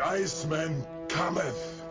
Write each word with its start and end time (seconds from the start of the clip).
The 0.00 0.06
Iceman 0.06 0.82
cometh. 1.08 1.82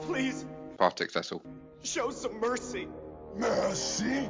Please, 0.00 0.44
Partick 0.76 1.12
Thistle. 1.12 1.40
show 1.84 2.10
some 2.10 2.40
mercy. 2.40 2.88
Mercy? 3.36 4.28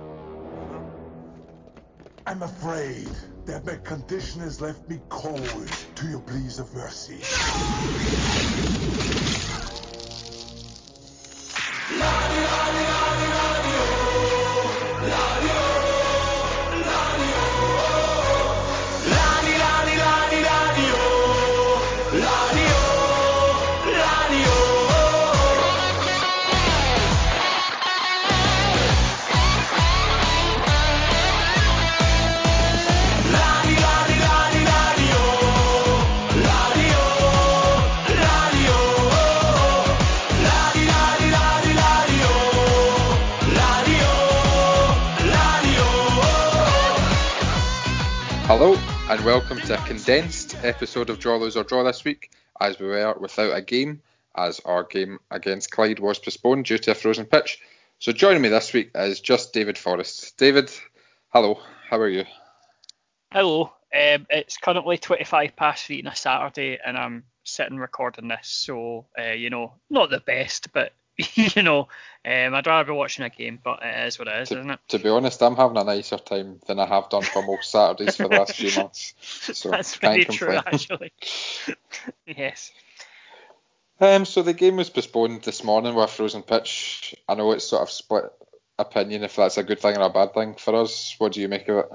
I'm 2.27 2.43
afraid 2.43 3.09
that 3.47 3.65
my 3.65 3.77
condition 3.77 4.43
has 4.43 4.61
left 4.61 4.87
me 4.91 5.01
cold 5.09 5.71
to 5.95 6.07
your 6.07 6.21
pleas 6.21 6.59
of 6.59 6.75
mercy. 6.75 7.17
Hello, 7.23 8.22
and 49.13 49.27
welcome 49.27 49.59
to 49.59 49.75
a 49.75 49.87
condensed 49.87 50.57
episode 50.65 51.11
of 51.11 51.19
Draw, 51.19 51.37
Lose 51.37 51.55
or 51.55 51.65
Draw 51.65 51.83
this 51.83 52.03
week, 52.03 52.31
as 52.59 52.79
we 52.79 52.87
were 52.87 53.15
without 53.21 53.55
a 53.55 53.61
game, 53.61 54.01
as 54.35 54.59
our 54.61 54.85
game 54.85 55.19
against 55.31 55.71
Clyde 55.71 55.99
was 55.99 56.19
postponed 56.19 56.65
due 56.65 56.79
to 56.79 56.93
a 56.93 56.95
frozen 56.95 57.27
pitch. 57.27 57.61
So 57.99 58.13
joining 58.13 58.41
me 58.41 58.49
this 58.49 58.73
week 58.73 58.91
is 58.95 59.21
just 59.21 59.53
David 59.53 59.77
Forrest. 59.77 60.39
David, 60.39 60.71
hello, 61.29 61.61
how 61.91 61.99
are 61.99 62.09
you? 62.09 62.25
Hello. 63.31 63.75
Um, 63.95 64.27
it's 64.31 64.57
currently 64.57 64.97
25 64.97 65.57
past 65.57 65.85
three 65.85 66.01
on 66.01 66.11
a 66.11 66.17
Saturday, 66.17 66.79
and 66.83 66.97
I'm 66.97 67.25
sitting 67.45 67.77
recording 67.77 68.29
this. 68.29 68.49
So, 68.49 69.05
uh, 69.19 69.33
you 69.33 69.51
know, 69.51 69.75
not 69.91 70.09
the 70.09 70.21
best, 70.21 70.73
but 70.73 70.95
you 71.35 71.63
know, 71.63 71.89
um, 72.25 72.55
I'd 72.55 72.67
rather 72.67 72.93
be 72.93 72.97
watching 72.97 73.25
a 73.25 73.31
game, 73.31 73.59
but 73.63 73.81
it 73.83 74.07
is 74.07 74.19
what 74.19 74.29
it 74.29 74.43
is, 74.43 74.49
To, 74.49 74.59
isn't 74.59 74.71
it? 74.71 74.81
to 74.89 74.99
be 74.99 75.09
honest, 75.09 75.43
I'm 75.43 75.57
having 75.57 75.77
a 75.77 75.85
nicer 75.85 76.19
time 76.19 76.61
than 76.67 76.79
I 76.79 76.87
have 76.87 77.11
done 77.11 77.23
for 77.23 77.43
most 77.43 77.71
Saturdays 77.71 78.17
for 78.17 78.29
the 78.29 78.37
last 78.37 78.55
few 78.55 78.75
months. 78.81 79.15
So 79.21 79.71
That's 79.71 79.97
very 79.97 80.25
true, 80.25 80.57
actually. 80.57 81.13
yes. 82.27 82.73
Um, 84.01 84.25
so 84.25 84.43
the 84.43 84.55
game 84.55 84.77
was 84.77 84.91
postponed 84.91 85.43
this 85.43 85.63
morning 85.63 85.95
with 85.95 86.05
a 86.05 86.09
frozen 86.09 86.43
pitch. 86.43 87.15
I 87.29 87.35
know 87.35 87.53
it's 87.53 87.69
sort 87.69 87.83
of 87.83 87.91
split 87.91 88.25
opinion 88.79 89.23
if 89.23 89.37
that's 89.37 89.59
a 89.59 89.63
good 89.63 89.81
thing 89.81 89.97
or 89.97 90.07
a 90.07 90.11
bad 90.11 90.35
thing 90.35 90.55
for 90.55 90.75
us. 90.75 91.15
What 91.19 91.33
do 91.33 91.41
you 91.41 91.49
make 91.49 91.69
of 91.69 91.85
it? 91.85 91.91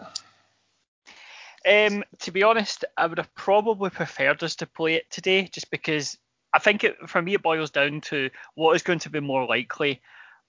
Um, 1.67 2.03
to 2.19 2.31
be 2.31 2.43
honest, 2.43 2.85
I 2.95 3.07
would 3.07 3.17
have 3.17 3.33
probably 3.35 3.89
preferred 3.89 4.41
us 4.43 4.55
to 4.57 4.67
play 4.67 4.95
it 4.95 5.09
today, 5.09 5.49
just 5.51 5.69
because 5.69 6.17
I 6.57 6.59
think 6.59 6.83
it, 6.83 6.97
for 7.07 7.21
me 7.21 7.35
it 7.35 7.43
boils 7.43 7.69
down 7.69 8.01
to 8.01 8.31
what 8.55 8.75
is 8.75 8.81
going 8.81 8.97
to 8.99 9.11
be 9.11 9.19
more 9.19 9.45
likely: 9.45 10.01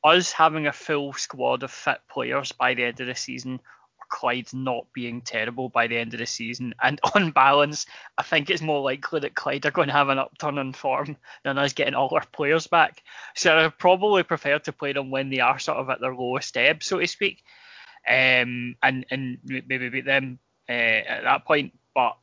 us 0.02 0.32
having 0.32 0.66
a 0.66 0.72
full 0.72 1.12
squad 1.12 1.62
of 1.62 1.70
fit 1.70 1.98
players 2.10 2.50
by 2.50 2.72
the 2.72 2.84
end 2.84 2.98
of 3.00 3.08
the 3.08 3.14
season, 3.14 3.60
or 3.98 4.06
Clyde 4.08 4.50
not 4.54 4.86
being 4.94 5.20
terrible 5.20 5.68
by 5.68 5.86
the 5.86 5.98
end 5.98 6.14
of 6.14 6.20
the 6.20 6.24
season. 6.24 6.74
And 6.82 6.98
on 7.14 7.32
balance, 7.32 7.84
I 8.16 8.22
think 8.22 8.48
it's 8.48 8.62
more 8.62 8.80
likely 8.80 9.20
that 9.20 9.34
Clyde 9.34 9.66
are 9.66 9.70
going 9.70 9.88
to 9.88 9.92
have 9.92 10.08
an 10.08 10.18
upturn 10.18 10.56
in 10.56 10.72
form 10.72 11.18
than 11.44 11.58
us 11.58 11.74
getting 11.74 11.94
all 11.94 12.14
our 12.14 12.24
players 12.32 12.66
back. 12.66 13.02
So 13.34 13.58
I 13.58 13.68
probably 13.68 14.22
prefer 14.22 14.58
to 14.60 14.72
play 14.72 14.94
them 14.94 15.10
when 15.10 15.28
they 15.28 15.40
are 15.40 15.58
sort 15.58 15.76
of 15.76 15.90
at 15.90 16.00
their 16.00 16.14
lowest 16.14 16.56
ebb, 16.56 16.82
so 16.82 17.00
to 17.00 17.06
speak, 17.06 17.42
um, 18.08 18.76
and 18.82 19.04
and 19.10 19.40
maybe 19.44 19.90
beat 19.90 20.06
them 20.06 20.38
uh, 20.70 20.72
at 20.72 21.24
that 21.24 21.44
point. 21.44 21.78
But 21.94 22.16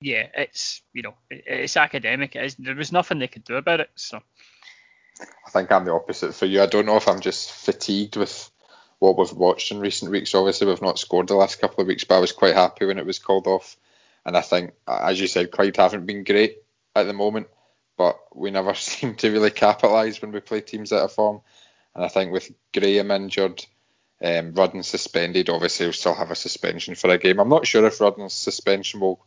yeah, 0.00 0.26
it's 0.36 0.82
you 0.92 1.02
know 1.02 1.14
it, 1.30 1.44
it's 1.46 1.76
academic. 1.76 2.36
It 2.36 2.44
is, 2.44 2.54
there 2.56 2.74
was 2.74 2.92
nothing 2.92 3.18
they 3.18 3.28
could 3.28 3.44
do 3.44 3.56
about 3.56 3.80
it. 3.80 3.90
So 3.94 4.20
I 5.20 5.50
think 5.50 5.70
I'm 5.70 5.84
the 5.84 5.92
opposite 5.92 6.34
for 6.34 6.46
you. 6.46 6.62
I 6.62 6.66
don't 6.66 6.86
know 6.86 6.96
if 6.96 7.08
I'm 7.08 7.20
just 7.20 7.50
fatigued 7.50 8.16
with 8.16 8.50
what 8.98 9.18
we've 9.18 9.32
watched 9.32 9.70
in 9.70 9.80
recent 9.80 10.10
weeks. 10.10 10.34
Obviously, 10.34 10.66
we've 10.66 10.82
not 10.82 10.98
scored 10.98 11.28
the 11.28 11.34
last 11.34 11.60
couple 11.60 11.82
of 11.82 11.88
weeks, 11.88 12.04
but 12.04 12.16
I 12.16 12.20
was 12.20 12.32
quite 12.32 12.54
happy 12.54 12.86
when 12.86 12.98
it 12.98 13.06
was 13.06 13.18
called 13.18 13.46
off. 13.46 13.76
And 14.24 14.36
I 14.36 14.40
think, 14.40 14.72
as 14.88 15.20
you 15.20 15.26
said, 15.26 15.50
Clyde 15.50 15.76
haven't 15.76 16.06
been 16.06 16.24
great 16.24 16.62
at 16.96 17.04
the 17.04 17.12
moment, 17.12 17.48
but 17.96 18.18
we 18.34 18.50
never 18.50 18.74
seem 18.74 19.14
to 19.16 19.30
really 19.30 19.50
capitalise 19.50 20.20
when 20.20 20.32
we 20.32 20.40
play 20.40 20.60
teams 20.60 20.92
out 20.92 21.02
of 21.02 21.12
form. 21.12 21.42
And 21.94 22.04
I 22.04 22.08
think 22.08 22.32
with 22.32 22.50
Graham 22.72 23.10
injured, 23.10 23.64
um, 24.22 24.54
Rudden 24.54 24.82
suspended, 24.82 25.48
obviously 25.48 25.86
we'll 25.86 25.92
still 25.92 26.14
have 26.14 26.30
a 26.30 26.36
suspension 26.36 26.94
for 26.94 27.10
a 27.10 27.18
game. 27.18 27.38
I'm 27.38 27.48
not 27.48 27.66
sure 27.66 27.84
if 27.86 28.00
Rudden's 28.00 28.32
suspension 28.32 29.00
will 29.00 29.24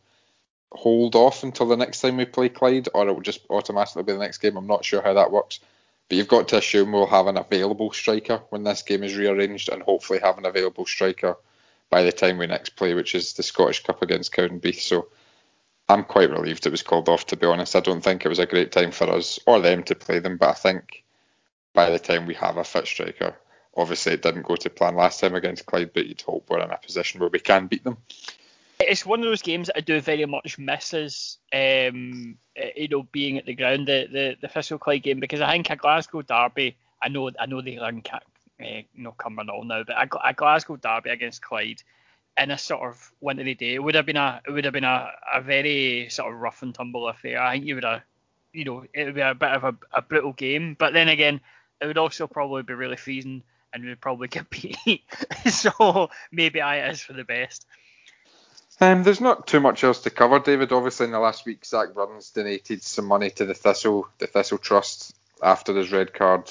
hold 0.72 1.14
off 1.14 1.42
until 1.42 1.66
the 1.66 1.76
next 1.76 2.00
time 2.00 2.16
we 2.16 2.24
play 2.24 2.48
Clyde, 2.48 2.88
or 2.94 3.08
it 3.08 3.12
will 3.12 3.22
just 3.22 3.40
automatically 3.50 4.02
be 4.02 4.12
the 4.12 4.18
next 4.18 4.38
game. 4.38 4.56
I'm 4.56 4.66
not 4.66 4.84
sure 4.84 5.02
how 5.02 5.14
that 5.14 5.30
works. 5.30 5.60
But 6.08 6.16
you've 6.16 6.28
got 6.28 6.48
to 6.48 6.58
assume 6.58 6.92
we'll 6.92 7.06
have 7.06 7.26
an 7.26 7.36
available 7.36 7.92
striker 7.92 8.42
when 8.48 8.64
this 8.64 8.82
game 8.82 9.02
is 9.02 9.16
rearranged, 9.16 9.68
and 9.68 9.82
hopefully 9.82 10.20
have 10.20 10.38
an 10.38 10.46
available 10.46 10.86
striker 10.86 11.36
by 11.90 12.02
the 12.02 12.12
time 12.12 12.38
we 12.38 12.46
next 12.46 12.70
play, 12.70 12.94
which 12.94 13.14
is 13.14 13.34
the 13.34 13.42
Scottish 13.42 13.82
Cup 13.82 14.02
against 14.02 14.32
Cowdenbeath. 14.32 14.80
So 14.80 15.08
I'm 15.88 16.04
quite 16.04 16.30
relieved 16.30 16.66
it 16.66 16.70
was 16.70 16.82
called 16.82 17.08
off. 17.08 17.26
To 17.26 17.36
be 17.36 17.46
honest, 17.46 17.76
I 17.76 17.80
don't 17.80 18.02
think 18.02 18.24
it 18.24 18.28
was 18.28 18.38
a 18.38 18.46
great 18.46 18.72
time 18.72 18.90
for 18.90 19.08
us 19.10 19.38
or 19.46 19.60
them 19.60 19.82
to 19.84 19.94
play 19.94 20.18
them, 20.18 20.36
but 20.36 20.50
I 20.50 20.54
think 20.54 21.04
by 21.72 21.90
the 21.90 21.98
time 21.98 22.26
we 22.26 22.34
have 22.34 22.56
a 22.56 22.64
fit 22.64 22.86
striker, 22.86 23.36
obviously 23.76 24.12
it 24.12 24.22
didn't 24.22 24.46
go 24.46 24.56
to 24.56 24.70
plan 24.70 24.96
last 24.96 25.20
time 25.20 25.34
against 25.34 25.66
Clyde, 25.66 25.92
but 25.94 26.06
you'd 26.06 26.20
hope 26.20 26.48
we're 26.48 26.60
in 26.60 26.70
a 26.70 26.76
position 26.78 27.20
where 27.20 27.30
we 27.30 27.38
can 27.38 27.68
beat 27.68 27.84
them. 27.84 27.98
It's 28.80 29.04
one 29.04 29.20
of 29.20 29.26
those 29.26 29.42
games 29.42 29.66
that 29.66 29.76
I 29.76 29.80
do 29.80 30.00
very 30.00 30.24
much 30.24 30.58
miss 30.58 30.94
as 30.94 31.38
um, 31.52 32.38
uh, 32.60 32.68
you 32.76 32.88
know 32.88 33.02
being 33.10 33.38
at 33.38 33.46
the 33.46 33.54
ground 33.54 33.88
the 33.88 34.08
the 34.10 34.36
the 34.40 34.48
Thistle 34.48 34.78
Clyde 34.78 35.02
game 35.02 35.20
because 35.20 35.40
I 35.40 35.52
think 35.52 35.70
a 35.70 35.76
Glasgow 35.76 36.22
derby. 36.22 36.76
I 37.02 37.08
know 37.08 37.30
I 37.38 37.46
know 37.46 37.60
they 37.60 37.78
are 37.78 37.88
in 37.88 38.02
Ca- 38.02 38.20
uh, 38.60 38.82
know 38.94 39.14
Cumbernauld 39.18 39.66
now, 39.66 39.82
but 39.84 39.96
a, 39.96 40.28
a 40.28 40.34
Glasgow 40.34 40.76
derby 40.76 41.10
against 41.10 41.42
Clyde 41.42 41.82
in 42.40 42.52
a 42.52 42.58
sort 42.58 42.88
of 42.88 43.12
wintry 43.20 43.54
day 43.54 43.74
it 43.74 43.82
would 43.82 43.96
have 43.96 44.06
been 44.06 44.16
a 44.16 44.40
it 44.46 44.52
would 44.52 44.64
have 44.64 44.74
been 44.74 44.84
a, 44.84 45.10
a 45.34 45.40
very 45.40 46.08
sort 46.08 46.32
of 46.32 46.40
rough 46.40 46.62
and 46.62 46.74
tumble 46.74 47.08
affair. 47.08 47.40
I 47.40 47.54
think 47.54 47.66
you 47.66 47.74
would 47.74 47.84
have 47.84 48.02
you 48.52 48.64
know 48.64 48.84
it 48.94 49.04
would 49.04 49.14
be 49.14 49.20
a 49.20 49.34
bit 49.34 49.50
of 49.50 49.64
a, 49.64 49.74
a 49.92 50.02
brutal 50.02 50.32
game, 50.32 50.76
but 50.78 50.92
then 50.92 51.08
again 51.08 51.40
it 51.80 51.86
would 51.86 51.98
also 51.98 52.26
probably 52.26 52.62
be 52.62 52.74
really 52.74 52.96
freezing 52.96 53.42
and 53.72 53.84
we'd 53.84 54.00
probably 54.00 54.28
get 54.28 54.48
beat. 54.50 55.02
so 55.46 56.10
maybe 56.30 56.60
I 56.60 56.88
is 56.88 57.02
for 57.02 57.12
the 57.12 57.24
best. 57.24 57.66
Um, 58.80 59.02
there's 59.02 59.20
not 59.20 59.46
too 59.46 59.60
much 59.60 59.82
else 59.82 60.02
to 60.02 60.10
cover, 60.10 60.38
David. 60.38 60.72
Obviously, 60.72 61.06
in 61.06 61.12
the 61.12 61.18
last 61.18 61.44
week, 61.46 61.64
Zach 61.64 61.94
Burns 61.94 62.30
donated 62.30 62.82
some 62.82 63.06
money 63.06 63.30
to 63.30 63.44
the 63.44 63.54
Thistle, 63.54 64.08
the 64.18 64.28
Thistle 64.28 64.58
Trust, 64.58 65.16
after 65.42 65.74
his 65.74 65.90
red 65.90 66.14
card 66.14 66.50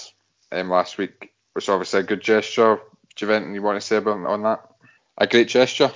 um, 0.52 0.70
last 0.70 0.98
week, 0.98 1.34
which 1.54 1.70
obviously 1.70 2.02
a 2.02 2.04
good 2.04 2.22
gesture. 2.22 2.80
Anything 3.20 3.56
you 3.56 3.62
want 3.62 3.82
to 3.82 3.88
say 3.88 3.98
about 3.98 4.26
on 4.26 4.44
that? 4.44 4.70
A 5.18 5.26
great 5.26 5.48
gesture. 5.48 5.92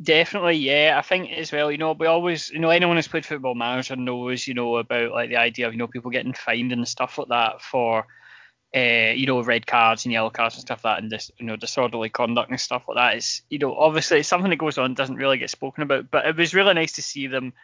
Definitely, 0.00 0.56
yeah. 0.56 0.94
I 0.96 1.02
think 1.02 1.32
as 1.32 1.50
well, 1.50 1.72
you 1.72 1.78
know, 1.78 1.92
we 1.92 2.06
always, 2.06 2.50
you 2.50 2.60
know, 2.60 2.70
anyone 2.70 2.96
who's 2.96 3.08
played 3.08 3.26
Football 3.26 3.56
Manager 3.56 3.96
knows, 3.96 4.46
you 4.46 4.54
know, 4.54 4.76
about 4.76 5.10
like 5.10 5.28
the 5.28 5.36
idea 5.36 5.66
of, 5.66 5.74
you 5.74 5.78
know, 5.78 5.88
people 5.88 6.12
getting 6.12 6.32
fined 6.32 6.72
and 6.72 6.86
stuff 6.86 7.18
like 7.18 7.28
that 7.28 7.60
for, 7.60 8.06
uh, 8.74 9.12
you 9.14 9.26
know, 9.26 9.42
red 9.42 9.66
cards 9.66 10.04
and 10.04 10.12
yellow 10.12 10.30
cards 10.30 10.54
and 10.54 10.62
stuff 10.62 10.84
like 10.84 10.96
that, 10.96 11.02
and 11.02 11.10
this, 11.10 11.30
you 11.38 11.46
know, 11.46 11.56
disorderly 11.56 12.10
conduct 12.10 12.50
and 12.50 12.60
stuff 12.60 12.84
like 12.86 12.96
that. 12.96 13.16
Is, 13.16 13.42
you 13.48 13.58
know, 13.58 13.74
obviously 13.74 14.20
it's 14.20 14.28
something 14.28 14.50
that 14.50 14.56
goes 14.56 14.78
on, 14.78 14.94
doesn't 14.94 15.16
really 15.16 15.38
get 15.38 15.50
spoken 15.50 15.82
about, 15.82 16.10
but 16.10 16.26
it 16.26 16.36
was 16.36 16.54
really 16.54 16.74
nice 16.74 16.92
to 16.92 17.02
see 17.02 17.26
them, 17.26 17.54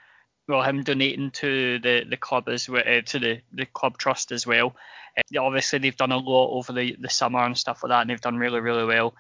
well, 0.48 0.62
him 0.62 0.82
donating 0.82 1.30
to 1.32 1.78
the 1.80 2.04
the 2.08 2.16
club 2.16 2.48
as 2.48 2.68
well, 2.68 2.82
uh, 2.86 3.02
to 3.02 3.18
the 3.18 3.40
the 3.52 3.66
club 3.66 3.98
trust 3.98 4.32
as 4.32 4.46
well. 4.46 4.76
Uh, 5.16 5.40
obviously 5.40 5.78
they've 5.78 5.96
done 5.96 6.12
a 6.12 6.16
lot 6.16 6.56
over 6.56 6.72
the 6.72 6.96
the 6.98 7.10
summer 7.10 7.44
and 7.44 7.58
stuff 7.58 7.82
like 7.82 7.90
that, 7.90 8.00
and 8.00 8.10
they've 8.10 8.20
done 8.20 8.38
really 8.38 8.60
really 8.60 8.84
well. 8.84 9.14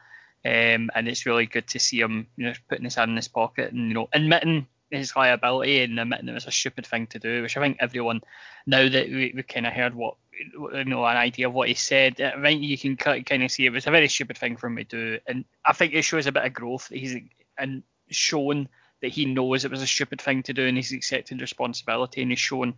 Um, 0.46 0.90
and 0.94 1.08
it's 1.08 1.24
really 1.24 1.46
good 1.46 1.66
to 1.68 1.78
see 1.78 2.00
him, 2.00 2.26
you 2.36 2.44
know, 2.46 2.52
putting 2.68 2.84
his 2.84 2.96
hand 2.96 3.10
in 3.10 3.16
his 3.16 3.28
pocket 3.28 3.72
and 3.72 3.88
you 3.88 3.94
know 3.94 4.08
admitting 4.12 4.66
his 4.94 5.14
liability 5.16 5.82
and 5.82 5.98
admitting 5.98 6.28
it 6.28 6.34
was 6.34 6.46
a 6.46 6.52
stupid 6.52 6.86
thing 6.86 7.06
to 7.08 7.18
do, 7.18 7.42
which 7.42 7.56
I 7.56 7.60
think 7.60 7.78
everyone 7.80 8.22
now 8.66 8.88
that 8.88 9.08
we, 9.08 9.32
we 9.34 9.42
kind 9.42 9.66
of 9.66 9.72
heard 9.72 9.94
what 9.94 10.16
you 10.32 10.84
know 10.84 11.04
an 11.04 11.16
idea 11.16 11.48
of 11.48 11.54
what 11.54 11.68
he 11.68 11.74
said, 11.74 12.20
I 12.20 12.40
think 12.40 12.62
you 12.62 12.78
can 12.78 12.96
kind 12.96 13.42
of 13.42 13.50
see 13.50 13.66
it 13.66 13.72
was 13.72 13.86
a 13.86 13.90
very 13.90 14.08
stupid 14.08 14.38
thing 14.38 14.56
for 14.56 14.66
him 14.66 14.76
to 14.76 14.84
do, 14.84 15.18
and 15.26 15.44
I 15.64 15.72
think 15.72 15.94
it 15.94 16.02
shows 16.02 16.26
a 16.26 16.32
bit 16.32 16.44
of 16.44 16.52
growth 16.52 16.88
that 16.88 16.98
he's 16.98 17.16
and 17.58 17.82
shown 18.10 18.68
that 19.00 19.12
he 19.12 19.26
knows 19.26 19.64
it 19.64 19.70
was 19.70 19.82
a 19.82 19.86
stupid 19.86 20.20
thing 20.20 20.42
to 20.42 20.52
do 20.52 20.66
and 20.66 20.76
he's 20.76 20.92
accepted 20.92 21.40
responsibility 21.40 22.22
and 22.22 22.30
he's 22.30 22.38
shown 22.38 22.74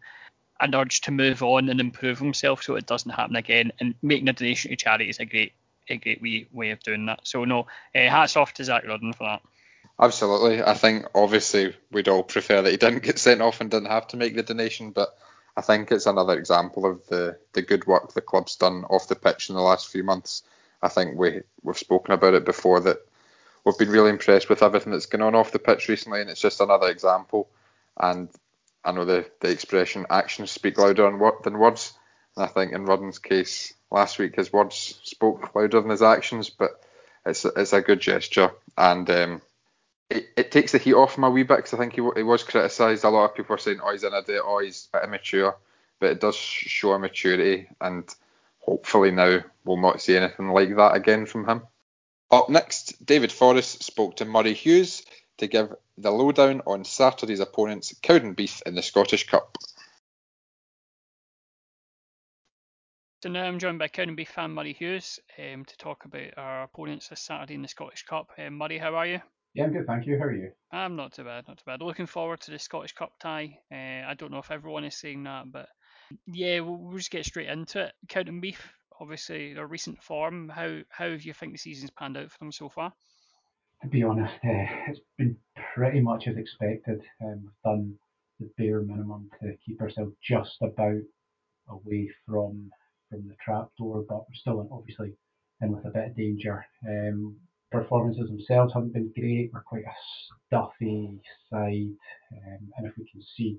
an 0.61 0.75
urge 0.75 1.01
to 1.03 1.11
move 1.11 1.43
on 1.43 1.69
and 1.69 1.81
improve 1.81 2.19
himself 2.19 2.63
so 2.63 2.75
it 2.75 2.87
doesn't 2.87 3.13
happen 3.13 3.37
again. 3.37 3.71
And 3.79 3.95
making 4.03 4.29
a 4.29 4.33
donation 4.33 4.71
to 4.71 4.77
charity 4.77 5.09
is 5.09 5.21
a 5.21 5.25
great 5.25 5.53
a 5.89 5.97
great 5.97 6.21
wee 6.21 6.49
way 6.53 6.71
of 6.71 6.81
doing 6.81 7.07
that. 7.07 7.21
So 7.23 7.45
no, 7.45 7.61
uh, 7.95 8.09
hats 8.09 8.37
off 8.37 8.55
to 8.55 8.65
Zak 8.65 8.87
Rudden 8.87 9.13
for 9.13 9.25
that. 9.25 9.43
Absolutely. 9.99 10.63
I 10.63 10.75
think 10.75 11.07
obviously 11.15 11.75
we'd 11.91 12.09
all 12.09 12.23
prefer 12.23 12.63
that 12.63 12.71
he 12.71 12.77
didn't 12.77 13.03
get 13.03 13.19
sent 13.19 13.41
off 13.41 13.61
and 13.61 13.71
didn't 13.71 13.91
have 13.91 14.09
to 14.09 14.17
make 14.17 14.35
the 14.37 14.43
donation, 14.43 14.91
but 14.91 15.17
I 15.57 15.63
think 15.63 15.91
it's 15.91 16.07
another 16.07 16.39
example 16.39 16.85
of 16.85 17.07
the, 17.07 17.39
the 17.55 17.63
good 17.63 17.87
work 17.87 18.13
the 18.13 18.21
club's 18.21 18.57
done 18.57 18.85
off 18.85 19.09
the 19.09 19.17
pitch 19.17 19.49
in 19.49 19.55
the 19.55 19.63
last 19.63 19.89
few 19.89 20.05
months. 20.05 20.43
I 20.83 20.89
think 20.89 21.19
we 21.19 21.41
we've 21.63 21.79
spoken 21.79 22.13
about 22.13 22.35
it 22.35 22.45
before 22.45 22.81
that 22.81 22.99
we've 23.65 23.79
been 23.79 23.89
really 23.91 24.11
impressed 24.11 24.49
with 24.51 24.63
everything 24.63 24.93
that's 24.93 25.07
gone 25.07 25.23
on 25.23 25.35
off 25.35 25.53
the 25.53 25.59
pitch 25.59 25.89
recently, 25.89 26.21
and 26.21 26.29
it's 26.29 26.41
just 26.41 26.61
another 26.61 26.89
example. 26.89 27.49
And 27.99 28.29
I 28.85 28.93
know 28.93 29.07
the, 29.07 29.27
the 29.41 29.51
expression 29.51 30.07
actions 30.11 30.51
speak 30.51 30.79
louder 30.79 31.11
than 31.43 31.59
words, 31.59 31.95
and 32.37 32.45
I 32.45 32.49
think 32.49 32.73
in 32.73 32.85
Rudden's 32.85 33.19
case 33.19 33.73
last 33.91 34.19
week 34.19 34.37
his 34.37 34.53
words 34.53 35.01
spoke 35.03 35.55
louder 35.55 35.81
than 35.81 35.91
his 35.91 36.03
actions, 36.03 36.51
but 36.51 36.83
it's 37.25 37.45
it's 37.45 37.73
a 37.73 37.81
good 37.81 38.01
gesture, 38.01 38.51
and 38.77 39.09
um, 39.11 39.43
it, 40.11 40.29
it 40.37 40.51
takes 40.51 40.73
the 40.73 40.79
heat 40.79 40.95
off 40.95 41.17
him 41.17 41.25
a 41.25 41.31
wee 41.31 41.43
bit 41.43 41.57
because 41.57 41.75
I 41.75 41.79
think 41.79 41.95
he, 41.95 42.03
he 42.17 42.23
was 42.23 42.43
criticised. 42.43 43.05
A 43.05 43.09
lot 43.09 43.31
of 43.31 43.35
people 43.35 43.55
were 43.55 43.59
saying, 43.59 43.81
oh, 43.83 43.93
he's 43.93 44.05
in 44.05 44.13
a 44.13 44.23
day, 44.23 44.39
oh, 44.43 44.59
he's 44.59 44.89
immature. 45.03 45.57
But 45.99 46.11
it 46.11 46.21
does 46.21 46.37
show 46.37 46.93
a 46.93 46.99
maturity, 46.99 47.69
and 47.81 48.05
hopefully 48.61 49.11
now 49.11 49.41
we'll 49.65 49.81
not 49.81 50.03
see 50.03 50.17
anything 50.17 50.51
like 50.51 50.77
that 50.77 50.95
again 50.95 51.27
from 51.27 51.49
him. 51.49 51.63
Up 52.31 52.51
next, 52.51 53.05
David 53.05 53.33
Forrest 53.33 53.83
spoke 53.83 54.17
to 54.17 54.25
Murray 54.25 54.53
Hughes 54.53 55.05
to 55.39 55.47
give 55.47 55.75
the 55.97 56.11
lowdown 56.11 56.63
on 56.67 56.85
Saturday's 56.85 57.41
opponents, 57.41 57.95
Cowdenbeath, 58.03 58.63
in 58.67 58.75
the 58.75 58.83
Scottish 58.83 59.27
Cup. 59.27 59.57
So 63.23 63.31
now 63.31 63.45
I'm 63.45 63.59
joined 63.59 63.79
by 63.79 63.89
Cowdenbeath 63.89 64.29
fan 64.29 64.53
Murray 64.53 64.75
Hughes 64.75 65.19
um, 65.39 65.65
to 65.65 65.77
talk 65.79 66.05
about 66.05 66.37
our 66.37 66.65
opponents 66.65 67.09
this 67.09 67.21
Saturday 67.21 67.55
in 67.55 67.63
the 67.63 67.69
Scottish 67.69 68.05
Cup. 68.05 68.31
Um, 68.39 68.59
Murray, 68.59 68.79
how 68.79 68.95
are 68.95 69.07
you? 69.07 69.21
Yeah, 69.57 69.65
I'm 69.65 69.73
good, 69.73 69.87
thank 69.87 70.07
you. 70.07 70.19
How 70.19 70.27
are 70.27 70.35
you? 70.35 70.51
I'm 70.71 70.97
not 70.97 71.15
too 71.15 71.25
bad, 71.25 71.49
not 71.49 71.57
too 71.57 71.65
bad. 71.65 71.81
Looking 71.81 72.05
forward 72.05 72.43
to 72.43 72.51
the 72.51 72.59
Scottish 72.59 72.93
Cup 72.93 73.13
tie. 73.19 73.59
Uh, 73.73 74.07
I 74.07 74.13
don't 74.13 74.31
know 74.31 74.39
if 74.39 74.51
everyone 74.51 74.85
is 74.85 74.95
saying 74.95 75.23
that, 75.23 75.51
but 75.51 75.67
yeah, 76.27 76.61
we'll, 76.61 76.77
we'll 76.77 76.99
just 76.99 77.11
get 77.11 77.25
straight 77.25 77.49
into 77.49 77.85
it. 77.85 77.93
Cowdenbeath, 78.07 78.61
obviously 79.01 79.55
their 79.55 79.67
recent 79.67 80.03
form. 80.03 80.51
How 80.51 80.81
how 80.91 81.11
have 81.11 81.23
you 81.23 81.33
think 81.33 81.53
the 81.53 81.59
season's 81.59 81.91
panned 81.91 82.19
out 82.19 82.31
for 82.31 82.37
them 82.39 82.53
so 82.53 82.69
far? 82.69 82.93
To 83.81 83.89
be 83.89 84.03
honest, 84.03 84.35
uh, 84.45 84.67
it's 84.89 85.01
been 85.17 85.39
pretty 85.75 86.01
much 86.01 86.29
as 86.29 86.37
expected. 86.37 87.01
Um, 87.25 87.45
we've 87.45 87.63
done 87.65 87.95
the 88.39 88.51
bare 88.59 88.83
minimum 88.83 89.31
to 89.41 89.57
keep 89.65 89.81
ourselves 89.81 90.13
just 90.23 90.59
about 90.61 91.01
away 91.71 92.11
from 92.27 92.69
from 93.09 93.27
the 93.27 93.37
trap 93.43 93.69
door, 93.79 94.05
but 94.07 94.19
we're 94.29 94.35
still 94.35 94.69
obviously 94.71 95.15
in 95.63 95.73
with 95.73 95.87
a 95.87 95.91
bit 95.91 96.09
of 96.09 96.17
danger. 96.17 96.67
Um, 96.87 97.37
performances 97.71 98.29
themselves 98.29 98.73
haven't 98.73 98.93
been 98.93 99.13
great. 99.19 99.51
We're 99.53 99.63
quite 99.63 99.85
a 99.85 99.97
stuffy 100.47 101.21
side, 101.51 101.95
um, 102.33 102.73
and 102.77 102.87
if 102.87 102.93
we 102.97 103.09
concede, 103.11 103.59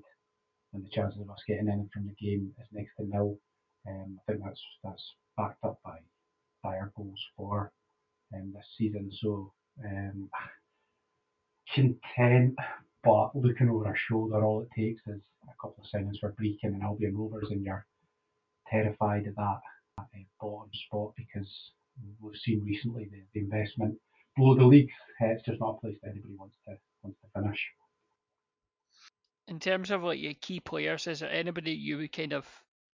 then 0.72 0.82
the 0.82 0.90
chances 0.90 1.20
of 1.20 1.30
us 1.30 1.42
getting 1.46 1.68
in 1.68 1.88
from 1.92 2.06
the 2.06 2.26
game 2.26 2.52
is 2.58 2.66
next 2.72 2.96
to 2.96 3.06
nil. 3.06 3.38
Um, 3.88 4.18
I 4.20 4.32
think 4.32 4.44
that's 4.44 4.60
that's 4.84 5.14
backed 5.36 5.64
up 5.64 5.78
by 5.84 5.98
by 6.62 6.76
our 6.76 6.92
goals 6.96 7.20
for 7.36 7.72
um, 8.34 8.52
this 8.54 8.66
season. 8.76 9.10
So 9.20 9.52
um, 9.84 10.28
content, 11.74 12.54
but 13.04 13.34
looking 13.34 13.68
over 13.68 13.86
our 13.86 13.96
shoulder, 13.96 14.44
all 14.44 14.62
it 14.62 14.68
takes 14.78 15.02
is 15.06 15.20
a 15.44 15.54
couple 15.60 15.82
of 15.84 15.90
signings 15.90 16.18
for 16.20 16.32
Brechin 16.32 16.74
and 16.74 16.82
Albion 16.82 17.16
Rovers, 17.16 17.48
and 17.50 17.64
you're 17.64 17.86
terrified 18.70 19.26
of 19.26 19.34
that, 19.36 19.60
that 19.96 20.02
uh, 20.02 20.18
bottom 20.40 20.70
spot 20.86 21.12
because 21.16 21.48
we've 22.20 22.36
seen 22.36 22.62
recently 22.64 23.08
the, 23.10 23.22
the 23.34 23.40
investment 23.40 23.96
below 24.36 24.54
the 24.56 24.64
league. 24.64 24.90
Uh, 25.20 25.26
it's 25.26 25.44
just 25.44 25.60
not 25.60 25.76
a 25.76 25.80
place 25.80 25.96
that 26.02 26.10
anybody 26.10 26.34
wants 26.38 26.56
to 26.66 26.76
wants 27.02 27.18
to 27.20 27.40
finish. 27.40 27.70
In 29.48 29.58
terms 29.60 29.90
of 29.90 30.02
like 30.04 30.20
your 30.20 30.34
key 30.40 30.60
players, 30.60 31.06
is 31.06 31.20
there 31.20 31.30
anybody 31.30 31.72
you 31.72 31.98
would 31.98 32.12
kind 32.12 32.32
of 32.34 32.46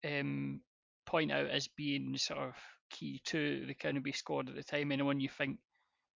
um, 0.04 0.60
point 1.06 1.32
out 1.32 1.49
as 1.49 1.69
being 1.69 2.16
sort 2.16 2.40
of 2.40 2.54
key 2.90 3.20
to 3.25 3.66
the 3.66 3.75
Cowdenbeath 3.75 4.16
squad 4.16 4.49
at 4.49 4.54
the 4.54 4.62
time? 4.62 4.93
Anyone 4.93 5.20
you 5.20 5.28
think 5.28 5.58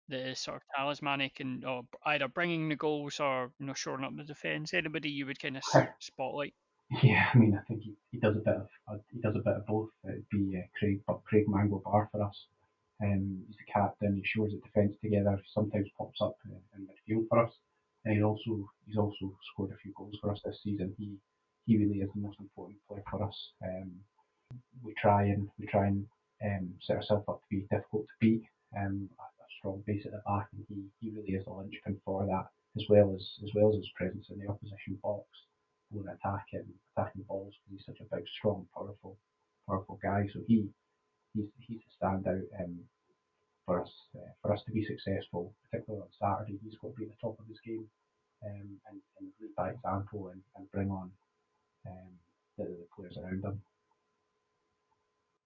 that 0.08 0.28
is 0.28 0.38
sort 0.38 0.56
of 0.56 0.62
talismanic 0.76 1.40
and 1.40 1.64
or 1.64 1.82
either 2.04 2.28
bringing 2.28 2.69
the 2.69 2.76
goals 2.76 3.20
or 3.20 3.50
you 3.58 3.66
know 3.66 3.75
shoring 3.75 4.04
up 4.04 4.16
the 4.16 4.25
defence? 4.25 4.75
Anybody 4.75 5.10
you 5.10 5.26
would 5.26 5.40
kind 5.40 5.56
of 5.56 5.62
spotlight? 6.00 6.54
Yeah, 7.02 7.26
I 7.32 7.38
mean, 7.38 7.58
I 7.58 7.62
think 7.66 7.82
he, 7.82 7.94
he 8.10 8.19
does 8.19 8.36
a 8.36 8.40
bit 8.40 8.56
of 8.56 8.69
uh, 8.90 8.98
he 9.10 9.20
does 9.20 9.36
a 9.36 9.42
bit 9.42 9.56
of 9.56 9.66
both. 9.66 9.88
It'd 10.04 10.28
be 10.31 10.54
uh, 10.56 10.66
Craig, 10.78 11.00
but 11.06 11.25
Craig 11.25 11.44
Mango 11.48 11.81
Bar 11.84 12.08
for 12.12 12.22
us. 12.22 12.46
Um, 13.05 13.45
he's 13.47 13.56
the 13.61 13.73
captain. 13.73 14.17
He 14.17 14.25
shores 14.25 14.53
the 14.53 14.61
defence 14.67 14.95
together. 15.03 15.35
Sometimes 15.55 15.89
pops 15.99 16.21
up 16.23 16.37
in, 16.47 16.53
in 16.75 16.81
midfield 16.89 17.29
for 17.29 17.39
us, 17.45 17.53
and 18.05 18.15
he 18.17 18.23
also 18.23 18.53
he's 18.87 18.97
also 19.05 19.27
scored 19.53 19.73
a 19.73 19.83
few 19.83 19.93
goals 19.97 20.17
for 20.21 20.33
us 20.33 20.41
this 20.45 20.61
season. 20.65 20.95
He 20.99 21.09
he 21.67 21.79
really 21.79 21.99
is 22.05 22.11
the 22.15 22.21
most 22.27 22.41
important 22.41 22.79
player 22.89 23.05
for 23.11 23.23
us. 23.29 23.39
Um, 23.69 23.91
we 24.83 24.95
try 24.95 25.25
and 25.25 25.49
we 25.59 25.67
try 25.67 25.87
and 25.89 26.06
um, 26.45 26.75
set 26.81 26.97
ourselves 26.97 27.25
up 27.29 27.41
to 27.43 27.49
be 27.51 27.67
difficult 27.71 28.06
to 28.06 28.15
beat. 28.21 28.45
Um, 28.77 29.09
a, 29.21 29.23
a 29.23 29.47
strong 29.59 29.83
base 29.87 30.05
at 30.05 30.12
the 30.12 30.23
back, 30.27 30.49
and 30.53 30.65
he, 30.69 30.83
he 31.01 31.15
really 31.15 31.33
is 31.39 31.45
the 31.45 31.53
linchpin 31.53 31.97
for 32.05 32.27
that, 32.27 32.47
as 32.77 32.85
well 32.89 33.15
as 33.15 33.25
as 33.45 33.51
well 33.55 33.69
as 33.71 33.77
his 33.77 33.91
presence 33.97 34.27
in 34.31 34.39
the 34.39 34.49
opposition 34.51 34.99
box, 35.03 35.27
when 35.91 36.09
attacking 36.09 36.67
attacking 36.97 37.23
balls 37.23 37.55
because 37.55 37.79
he's 37.79 37.87
such 37.87 38.01
a 38.01 38.17
big, 38.17 38.27
strong, 38.39 38.67
powerful 38.75 39.17
powerful 39.69 39.99
guy. 40.03 40.27
So 40.33 40.41
he 40.47 40.69
he's 41.35 41.47
he's 41.59 41.81
a 41.87 42.05
standout 42.05 42.43
um, 42.61 42.79
for 43.66 43.81
us 43.81 43.90
uh, 44.16 44.31
for 44.43 44.52
us 44.52 44.62
to 44.66 44.72
be 44.72 44.84
successful, 44.84 45.55
particularly 45.70 46.02
on 46.02 46.08
Saturday. 46.19 46.58
He's 46.62 46.78
got 46.81 46.88
to 46.88 46.94
be 46.94 47.05
at 47.05 47.11
the 47.11 47.16
top 47.20 47.38
of 47.40 47.46
his 47.49 47.61
game 47.64 47.87
um, 48.44 48.78
and, 48.88 49.00
and 49.20 49.28
lead 49.40 49.55
by 49.56 49.70
example 49.70 50.28
and, 50.32 50.43
and 50.56 50.70
bring 50.70 50.90
on 50.90 51.11
um, 51.87 52.12
the, 52.58 52.64
the 52.64 52.87
players 52.94 53.16
around 53.16 53.44
him. 53.44 53.61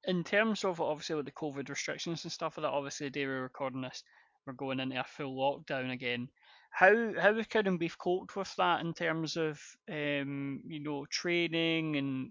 In 0.05 0.25
terms 0.25 0.65
of 0.65 0.81
obviously 0.81 1.17
with 1.17 1.27
the 1.27 1.33
COVID 1.33 1.69
restrictions 1.69 2.25
and 2.25 2.33
stuff 2.33 2.57
like 2.57 2.63
that, 2.63 2.73
obviously 2.73 3.07
the 3.07 3.11
day 3.11 3.27
we're 3.27 3.43
recording 3.43 3.83
this, 3.83 4.03
we're 4.47 4.53
going 4.55 4.81
into 4.81 4.99
a 4.99 5.05
full 5.05 5.37
lockdown 5.37 5.93
again. 5.93 6.29
How 6.71 7.13
how 7.19 7.35
have 7.35 7.49
Cowdenbeath 7.49 7.99
coped 7.99 8.37
with 8.37 8.55
that 8.57 8.81
in 8.81 8.93
terms 8.95 9.37
of 9.37 9.61
um, 9.91 10.61
you 10.67 10.81
know 10.81 11.07
training 11.07 11.97
and 11.97 12.31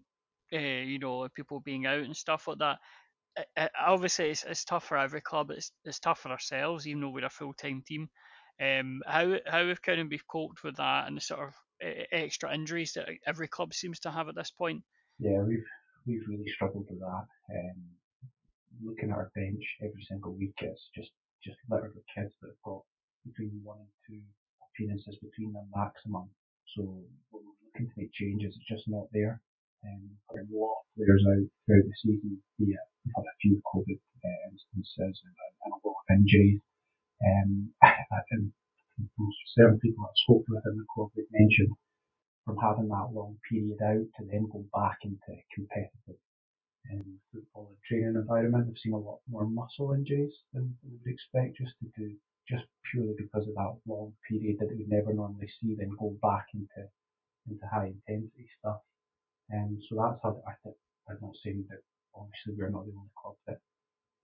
uh, 0.54 0.84
you 0.84 1.00
know 1.00 1.28
people 1.30 1.60
being 1.60 1.86
out 1.86 2.04
and 2.04 2.16
stuff 2.16 2.48
like 2.48 2.60
that? 2.60 2.78
It, 3.56 3.72
obviously 3.80 4.30
it's, 4.30 4.44
it's 4.44 4.66
tough 4.66 4.86
for 4.86 4.98
every 4.98 5.22
club. 5.22 5.52
It's 5.52 5.72
it's 5.84 6.00
tough 6.00 6.20
for 6.20 6.30
ourselves, 6.30 6.88
even 6.88 7.02
though 7.02 7.10
we're 7.10 7.26
a 7.26 7.30
full 7.30 7.54
time 7.54 7.84
team. 7.86 8.10
Um, 8.62 9.02
how 9.06 9.36
how 9.46 9.68
have 9.68 9.82
Cowdenbeath 9.82 10.28
coped 10.30 10.64
with 10.64 10.78
that 10.78 11.08
and 11.08 11.18
the 11.18 11.22
sort 11.22 11.48
of 11.48 11.54
extra 12.12 12.54
injuries 12.54 12.94
that 12.94 13.08
every 13.26 13.48
club 13.48 13.74
seems 13.74 14.00
to 14.02 14.12
have 14.12 14.30
at 14.30 14.36
this 14.36 14.52
point? 14.52 14.84
Yeah, 15.20 15.42
we've 15.42 15.66
we've 16.06 16.28
really 16.28 16.50
struggled 16.56 16.88
with 16.90 17.00
that. 17.00 17.26
Um, 17.54 17.84
looking 18.84 19.12
at 19.12 19.18
our 19.18 19.32
bench 19.36 19.64
every 19.82 20.04
single 20.08 20.34
week, 20.34 20.56
it's 20.62 20.90
just 20.96 21.12
just 21.44 21.58
littered 21.70 21.94
with 21.96 22.04
kids 22.16 22.34
that 22.42 22.50
have 22.50 22.64
got 22.66 22.82
between 23.26 23.62
one 23.64 23.78
and 23.80 23.88
two 24.08 24.22
appearances 24.74 25.18
between 25.22 25.54
them 25.54 25.68
maximum. 25.76 26.30
So 26.76 26.82
we're 27.32 27.42
looking 27.66 27.88
to 27.88 27.94
make 27.98 28.12
changes, 28.14 28.56
it's 28.56 28.68
just 28.68 28.88
not 28.88 29.08
there. 29.12 29.42
Um, 29.86 30.18
a 30.34 30.42
lot 30.50 30.82
of 30.82 30.90
players 30.98 31.24
out 31.28 31.46
throughout 31.66 31.86
the 31.86 31.96
season, 32.02 32.42
it 32.60 32.66
we've 32.66 33.16
had 33.16 33.30
a 33.30 33.40
few 33.42 33.62
COVID 33.62 34.00
uh, 34.00 34.40
instances 34.50 35.16
and, 35.22 35.36
and, 35.38 35.74
a 35.74 35.80
lot 35.86 36.02
of 36.02 36.08
injuries. 36.12 36.62
Um, 37.22 37.74
and 38.32 38.52
certain 39.54 39.80
people 39.80 40.06
I've 40.06 40.24
spoken 40.26 40.50
with 40.50 40.66
in 40.66 40.78
the 40.78 40.90
club 40.90 41.14
have 41.16 41.30
mentioned 41.32 41.78
from 42.48 42.58
having 42.58 42.88
that 42.88 43.12
long 43.12 43.38
period 43.44 43.78
out 43.84 44.08
to 44.18 44.22
then 44.26 44.48
go 44.48 44.64
back 44.74 45.04
into 45.04 45.36
competitive 45.54 46.16
um, 46.92 47.20
football 47.34 47.68
and 47.68 47.78
training 47.84 48.16
environment, 48.16 48.68
we've 48.68 48.80
seen 48.80 48.94
a 48.94 48.98
lot 48.98 49.20
more 49.28 49.46
muscle 49.46 49.92
injuries 49.92 50.32
than 50.54 50.76
we 50.82 50.96
would 50.96 51.12
expect 51.12 51.58
just 51.58 51.76
to 51.84 51.92
do 52.00 52.16
just 52.48 52.64
purely 52.90 53.14
because 53.18 53.46
of 53.48 53.56
that 53.56 53.76
long 53.86 54.14
period 54.24 54.56
that 54.60 54.72
we 54.72 54.86
never 54.88 55.14
normally 55.14 55.52
see 55.60 55.76
then 55.76 55.92
go 56.00 56.16
back 56.22 56.48
into 56.54 56.88
into 57.52 57.68
high 57.68 57.92
intensity 57.92 58.48
stuff. 58.60 58.80
And 59.50 59.80
um, 59.80 59.84
so 59.88 59.96
that's 59.96 60.20
had 60.24 60.36
I 60.44 60.54
think 60.64 60.76
I'm 61.08 61.20
not 61.22 61.36
saying 61.44 61.66
that 61.70 61.80
obviously 62.14 62.56
we're 62.58 62.74
not 62.74 62.86
the 62.86 62.96
only 62.98 63.16
club 63.16 63.36
that, 63.48 63.60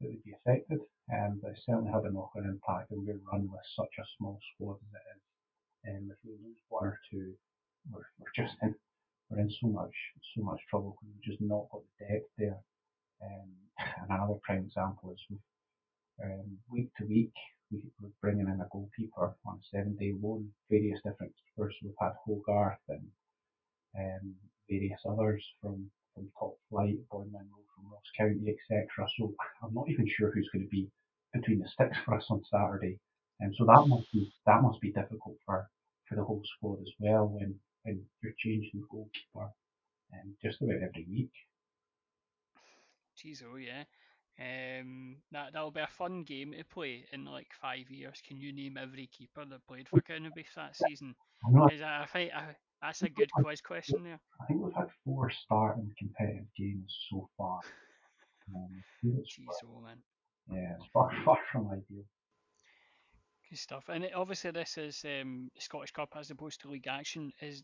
that 0.02 0.10
would 0.12 0.24
be 0.24 0.36
affected, 0.36 0.80
um, 1.14 1.40
but 1.42 1.52
it's 1.56 1.66
certainly 1.66 1.92
had 1.92 2.04
a 2.04 2.12
knock-on 2.12 2.44
impact 2.44 2.92
and 2.92 3.08
we're 3.08 3.24
run 3.32 3.48
with 3.48 3.64
such 3.76 3.94
a 4.00 4.12
small 4.18 4.40
squad 4.54 4.84
as 4.84 4.92
it 5.00 5.06
is. 5.16 5.24
Um, 5.88 6.04
if 6.12 6.20
we 6.24 6.32
lose 6.44 6.60
one 6.68 6.92
or 6.92 7.00
two, 7.12 7.34
we're, 7.92 8.08
we're 8.20 8.36
just 8.36 8.56
in 8.62 8.76
we're 9.30 9.40
in 9.40 9.52
so 9.62 9.68
much 9.68 9.96
so 10.36 10.44
much 10.44 10.60
trouble 10.70 10.96
because 10.96 11.16
we've 11.16 11.32
just 11.32 11.42
not 11.42 11.72
got 11.72 11.82
the 12.00 12.06
depth 12.06 12.32
there. 12.38 12.60
Um, 13.24 13.50
and 13.80 14.12
another 14.12 14.40
prime 14.44 14.68
example 14.68 15.12
is 15.12 15.24
we 15.30 15.38
um, 16.24 16.58
week 16.70 16.90
to 17.00 17.06
week 17.06 17.34
we, 17.72 17.80
are 18.04 18.12
bringing 18.22 18.48
in 18.48 18.62
a 18.62 18.68
goalkeeper 18.72 19.36
on 19.46 19.60
a 19.60 19.66
seven 19.72 19.96
day 19.96 20.14
loan, 20.22 20.50
various 20.70 21.00
different 21.04 21.34
keepers. 21.40 21.76
We've 21.82 21.94
had 22.00 22.14
Hogarth 22.26 22.78
and 22.90 23.08
um, 23.98 24.36
various 24.70 25.00
others 25.08 25.44
from 25.62 25.90
from 26.14 26.30
top 26.38 26.56
flight, 26.70 26.98
Bournemouth 27.12 27.66
from 27.76 27.92
Ross 27.92 28.10
County, 28.18 28.54
etc. 28.54 28.86
So 29.18 29.34
I'm 29.64 29.74
not 29.74 29.90
even 29.90 30.08
sure 30.08 30.32
who's 30.32 30.50
going 30.54 30.66
to 30.66 30.70
be 30.70 30.88
between 31.34 31.60
the 31.60 31.68
sticks 31.68 31.98
for 32.06 32.16
us 32.16 32.26
on 32.30 32.42
Saturday. 32.50 33.00
And 33.40 33.54
so 33.58 33.66
that 33.66 33.88
must 33.88 34.12
be 34.14 34.32
that 34.46 34.62
must 34.62 34.80
be 34.80 34.92
difficult 34.92 35.38
for, 35.46 35.68
for 36.08 36.16
the 36.16 36.24
whole 36.24 36.44
squad 36.58 36.80
as 36.82 36.92
well 37.00 37.28
when, 37.28 37.56
when 37.84 38.02
you're 38.22 38.34
changing 38.38 38.72
the 38.74 38.88
goalkeeper 38.90 39.52
um, 40.14 40.36
just 40.44 40.62
about 40.62 40.76
every 40.76 41.06
week. 41.10 41.32
Jeez, 43.18 43.44
oh 43.44 43.58
yeah. 43.58 43.84
Um, 44.40 45.18
that 45.32 45.54
that'll 45.54 45.72
be 45.72 45.82
a 45.82 45.88
fun 45.88 46.24
game 46.24 46.54
to 46.58 46.64
play 46.64 47.06
in 47.12 47.26
like 47.26 47.50
five 47.62 47.90
years. 47.90 48.22
Can 48.28 48.38
you 48.40 48.52
name 48.52 48.78
every 48.82 49.08
keeper 49.08 49.46
that 49.46 49.68
played 49.68 49.88
for 49.90 50.02
Cowdenbeath 50.02 50.56
that 50.56 50.76
season? 50.76 51.16
I 51.46 51.52
know. 51.52 51.66
Because 51.66 51.82
I, 51.82 52.08
I 52.14 52.20
I, 52.20 52.56
that's 52.84 53.02
a 53.02 53.10
good 53.10 53.32
quiz 53.32 53.62
question 53.62 54.04
there. 54.04 54.20
I 54.42 54.46
think 54.46 54.62
we've 54.62 54.74
had 54.76 54.90
four 55.06 55.32
starting 55.32 55.90
competitive 55.98 56.46
games 56.58 56.96
so 57.10 57.30
far. 57.38 57.60
Um, 58.54 58.84
Jeez, 59.06 59.48
oh 59.66 59.80
man. 59.80 60.00
yeah, 60.52 60.74
it's 60.76 60.86
far, 60.92 61.10
far 61.24 61.38
from 61.50 61.70
ideal. 61.70 62.04
Good 63.50 63.58
stuff. 63.58 63.86
And 63.88 64.04
it, 64.04 64.14
obviously, 64.14 64.52
this 64.52 64.78
is 64.78 65.06
um, 65.06 65.50
Scottish 65.58 65.92
Cup 65.92 66.10
as 66.20 66.30
opposed 66.30 66.60
to 66.60 66.68
League 66.70 66.88
Action. 66.88 67.32
Is 67.42 67.64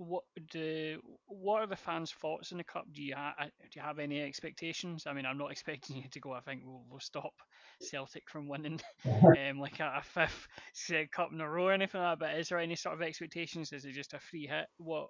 what 0.00 0.24
do 0.50 0.98
what 1.26 1.60
are 1.60 1.66
the 1.66 1.76
fans' 1.76 2.10
thoughts 2.10 2.52
in 2.52 2.58
the 2.58 2.64
cup? 2.64 2.86
Do 2.90 3.02
you 3.02 3.14
ha- 3.14 3.34
do 3.38 3.68
you 3.74 3.82
have 3.82 3.98
any 3.98 4.22
expectations? 4.22 5.06
I 5.06 5.12
mean, 5.12 5.26
I'm 5.26 5.36
not 5.36 5.52
expecting 5.52 5.96
you 5.96 6.08
to 6.10 6.20
go. 6.20 6.32
I 6.32 6.40
think 6.40 6.62
we'll, 6.64 6.84
we'll 6.88 7.00
stop 7.00 7.34
Celtic 7.82 8.22
from 8.30 8.48
winning 8.48 8.80
um, 9.04 9.60
like 9.60 9.78
a, 9.78 9.98
a 9.98 10.02
fifth 10.02 10.48
uh, 10.90 11.04
cup 11.12 11.32
in 11.32 11.40
a 11.42 11.48
row 11.48 11.66
or 11.66 11.72
anything 11.72 12.00
like 12.00 12.18
that. 12.18 12.24
But 12.26 12.38
is 12.38 12.48
there 12.48 12.58
any 12.58 12.76
sort 12.76 12.94
of 12.94 13.02
expectations? 13.02 13.74
Is 13.74 13.84
it 13.84 13.92
just 13.92 14.14
a 14.14 14.18
free 14.18 14.46
hit? 14.46 14.66
What? 14.78 15.08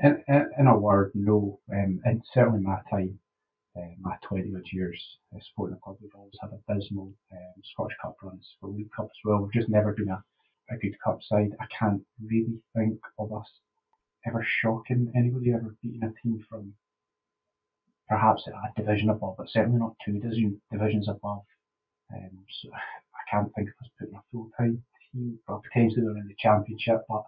In, 0.00 0.22
in, 0.26 0.50
in 0.58 0.66
a 0.66 0.76
word, 0.76 1.12
no. 1.14 1.60
Um, 1.72 2.00
and 2.04 2.20
certainly 2.34 2.60
my 2.60 2.78
time, 2.90 3.16
uh, 3.76 3.94
my 4.00 4.16
20 4.22 4.52
odd 4.56 4.62
years 4.72 5.18
uh, 5.32 5.38
supporting 5.40 5.76
the 5.76 5.80
club, 5.80 5.96
we've 6.00 6.10
always 6.16 6.34
had 6.40 6.50
abysmal 6.52 7.12
um, 7.32 7.62
Scottish 7.72 7.96
Cup 8.02 8.16
runs 8.22 8.56
for 8.60 8.68
League 8.68 8.90
Cup 8.96 9.06
as 9.06 9.20
well. 9.24 9.42
We've 9.42 9.52
just 9.52 9.68
never 9.68 9.92
been 9.92 10.08
a, 10.08 10.22
a 10.74 10.78
good 10.78 10.96
cup 11.04 11.20
side. 11.22 11.50
I 11.60 11.66
can't 11.66 12.02
really 12.20 12.60
think 12.74 12.98
of 13.20 13.32
us 13.32 13.48
ever 14.26 14.44
shocking 14.62 15.12
anybody 15.16 15.52
ever 15.52 15.74
beating 15.82 16.02
a 16.02 16.12
team 16.22 16.44
from 16.48 16.74
perhaps 18.08 18.46
a 18.46 18.80
division 18.80 19.10
above, 19.10 19.36
but 19.36 19.48
certainly 19.50 19.78
not 19.78 19.94
two 20.04 20.18
division, 20.18 20.60
divisions 20.72 21.08
above. 21.08 21.42
Um, 22.12 22.30
so 22.62 22.70
I 22.72 23.30
can't 23.30 23.54
think 23.54 23.68
of 23.68 23.74
us 23.84 23.90
putting 23.98 24.14
a 24.14 24.22
full 24.32 24.50
time 24.58 24.82
team, 25.12 25.38
well, 25.46 25.62
potentially 25.62 26.02
we're 26.04 26.16
in 26.16 26.28
the 26.28 26.34
championship, 26.38 27.04
but 27.08 27.24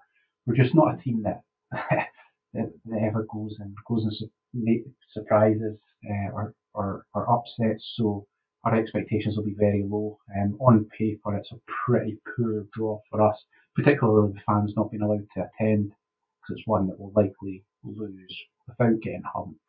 we're 0.47 0.57
just 0.57 0.75
not 0.75 0.95
a 0.95 1.03
team 1.03 1.23
that 1.23 1.43
that, 1.73 2.73
that 2.85 3.03
ever 3.03 3.27
goes 3.33 3.57
and 3.61 3.75
goes 3.87 4.05
and 4.05 4.13
su- 4.15 4.31
make 4.55 4.85
surprises 5.13 5.79
uh, 6.09 6.31
or, 6.33 6.55
or 6.75 7.05
or 7.15 7.31
upsets. 7.31 7.93
So 7.97 8.27
our 8.65 8.75
expectations 8.75 9.37
will 9.37 9.45
be 9.45 9.55
very 9.59 9.85
low. 9.87 10.19
Um, 10.37 10.57
on 10.61 10.87
paper, 10.99 11.37
it's 11.37 11.53
a 11.53 11.61
pretty 11.87 12.19
poor 12.37 12.67
draw 12.73 13.01
for 13.11 13.23
us, 13.23 13.37
particularly 13.77 14.33
the 14.33 14.41
fans 14.47 14.73
not 14.77 14.91
being 14.91 15.03
allowed 15.03 15.27
to 15.37 15.49
attend 15.49 15.93
because 16.41 16.59
it's 16.59 16.67
one 16.67 16.87
that 16.87 16.99
we'll 16.99 17.13
likely 17.15 17.65
lose 17.85 18.37
without 18.69 19.01
getting 19.03 19.23
humped. 19.35 19.61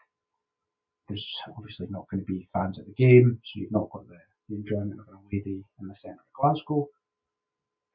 There's 1.08 1.26
obviously 1.58 1.88
not 1.90 2.08
going 2.10 2.22
to 2.24 2.26
be 2.34 2.48
fans 2.54 2.80
at 2.80 2.86
the 2.86 2.94
game, 2.94 3.40
so 3.44 3.60
you've 3.60 3.72
not 3.72 3.90
got 3.92 4.08
the, 4.08 4.18
the 4.50 4.56
enjoyment 4.56 5.00
of 5.00 5.08
an 5.10 5.16
away 5.16 5.42
day 5.44 5.64
in 5.82 5.88
the 5.88 5.96
centre 6.02 6.20
of 6.20 6.34
Glasgow. 6.40 6.88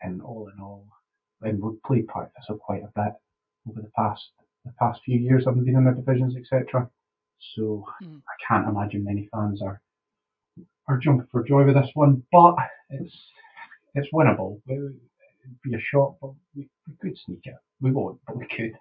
And 0.03 0.21
all 0.21 0.51
in 0.55 0.61
all, 0.63 0.87
and 1.41 1.61
we've 1.63 1.83
played 1.83 2.07
Partick 2.09 2.33
Thistle 2.37 2.59
quite 2.59 2.83
a 2.83 2.93
bit 2.95 3.15
over 3.69 3.81
the 3.81 3.91
past 3.97 4.23
the 4.67 4.73
past 4.79 5.01
few 5.05 5.19
years, 5.19 5.45
having 5.47 5.65
been 5.65 5.77
in 5.77 5.85
the 5.85 5.93
divisions, 5.93 6.37
etc. 6.37 6.89
So 7.55 7.85
Mm. 8.03 8.21
I 8.29 8.35
can't 8.47 8.69
imagine 8.69 9.05
many 9.05 9.29
fans 9.33 9.63
are 9.63 9.81
are 10.89 10.99
jumping 10.99 11.27
for 11.33 11.43
joy 11.45 11.65
with 11.65 11.75
this 11.77 11.91
one, 11.95 12.23
but 12.31 12.57
it's 12.91 13.17
it's 13.95 14.09
winnable. 14.13 14.61
It- 14.67 14.95
It'd 15.47 15.63
be 15.63 15.75
a 15.77 15.81
shock, 15.81 16.17
but 16.21 16.33
we, 16.57 16.69
we 16.89 16.95
could 17.01 17.17
sneak 17.25 17.43
it. 17.45 17.55
We 17.81 17.91
won't, 17.93 18.21
but 18.27 18.37
we 18.37 18.47
could. 18.47 18.73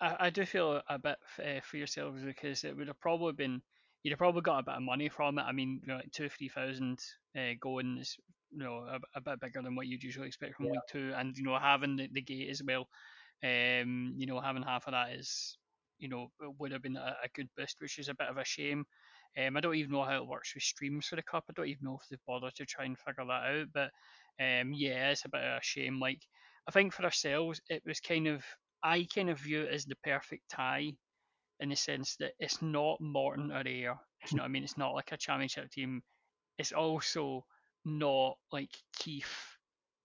I, 0.00 0.16
I 0.26 0.30
do 0.30 0.44
feel 0.46 0.80
a 0.88 0.98
bit 0.98 1.18
uh, 1.38 1.60
for 1.62 1.76
yourselves 1.76 2.22
because 2.22 2.64
it 2.64 2.76
would 2.76 2.88
have 2.88 3.00
probably 3.00 3.32
been 3.32 3.62
you'd 4.02 4.12
have 4.12 4.18
probably 4.18 4.42
got 4.42 4.60
a 4.60 4.62
bit 4.62 4.74
of 4.74 4.82
money 4.82 5.08
from 5.08 5.38
it. 5.38 5.42
I 5.42 5.52
mean, 5.52 5.80
you 5.82 5.88
know, 5.88 5.96
like 5.96 6.12
two 6.12 6.28
three 6.28 6.48
thousand 6.48 7.00
uh, 7.36 7.54
going 7.60 7.98
is 7.98 8.16
you 8.50 8.58
know 8.58 8.86
a, 8.88 9.00
a 9.16 9.20
bit 9.20 9.40
bigger 9.40 9.62
than 9.62 9.74
what 9.74 9.86
you'd 9.86 10.02
usually 10.02 10.28
expect 10.28 10.56
from 10.56 10.66
Yeah. 10.66 10.72
League 10.72 10.86
Two, 10.90 11.12
and 11.16 11.36
you 11.36 11.44
know 11.44 11.58
having 11.58 11.96
the, 11.96 12.08
the 12.12 12.22
gate 12.22 12.50
as 12.50 12.62
well, 12.62 12.88
um, 13.42 14.14
you 14.16 14.26
know 14.26 14.40
having 14.40 14.62
half 14.62 14.86
of 14.86 14.92
that 14.92 15.12
is 15.12 15.58
you 15.98 16.08
know 16.08 16.28
would 16.58 16.72
have 16.72 16.82
been 16.82 16.96
a, 16.96 17.16
a 17.24 17.28
good 17.34 17.48
boost, 17.56 17.80
which 17.80 17.98
is 17.98 18.08
a 18.08 18.14
bit 18.14 18.28
of 18.28 18.36
a 18.38 18.44
shame. 18.44 18.84
Um, 19.36 19.56
I 19.56 19.60
don't 19.60 19.74
even 19.74 19.90
know 19.90 20.04
how 20.04 20.16
it 20.22 20.28
works 20.28 20.54
with 20.54 20.62
streams 20.62 21.06
for 21.06 21.16
the 21.16 21.22
cup. 21.22 21.44
I 21.50 21.52
don't 21.54 21.66
even 21.66 21.84
know 21.84 21.98
if 22.00 22.08
they've 22.08 22.18
bothered 22.26 22.54
to 22.54 22.66
try 22.66 22.84
and 22.84 22.96
figure 22.96 23.24
that 23.26 23.30
out. 23.30 23.66
But 23.74 23.90
um, 24.40 24.72
yeah, 24.72 25.10
it's 25.10 25.24
a 25.24 25.28
bit 25.28 25.40
of 25.42 25.58
a 25.58 25.62
shame. 25.62 25.98
Like 25.98 26.20
I 26.66 26.70
think 26.72 26.92
for 26.92 27.04
ourselves, 27.04 27.60
it 27.68 27.82
was 27.86 28.00
kind 28.00 28.26
of 28.26 28.44
I 28.82 29.06
kind 29.14 29.30
of 29.30 29.40
view 29.40 29.62
it 29.62 29.72
as 29.72 29.84
the 29.84 29.96
perfect 30.04 30.50
tie 30.50 30.92
in 31.60 31.68
the 31.68 31.76
sense 31.76 32.16
that 32.16 32.32
it's 32.38 32.60
not 32.60 33.00
Morton 33.00 33.50
or 33.50 33.66
Ayr. 33.66 33.96
You 34.30 34.36
know 34.36 34.42
what 34.42 34.44
I 34.44 34.48
mean? 34.48 34.64
It's 34.64 34.78
not 34.78 34.94
like 34.94 35.12
a 35.12 35.16
championship 35.16 35.70
team. 35.70 36.02
It's 36.58 36.72
also 36.72 37.44
not 37.84 38.36
like 38.52 38.70
Keith 38.98 39.34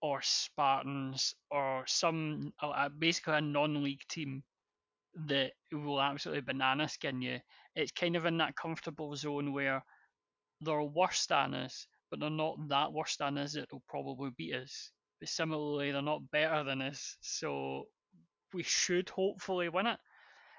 or 0.02 0.22
Spartans 0.22 1.36
or 1.52 1.84
some 1.88 2.54
basically 2.98 3.34
a 3.34 3.42
non-league 3.42 4.08
team 4.10 4.44
that 5.28 5.52
will 5.72 6.02
absolutely 6.02 6.42
banana 6.42 6.88
skin 6.88 7.22
you. 7.22 7.40
It's 7.76 7.92
kind 7.92 8.16
of 8.16 8.26
in 8.26 8.38
that 8.38 8.56
comfortable 8.56 9.16
zone 9.16 9.54
where 9.54 9.84
they're 10.62 10.82
worse 10.82 11.26
than 11.26 11.54
us, 11.54 11.88
but 12.10 12.20
they're 12.20 12.30
not 12.30 12.70
that 12.70 12.94
worse 12.94 13.18
than 13.18 13.38
us 13.38 13.58
will 13.72 13.84
probably 13.90 14.30
beat 14.38 14.56
us. 14.56 14.92
But 15.20 15.30
similarly, 15.30 15.92
they're 15.92 16.02
not 16.02 16.32
better 16.32 16.64
than 16.64 16.82
us, 16.82 17.18
so 17.22 17.88
we 18.54 18.64
should 18.64 19.10
hopefully 19.10 19.70
win 19.70 19.88
it. 19.88 20.00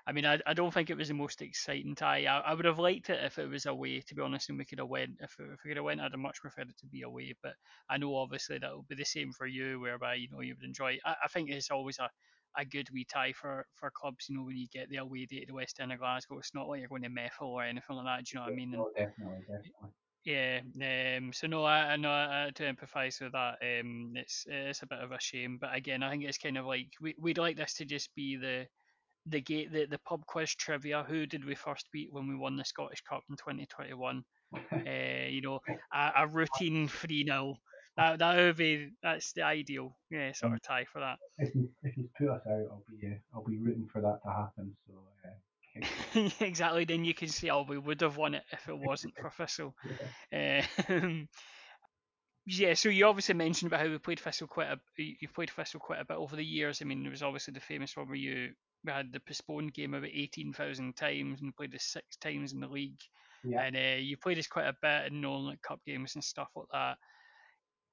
I 0.06 0.12
mean, 0.12 0.24
I, 0.26 0.40
I 0.46 0.54
don't 0.54 0.72
think 0.72 0.90
it 0.90 0.96
was 0.96 1.08
the 1.08 1.14
most 1.14 1.42
exciting 1.42 1.94
tie. 1.94 2.24
I, 2.24 2.40
I 2.40 2.54
would 2.54 2.64
have 2.64 2.78
liked 2.78 3.10
it 3.10 3.22
if 3.22 3.38
it 3.38 3.48
was 3.48 3.66
away, 3.66 4.00
to 4.00 4.14
be 4.14 4.22
honest, 4.22 4.48
and 4.48 4.58
we 4.58 4.64
could 4.64 4.78
have 4.78 4.88
went. 4.88 5.12
If, 5.20 5.36
if 5.38 5.60
we 5.64 5.70
could 5.70 5.76
have 5.76 5.84
went, 5.84 6.00
I'd 6.00 6.12
have 6.12 6.20
much 6.20 6.40
preferred 6.40 6.70
it 6.70 6.78
to 6.78 6.86
be 6.86 7.02
away. 7.02 7.34
But 7.42 7.54
I 7.88 7.98
know 7.98 8.16
obviously 8.16 8.58
that 8.58 8.72
will 8.72 8.86
be 8.88 8.94
the 8.96 9.04
same 9.04 9.32
for 9.32 9.46
you, 9.46 9.78
whereby 9.78 10.14
you 10.14 10.28
know 10.30 10.40
you 10.40 10.54
would 10.54 10.64
enjoy. 10.66 10.98
I, 11.04 11.14
I 11.24 11.28
think 11.28 11.50
it's 11.50 11.70
always 11.70 11.98
a, 11.98 12.10
a 12.56 12.64
good 12.64 12.88
wee 12.92 13.04
tie 13.04 13.32
for, 13.32 13.66
for 13.74 13.90
clubs. 13.94 14.26
You 14.28 14.36
know, 14.36 14.44
when 14.44 14.56
you 14.56 14.66
get 14.72 14.88
the 14.88 14.96
away 14.96 15.26
day 15.26 15.40
to 15.40 15.46
the 15.46 15.54
West 15.54 15.78
End 15.80 15.92
of 15.92 15.98
Glasgow, 15.98 16.38
it's 16.38 16.54
not 16.54 16.68
like 16.68 16.80
you're 16.80 16.88
going 16.88 17.02
to 17.02 17.08
Methil 17.10 17.48
or 17.48 17.62
anything 17.62 17.96
like 17.96 18.06
that. 18.06 18.24
Do 18.24 18.30
you 18.32 18.38
know 18.40 18.44
what 18.46 18.52
I 18.52 18.56
mean? 18.56 18.74
And 18.74 18.78
No, 18.80 18.90
definitely, 18.96 19.40
definitely. 19.42 19.90
Yeah, 20.24 20.60
um, 21.16 21.32
so 21.32 21.46
no, 21.46 21.64
I, 21.64 21.92
I 21.92 21.96
know 21.96 22.10
I, 22.10 22.46
I 22.46 22.50
do 22.54 22.64
empathise 22.64 23.20
with 23.20 23.32
that. 23.32 23.58
Um, 23.62 24.12
it's 24.16 24.44
it's 24.48 24.82
a 24.82 24.86
bit 24.86 24.98
of 24.98 25.12
a 25.12 25.20
shame, 25.20 25.58
but 25.60 25.74
again, 25.74 26.02
I 26.02 26.10
think 26.10 26.24
it's 26.24 26.38
kind 26.38 26.58
of 26.58 26.66
like 26.66 26.88
we 27.00 27.14
we'd 27.18 27.38
like 27.38 27.56
this 27.56 27.74
to 27.74 27.84
just 27.84 28.14
be 28.14 28.36
the 28.36 28.66
the 29.26 29.40
gate 29.40 29.72
the, 29.72 29.86
the 29.86 29.98
pub 29.98 30.24
quiz 30.26 30.54
trivia. 30.54 31.04
Who 31.08 31.26
did 31.26 31.44
we 31.44 31.54
first 31.54 31.88
beat 31.92 32.12
when 32.12 32.28
we 32.28 32.36
won 32.36 32.56
the 32.56 32.64
Scottish 32.64 33.02
Cup 33.02 33.22
in 33.30 33.36
2021? 33.36 34.22
Uh, 34.54 35.28
you 35.28 35.40
know, 35.40 35.60
a, 35.92 36.12
a 36.18 36.26
routine 36.26 36.88
three 37.00 37.24
0 37.24 37.56
That 37.96 38.18
that 38.18 38.36
would 38.36 38.56
be 38.56 38.90
that's 39.02 39.32
the 39.32 39.42
ideal 39.42 39.96
yeah 40.10 40.32
sort 40.32 40.52
of 40.52 40.62
tie 40.62 40.86
for 40.92 41.00
that. 41.00 41.18
If 41.38 41.54
you 41.54 41.68
if 41.82 41.96
you 41.96 42.08
put 42.18 42.28
us 42.28 42.42
out, 42.46 42.66
I'll 42.70 42.84
be 42.88 43.06
uh, 43.06 43.18
I'll 43.34 43.44
be 43.44 43.58
rooting 43.58 43.88
for 43.92 44.00
that 44.02 44.20
to 44.24 44.30
happen. 44.30 44.76
So 44.86 44.94
uh, 44.94 45.19
exactly. 46.40 46.84
Then 46.84 47.04
you 47.04 47.14
can 47.14 47.28
see, 47.28 47.50
oh, 47.50 47.64
we 47.68 47.78
would 47.78 48.00
have 48.00 48.16
won 48.16 48.34
it 48.34 48.44
if 48.52 48.68
it 48.68 48.78
wasn't 48.78 49.14
for 49.16 49.30
Thistle. 49.30 49.74
yeah. 50.32 50.64
Um, 50.88 51.28
yeah, 52.46 52.74
so 52.74 52.88
you 52.88 53.06
obviously 53.06 53.34
mentioned 53.34 53.70
about 53.70 53.80
how 53.80 53.90
we 53.90 53.98
played 53.98 54.20
Thistle 54.20 54.46
quite 54.46 54.68
a 54.68 54.78
you 54.96 55.28
played 55.28 55.50
Thistle 55.50 55.80
quite 55.80 56.00
a 56.00 56.04
bit 56.04 56.16
over 56.16 56.36
the 56.36 56.44
years. 56.44 56.80
I 56.80 56.84
mean, 56.84 57.02
there 57.02 57.10
was 57.10 57.22
obviously 57.22 57.54
the 57.54 57.60
famous 57.60 57.96
one 57.96 58.08
where 58.08 58.16
you 58.16 58.52
we 58.84 58.92
had 58.92 59.12
the 59.12 59.20
postponed 59.20 59.74
game 59.74 59.94
about 59.94 60.10
eighteen 60.12 60.52
thousand 60.52 60.96
times 60.96 61.42
and 61.42 61.54
played 61.54 61.74
us 61.74 61.84
six 61.84 62.16
times 62.16 62.52
in 62.52 62.60
the 62.60 62.66
league, 62.66 63.00
yeah. 63.44 63.62
and 63.62 63.76
uh, 63.76 64.00
you 64.00 64.16
played 64.16 64.38
us 64.38 64.46
quite 64.46 64.66
a 64.66 64.76
bit 64.80 65.12
in 65.12 65.22
like 65.22 65.62
cup 65.62 65.80
games 65.86 66.14
and 66.14 66.24
stuff 66.24 66.48
like 66.56 66.66
that. 66.72 66.96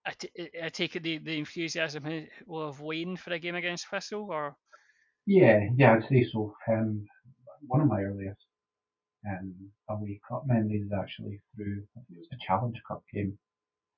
I, 0.06 0.14
t- 0.18 0.50
I 0.64 0.70
take 0.70 0.96
it 0.96 1.04
the, 1.04 1.18
the 1.18 1.38
enthusiasm 1.38 2.28
will 2.46 2.72
have 2.72 2.80
waned 2.80 3.20
for 3.20 3.34
a 3.34 3.40
game 3.40 3.56
against 3.56 3.88
Thistle, 3.88 4.30
or 4.32 4.56
Yeah, 5.26 5.60
yeah, 5.76 5.96
I'd 5.96 6.08
say 6.08 6.26
so. 6.32 6.56
Um, 6.72 7.06
one 7.66 7.82
of 7.82 7.88
my 7.88 8.02
earliest 8.02 8.40
um, 9.28 9.54
away 9.90 10.20
cup 10.28 10.44
memories 10.46 10.86
is 10.86 10.92
actually 10.92 11.42
through, 11.56 11.84
I 11.96 12.02
think 12.08 12.20
it 12.20 12.20
was 12.20 12.28
a 12.34 12.46
Challenge 12.46 12.80
Cup 12.88 13.04
game 13.14 13.38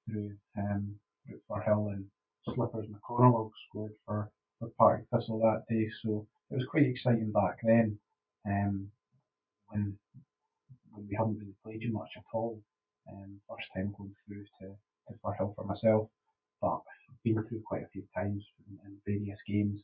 through 0.08 0.32
um, 0.58 0.96
through 1.26 1.40
Firhill 1.50 1.94
and 1.94 2.06
Slippers 2.46 2.88
McConnell 2.88 3.52
scored 3.68 3.92
for, 4.06 4.32
for 4.60 4.70
Partick 4.78 5.06
Thistle 5.12 5.40
that 5.40 5.64
day, 5.70 5.90
so 6.02 6.26
it 6.50 6.56
was 6.56 6.66
quite 6.70 6.86
exciting 6.86 7.32
back 7.32 7.58
then 7.64 7.98
um, 8.48 8.88
when, 9.68 9.98
when 10.92 11.08
we 11.08 11.16
hadn't 11.16 11.38
really 11.38 11.56
played 11.64 11.82
you 11.82 11.92
much 11.92 12.10
at 12.18 12.24
all. 12.34 12.60
Um, 13.12 13.40
first 13.50 13.68
time 13.76 13.94
going 13.98 14.16
through 14.26 14.46
to, 14.62 14.68
to 14.68 15.20
Firhill 15.24 15.56
for 15.56 15.66
myself, 15.66 16.10
but 16.62 16.82
I've 17.10 17.24
been 17.24 17.44
through 17.48 17.62
quite 17.66 17.84
a 17.84 17.90
few 17.92 18.04
times 18.16 18.44
in, 18.68 18.78
in 18.86 18.98
various 19.06 19.40
games, 19.48 19.80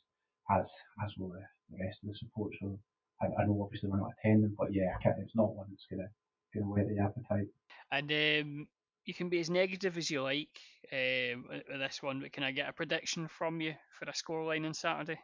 as 0.52 0.66
as 1.04 1.12
will 1.18 1.30
the, 1.30 1.44
the 1.72 1.84
rest 1.84 1.98
of 2.04 2.10
the 2.10 2.16
support. 2.18 2.54
So 2.62 2.80
I, 3.22 3.28
I 3.42 3.46
know 3.46 3.62
obviously 3.64 3.90
we're 3.90 4.00
not 4.00 4.12
attending, 4.20 4.56
but 4.58 4.74
yeah, 4.74 4.96
it's 5.04 5.36
not 5.36 5.56
one 5.56 5.68
that's 5.70 5.86
gonna 5.90 6.10
gonna 6.54 6.66
whet 6.66 6.88
the 6.88 7.02
appetite. 7.04 7.48
and 7.92 8.12
um, 8.12 8.68
you 9.06 9.14
can 9.14 9.30
be 9.30 9.40
as 9.40 9.50
negative 9.50 9.98
as 9.98 10.10
you 10.10 10.22
like 10.22 10.50
um, 10.92 11.46
with 11.50 11.80
this 11.80 12.02
one, 12.02 12.20
but 12.20 12.34
can 12.34 12.44
I 12.44 12.52
get 12.52 12.70
a 12.70 12.74
prediction 12.74 13.28
from 13.28 13.62
you 13.62 13.74
for 13.98 14.06
a 14.06 14.14
scoreline 14.14 14.66
on 14.66 14.74
Saturday? 14.74 15.20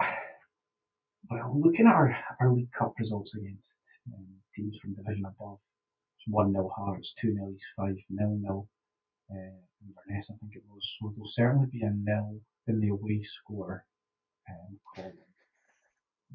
Well, 1.30 1.60
looking 1.64 1.86
at 1.86 1.94
our, 1.94 2.14
our 2.40 2.52
League 2.52 2.72
Cup 2.76 2.92
results 2.98 3.30
against 3.34 3.62
um, 4.12 4.26
teams 4.54 4.76
from 4.82 4.94
division 4.94 5.24
above, 5.24 5.58
it's 6.18 6.26
1 6.28 6.52
0 6.52 6.70
Hearts, 6.76 7.14
2 7.22 7.32
0 7.34 7.50
East 7.54 7.64
5 7.76 7.94
0 8.18 8.38
0 8.42 8.68
uh, 9.30 9.34
Inverness, 9.34 10.26
I 10.30 10.34
think 10.40 10.56
it 10.56 10.62
was. 10.68 10.82
So 11.00 11.12
there'll 11.14 11.30
certainly 11.32 11.68
be 11.72 11.82
a 11.82 11.90
nil 11.90 12.40
in 12.66 12.80
the 12.80 12.88
away 12.88 13.22
score 13.40 13.86
um, 14.50 14.78
column. 14.94 15.31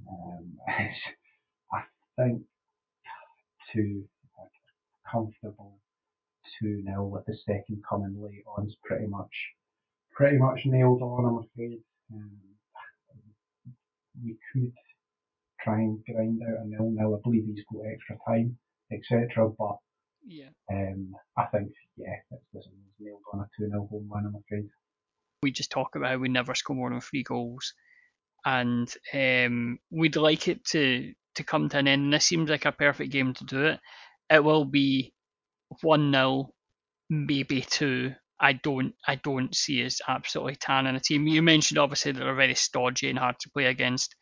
Um, 0.10 0.58
I 1.74 1.82
think 2.18 2.42
two 3.74 4.04
comfortable 5.12 5.80
2 6.62 6.84
0 6.84 7.06
with 7.06 7.26
the 7.26 7.36
second 7.46 7.84
coming 7.88 8.16
late 8.22 8.44
on 8.58 8.68
is 8.68 8.76
pretty 8.84 9.08
much 9.08 9.32
pretty 10.16 10.38
much 10.38 10.62
nailed 10.66 11.02
on, 11.02 11.26
I'm 11.26 11.38
afraid. 11.46 11.80
Um, 12.14 12.32
we 14.24 14.36
could 14.52 14.74
try 15.62 15.76
and 15.80 16.04
grind 16.06 16.42
out 16.42 16.66
a 16.66 16.68
nil 16.68 16.92
nil. 16.92 17.16
I 17.16 17.22
believe 17.24 17.46
he's 17.46 17.64
got 17.72 17.84
extra 17.86 18.18
time, 18.28 18.58
etc. 18.92 19.50
But 19.58 19.78
Yeah. 20.26 20.50
um, 20.72 21.14
I 21.38 21.46
think 21.46 21.72
yeah, 21.98 22.16
it's, 22.32 22.44
this 22.54 22.66
is 22.66 22.72
nailed 23.00 23.22
on 23.34 23.42
a 23.42 23.50
2 23.60 23.68
0 23.70 23.88
home 23.92 24.10
win, 24.10 24.26
I'm 24.26 24.36
afraid. 24.36 24.70
We 25.44 25.52
just 25.52 25.70
talk 25.72 25.96
about 25.96 26.12
how 26.12 26.18
we 26.18 26.30
never 26.30 26.56
score 26.56 26.76
more 26.76 26.90
than 26.90 27.02
three 27.02 27.22
goals, 27.24 27.74
and 28.48 28.94
um, 29.14 29.78
we'd 29.92 30.16
like 30.16 30.48
it 30.48 30.64
to 30.64 31.14
to 31.36 31.44
come 31.44 31.68
to 31.70 31.78
an 31.78 31.88
end. 31.88 32.14
This 32.14 32.26
seems 32.26 32.50
like 32.50 32.66
a 32.66 32.72
perfect 32.72 33.12
game 33.12 33.34
to 33.34 33.44
do 33.44 33.66
it. 33.66 33.80
It 34.30 34.44
will 34.44 34.64
be 34.64 35.14
one 35.82 36.12
0 36.14 36.54
maybe 37.10 37.62
two. 37.62 38.14
I 38.40 38.54
don't 38.54 38.94
I 39.06 39.16
don't 39.16 39.54
see 39.54 39.86
us 39.86 40.00
absolutely 40.08 40.56
tanning 40.56 40.96
a 40.96 41.00
team. 41.02 41.28
You 41.28 41.42
mentioned 41.42 41.78
obviously 41.78 42.14
that 42.14 42.20
they're 42.20 42.36
very 42.36 42.56
stodgy 42.56 43.10
and 43.10 43.20
hard 43.20 43.38
to 43.42 43.50
play 43.50 43.66
against. 43.66 44.16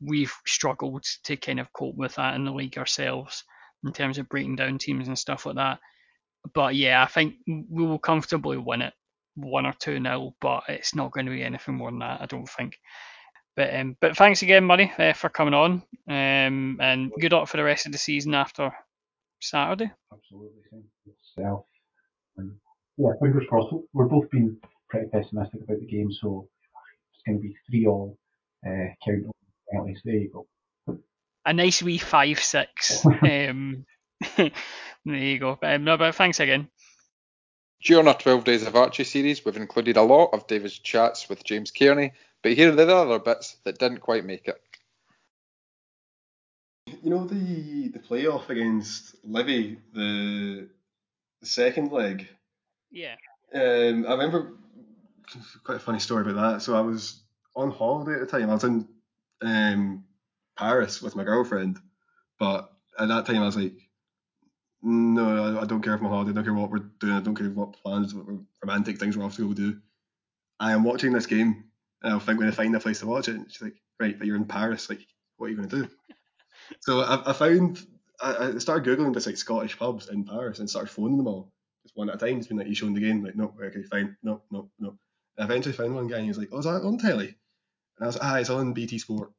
We've 0.00 0.32
struggled 0.46 1.04
to 1.24 1.36
kind 1.36 1.60
of 1.60 1.72
cope 1.74 1.96
with 1.96 2.14
that 2.14 2.34
in 2.34 2.46
the 2.46 2.52
league 2.52 2.78
ourselves 2.78 3.44
in 3.84 3.92
terms 3.92 4.16
of 4.16 4.28
breaking 4.28 4.56
down 4.56 4.78
teams 4.78 5.06
and 5.08 5.18
stuff 5.18 5.44
like 5.44 5.56
that. 5.56 5.80
But 6.54 6.76
yeah, 6.76 7.02
I 7.02 7.06
think 7.06 7.34
we 7.46 7.84
will 7.84 7.98
comfortably 7.98 8.56
win 8.56 8.82
it 8.82 8.94
one 9.34 9.66
or 9.66 9.74
two 9.78 10.00
nil, 10.00 10.34
but 10.40 10.62
it's 10.68 10.94
not 10.94 11.12
going 11.12 11.26
to 11.26 11.32
be 11.32 11.42
anything 11.42 11.74
more 11.74 11.90
than 11.90 11.98
that, 11.98 12.22
I 12.22 12.26
don't 12.26 12.48
think. 12.48 12.78
But 13.56 13.74
um, 13.74 13.96
but 14.00 14.16
thanks 14.16 14.42
again, 14.42 14.64
Murray, 14.64 14.92
uh, 14.98 15.14
for 15.14 15.30
coming 15.30 15.54
on, 15.54 15.82
um, 16.08 16.78
and 16.78 17.10
good 17.18 17.32
luck 17.32 17.48
for 17.48 17.56
the 17.56 17.64
rest 17.64 17.86
of 17.86 17.92
the 17.92 17.98
season 17.98 18.34
after 18.34 18.70
Saturday. 19.40 19.90
Absolutely, 20.12 20.60
same 20.70 20.84
with 21.06 21.14
yourself. 21.36 21.64
And 22.36 22.52
yeah, 22.98 23.12
fingers 23.20 23.46
crossed. 23.48 23.74
We're 23.94 24.04
both 24.04 24.30
being 24.30 24.58
pretty 24.90 25.08
pessimistic 25.08 25.62
about 25.62 25.80
the 25.80 25.86
game, 25.86 26.12
so 26.12 26.48
it's 27.14 27.22
going 27.26 27.38
to 27.38 27.42
be 27.42 27.56
three 27.70 27.86
all. 27.86 28.18
Uh, 28.66 28.92
count 29.04 29.24
on 29.24 29.32
penalties. 29.70 30.00
There 30.04 30.14
you 30.14 30.30
go. 30.32 30.98
A 31.46 31.52
nice 31.52 31.82
wee 31.82 31.98
five 31.98 32.40
six. 32.40 33.06
um, 33.22 33.86
there 34.36 34.50
you 35.06 35.38
go. 35.38 35.58
Um, 35.62 35.84
no, 35.84 35.96
but 35.96 36.14
thanks 36.14 36.40
again. 36.40 36.68
During 37.82 38.08
our 38.08 38.18
12 38.18 38.44
Days 38.44 38.66
of 38.66 38.74
Archie 38.74 39.04
series, 39.04 39.44
we've 39.44 39.56
included 39.56 39.96
a 39.96 40.02
lot 40.02 40.30
of 40.32 40.46
David's 40.46 40.78
chats 40.78 41.28
with 41.28 41.44
James 41.44 41.70
Kearney, 41.70 42.12
but 42.46 42.54
here 42.54 42.70
are 42.70 42.76
the 42.76 42.94
other 42.94 43.18
bits 43.18 43.56
that 43.64 43.80
didn't 43.80 43.98
quite 43.98 44.24
make 44.24 44.46
it. 44.46 44.62
You 47.02 47.10
know 47.10 47.26
the 47.26 47.88
the 47.88 47.98
playoff 47.98 48.50
against 48.50 49.16
Livy, 49.24 49.78
the 49.92 50.68
the 51.40 51.46
second 51.46 51.90
leg. 51.90 52.28
Yeah. 52.92 53.16
Um, 53.52 54.06
I 54.06 54.12
remember 54.12 54.52
quite 55.64 55.78
a 55.78 55.80
funny 55.80 55.98
story 55.98 56.22
about 56.22 56.52
that. 56.52 56.62
So 56.62 56.76
I 56.76 56.82
was 56.82 57.20
on 57.56 57.72
holiday 57.72 58.12
at 58.12 58.20
the 58.20 58.26
time. 58.26 58.48
I 58.48 58.54
was 58.54 58.62
in 58.62 58.86
um, 59.42 60.04
Paris 60.56 61.02
with 61.02 61.16
my 61.16 61.24
girlfriend, 61.24 61.80
but 62.38 62.70
at 62.96 63.08
that 63.08 63.26
time 63.26 63.42
I 63.42 63.46
was 63.46 63.56
like, 63.56 63.74
no, 64.82 65.58
I, 65.58 65.62
I 65.62 65.66
don't 65.66 65.82
care 65.82 65.94
if 65.94 66.00
I'm 66.00 66.06
on 66.06 66.12
holiday. 66.12 66.30
I 66.30 66.34
don't 66.34 66.44
care 66.44 66.54
what 66.54 66.70
we're 66.70 66.90
doing. 67.00 67.12
I 67.12 67.20
don't 67.22 67.34
care 67.34 67.50
what 67.50 67.72
plans, 67.72 68.14
what 68.14 68.26
romantic 68.62 69.00
things 69.00 69.16
we're 69.16 69.24
off 69.24 69.34
to 69.34 69.48
go 69.48 69.52
do. 69.52 69.78
I 70.60 70.70
am 70.70 70.84
watching 70.84 71.12
this 71.12 71.26
game, 71.26 71.64
and 72.02 72.14
I 72.14 72.18
think 72.18 72.38
when 72.38 72.48
I 72.48 72.52
find 72.52 72.74
a 72.74 72.80
place 72.80 73.00
to 73.00 73.06
watch 73.06 73.28
it, 73.28 73.36
and 73.36 73.50
she's 73.50 73.62
like, 73.62 73.80
right, 73.98 74.16
but 74.18 74.26
you're 74.26 74.36
in 74.36 74.44
Paris. 74.44 74.88
Like, 74.88 75.06
what 75.36 75.46
are 75.46 75.50
you 75.50 75.56
going 75.56 75.68
to 75.68 75.82
do? 75.82 75.88
so 76.80 77.00
I, 77.00 77.30
I 77.30 77.32
found 77.32 77.84
I, 78.20 78.52
I 78.54 78.58
started 78.58 78.86
googling 78.86 79.14
just 79.14 79.26
like 79.26 79.36
Scottish 79.36 79.78
pubs 79.78 80.08
in 80.08 80.24
Paris 80.24 80.58
and 80.58 80.68
started 80.68 80.90
phoning 80.90 81.18
them 81.18 81.28
all 81.28 81.52
just 81.82 81.96
one 81.96 82.08
at 82.08 82.16
a 82.16 82.18
time. 82.18 82.38
Just 82.38 82.48
being 82.48 82.58
like, 82.58 82.68
you 82.68 82.74
showing 82.74 82.94
the 82.94 83.00
game? 83.00 83.22
Like, 83.22 83.36
no, 83.36 83.54
okay, 83.62 83.82
fine, 83.84 84.16
no, 84.22 84.42
no, 84.50 84.70
no. 84.78 84.98
And 85.36 85.42
I 85.42 85.44
eventually 85.44 85.74
found 85.74 85.94
one 85.94 86.08
guy 86.08 86.16
and 86.16 86.24
he 86.24 86.30
was 86.30 86.38
like, 86.38 86.48
oh, 86.52 86.58
is 86.58 86.64
that 86.64 86.82
on 86.82 86.98
telly? 86.98 87.28
And 87.98 88.04
I 88.04 88.06
was 88.06 88.16
like, 88.18 88.24
ah, 88.24 88.36
it's 88.36 88.50
on 88.50 88.72
BT 88.72 88.98
Sport 88.98 89.30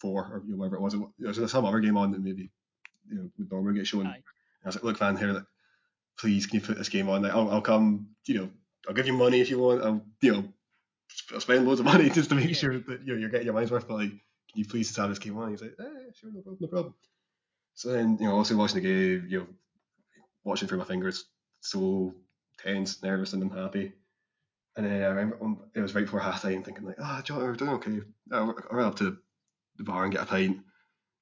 four 0.00 0.22
or 0.22 0.42
you 0.46 0.52
know, 0.52 0.58
whatever 0.58 0.76
it 0.76 0.82
was. 0.82 0.94
There 1.18 1.42
was 1.42 1.50
some 1.50 1.64
other 1.64 1.80
game 1.80 1.96
on 1.96 2.12
that 2.12 2.22
maybe 2.22 2.50
you 3.08 3.16
know 3.16 3.30
would 3.38 3.50
normally 3.50 3.78
get 3.78 3.86
shown. 3.86 4.06
Aye. 4.06 4.14
And 4.14 4.64
I 4.64 4.68
was 4.68 4.76
like, 4.76 4.84
look, 4.84 5.00
man, 5.00 5.16
here, 5.16 5.32
like, 5.32 5.44
please, 6.18 6.46
can 6.46 6.60
you 6.60 6.66
put 6.66 6.78
this 6.78 6.88
game 6.88 7.08
on? 7.08 7.22
Like, 7.22 7.32
I'll, 7.32 7.50
I'll 7.50 7.62
come, 7.62 8.08
you 8.26 8.34
know, 8.34 8.50
I'll 8.88 8.94
give 8.94 9.06
you 9.06 9.12
money 9.12 9.40
if 9.40 9.50
you 9.50 9.58
want. 9.58 9.82
I'll, 9.82 10.04
you 10.20 10.32
know, 10.32 10.44
spend 11.38 11.66
loads 11.66 11.80
of 11.80 11.86
money 11.86 12.10
just 12.14 12.28
to 12.30 12.34
make 12.34 12.48
Yeah. 12.48 12.54
sure 12.54 12.78
that 12.78 13.00
you 13.06 13.14
know, 13.14 13.20
you're 13.20 13.28
getting 13.30 13.46
your 13.46 13.54
money's 13.54 13.70
worth. 13.70 13.88
But 13.88 13.94
like, 13.98 14.10
can 14.10 14.18
you 14.54 14.64
please 14.66 14.88
just 14.88 14.98
have 14.98 15.08
this 15.10 15.18
game 15.18 15.36
on? 15.38 15.50
He's 15.50 15.62
like, 15.62 15.74
eh, 15.78 16.10
sure, 16.14 16.30
no 16.32 16.40
problem, 16.40 16.58
no 16.60 16.68
problem. 16.68 16.94
So 17.74 17.92
then, 17.92 18.18
you 18.20 18.26
know, 18.26 18.34
also 18.34 18.56
watching 18.56 18.82
the 18.82 18.88
game, 18.88 19.26
you 19.28 19.38
know, 19.40 19.46
watching 20.44 20.68
through 20.68 20.78
my 20.78 20.84
fingers, 20.84 21.24
so 21.60 22.14
tense, 22.58 23.02
nervous, 23.02 23.32
and 23.32 23.42
unhappy. 23.42 23.92
And 24.76 24.86
then 24.86 25.02
I 25.02 25.06
remember 25.06 25.38
um, 25.42 25.60
it 25.74 25.80
was 25.80 25.94
right 25.94 26.04
before 26.04 26.20
half 26.20 26.42
time, 26.42 26.62
thinking 26.62 26.84
like, 26.84 26.96
ah, 27.00 27.22
John, 27.24 27.38
we're 27.38 27.52
doing 27.54 27.70
okay. 27.72 28.00
I'll, 28.32 28.54
I'll 28.70 28.76
run 28.76 28.86
up 28.86 28.96
to 28.96 29.16
the 29.76 29.84
bar 29.84 30.04
and 30.04 30.12
get 30.12 30.22
a 30.22 30.26
pint. 30.26 30.58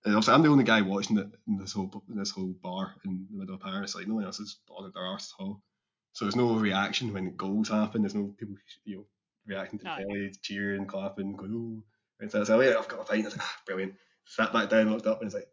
And 0.04 0.14
obviously, 0.14 0.34
I'm 0.34 0.42
the 0.42 0.48
only 0.48 0.64
guy 0.64 0.80
watching 0.82 1.18
it 1.18 1.28
in 1.46 1.58
this 1.58 1.72
whole 1.72 1.90
in 2.08 2.16
this 2.18 2.30
whole 2.30 2.54
bar 2.62 2.94
in 3.04 3.26
the 3.30 3.38
middle 3.38 3.54
of 3.56 3.60
Paris. 3.60 3.94
Like 3.94 4.06
no 4.06 4.14
one 4.14 4.24
else 4.24 4.38
is 4.38 4.58
bothered 4.68 4.94
their 4.94 5.02
arse 5.02 5.32
at 5.38 5.42
all. 5.42 5.62
So 6.12 6.24
there's 6.24 6.36
no 6.36 6.54
reaction 6.54 7.12
when 7.12 7.36
goals 7.36 7.68
happen. 7.68 8.02
There's 8.02 8.14
no 8.14 8.34
people 8.38 8.56
you 8.84 8.96
know 8.96 9.06
reacting 9.48 9.78
to 9.80 9.84
the 9.84 9.90
Aye. 9.90 10.02
telly, 10.02 10.32
cheering, 10.42 10.86
clapping, 10.86 11.34
going 11.34 11.54
oh. 11.54 11.82
And 12.20 12.30
so 12.30 12.38
I 12.38 12.40
was 12.40 12.48
like, 12.50 12.68
oh, 12.68 12.78
I've 12.78 12.88
got 12.88 13.00
a 13.00 13.04
pint. 13.04 13.22
I 13.22 13.28
was 13.28 13.36
like, 13.36 13.46
ah, 13.46 13.56
brilliant. 13.66 13.94
Sat 14.26 14.52
back 14.52 14.68
down, 14.68 14.90
looked 14.90 15.06
up, 15.06 15.20
and 15.20 15.26
it's 15.26 15.34
like, 15.34 15.48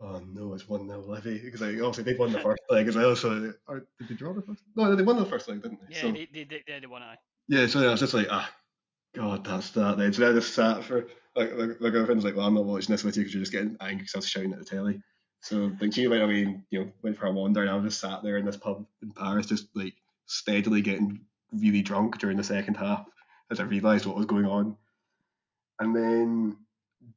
oh 0.00 0.20
no, 0.32 0.54
it's 0.54 0.68
one 0.68 0.86
0 0.86 1.00
Livy 1.06 1.38
because 1.38 1.60
like, 1.60 1.74
obviously 1.74 2.04
they'd 2.04 2.18
won 2.18 2.32
the 2.32 2.40
first 2.40 2.62
leg 2.70 2.88
as 2.88 2.96
well. 2.96 3.14
So 3.14 3.52
or 3.68 3.86
did 3.98 4.08
they 4.08 4.14
draw 4.14 4.32
the 4.32 4.42
first? 4.42 4.62
No, 4.76 4.94
they 4.94 5.02
won 5.02 5.16
the 5.16 5.26
first 5.26 5.48
leg, 5.48 5.62
didn't 5.62 5.80
they? 5.80 5.94
Yeah, 5.94 6.02
so, 6.02 6.12
they, 6.12 6.28
they, 6.32 6.44
they, 6.44 6.62
they're 6.66 6.80
the 6.80 6.88
one 6.88 7.02
eye. 7.02 7.16
yeah, 7.48 7.66
so 7.66 7.86
I 7.86 7.90
was 7.90 8.00
just 8.00 8.14
like, 8.14 8.28
ah, 8.30 8.50
God, 9.14 9.44
that's 9.44 9.70
that. 9.70 9.98
Then 9.98 10.12
so 10.12 10.30
I 10.30 10.32
just 10.32 10.54
sat 10.54 10.84
for 10.84 11.06
like 11.36 11.56
my, 11.56 11.66
my 11.80 11.90
girlfriend's 11.90 12.24
like, 12.24 12.36
well, 12.36 12.46
I'm 12.46 12.54
not 12.54 12.64
watching 12.64 12.92
this 12.92 13.04
with 13.04 13.16
you 13.16 13.22
because 13.22 13.34
you're 13.34 13.42
just 13.42 13.52
getting 13.52 13.76
angry 13.80 13.98
because 13.98 14.14
I 14.14 14.18
was 14.18 14.28
shouting 14.28 14.52
at 14.52 14.58
the 14.58 14.64
telly. 14.64 15.02
So 15.42 15.72
like 15.80 15.92
she 15.92 16.06
went 16.06 16.22
away 16.22 16.42
and 16.42 16.62
you 16.70 16.80
know 16.80 16.92
went 17.02 17.16
for 17.16 17.26
a 17.26 17.32
wander, 17.32 17.62
and 17.62 17.70
I 17.70 17.74
was 17.74 17.84
just 17.84 18.00
sat 18.00 18.22
there 18.22 18.36
in 18.36 18.44
this 18.44 18.56
pub 18.56 18.86
in 19.02 19.12
Paris, 19.12 19.46
just 19.46 19.68
like 19.74 19.94
steadily 20.26 20.80
getting 20.80 21.20
really 21.52 21.82
drunk 21.82 22.18
during 22.18 22.36
the 22.36 22.44
second 22.44 22.76
half 22.76 23.06
as 23.50 23.60
I 23.60 23.64
realised 23.64 24.06
what 24.06 24.16
was 24.16 24.26
going 24.26 24.46
on. 24.46 24.76
And 25.78 25.94
then 25.94 26.56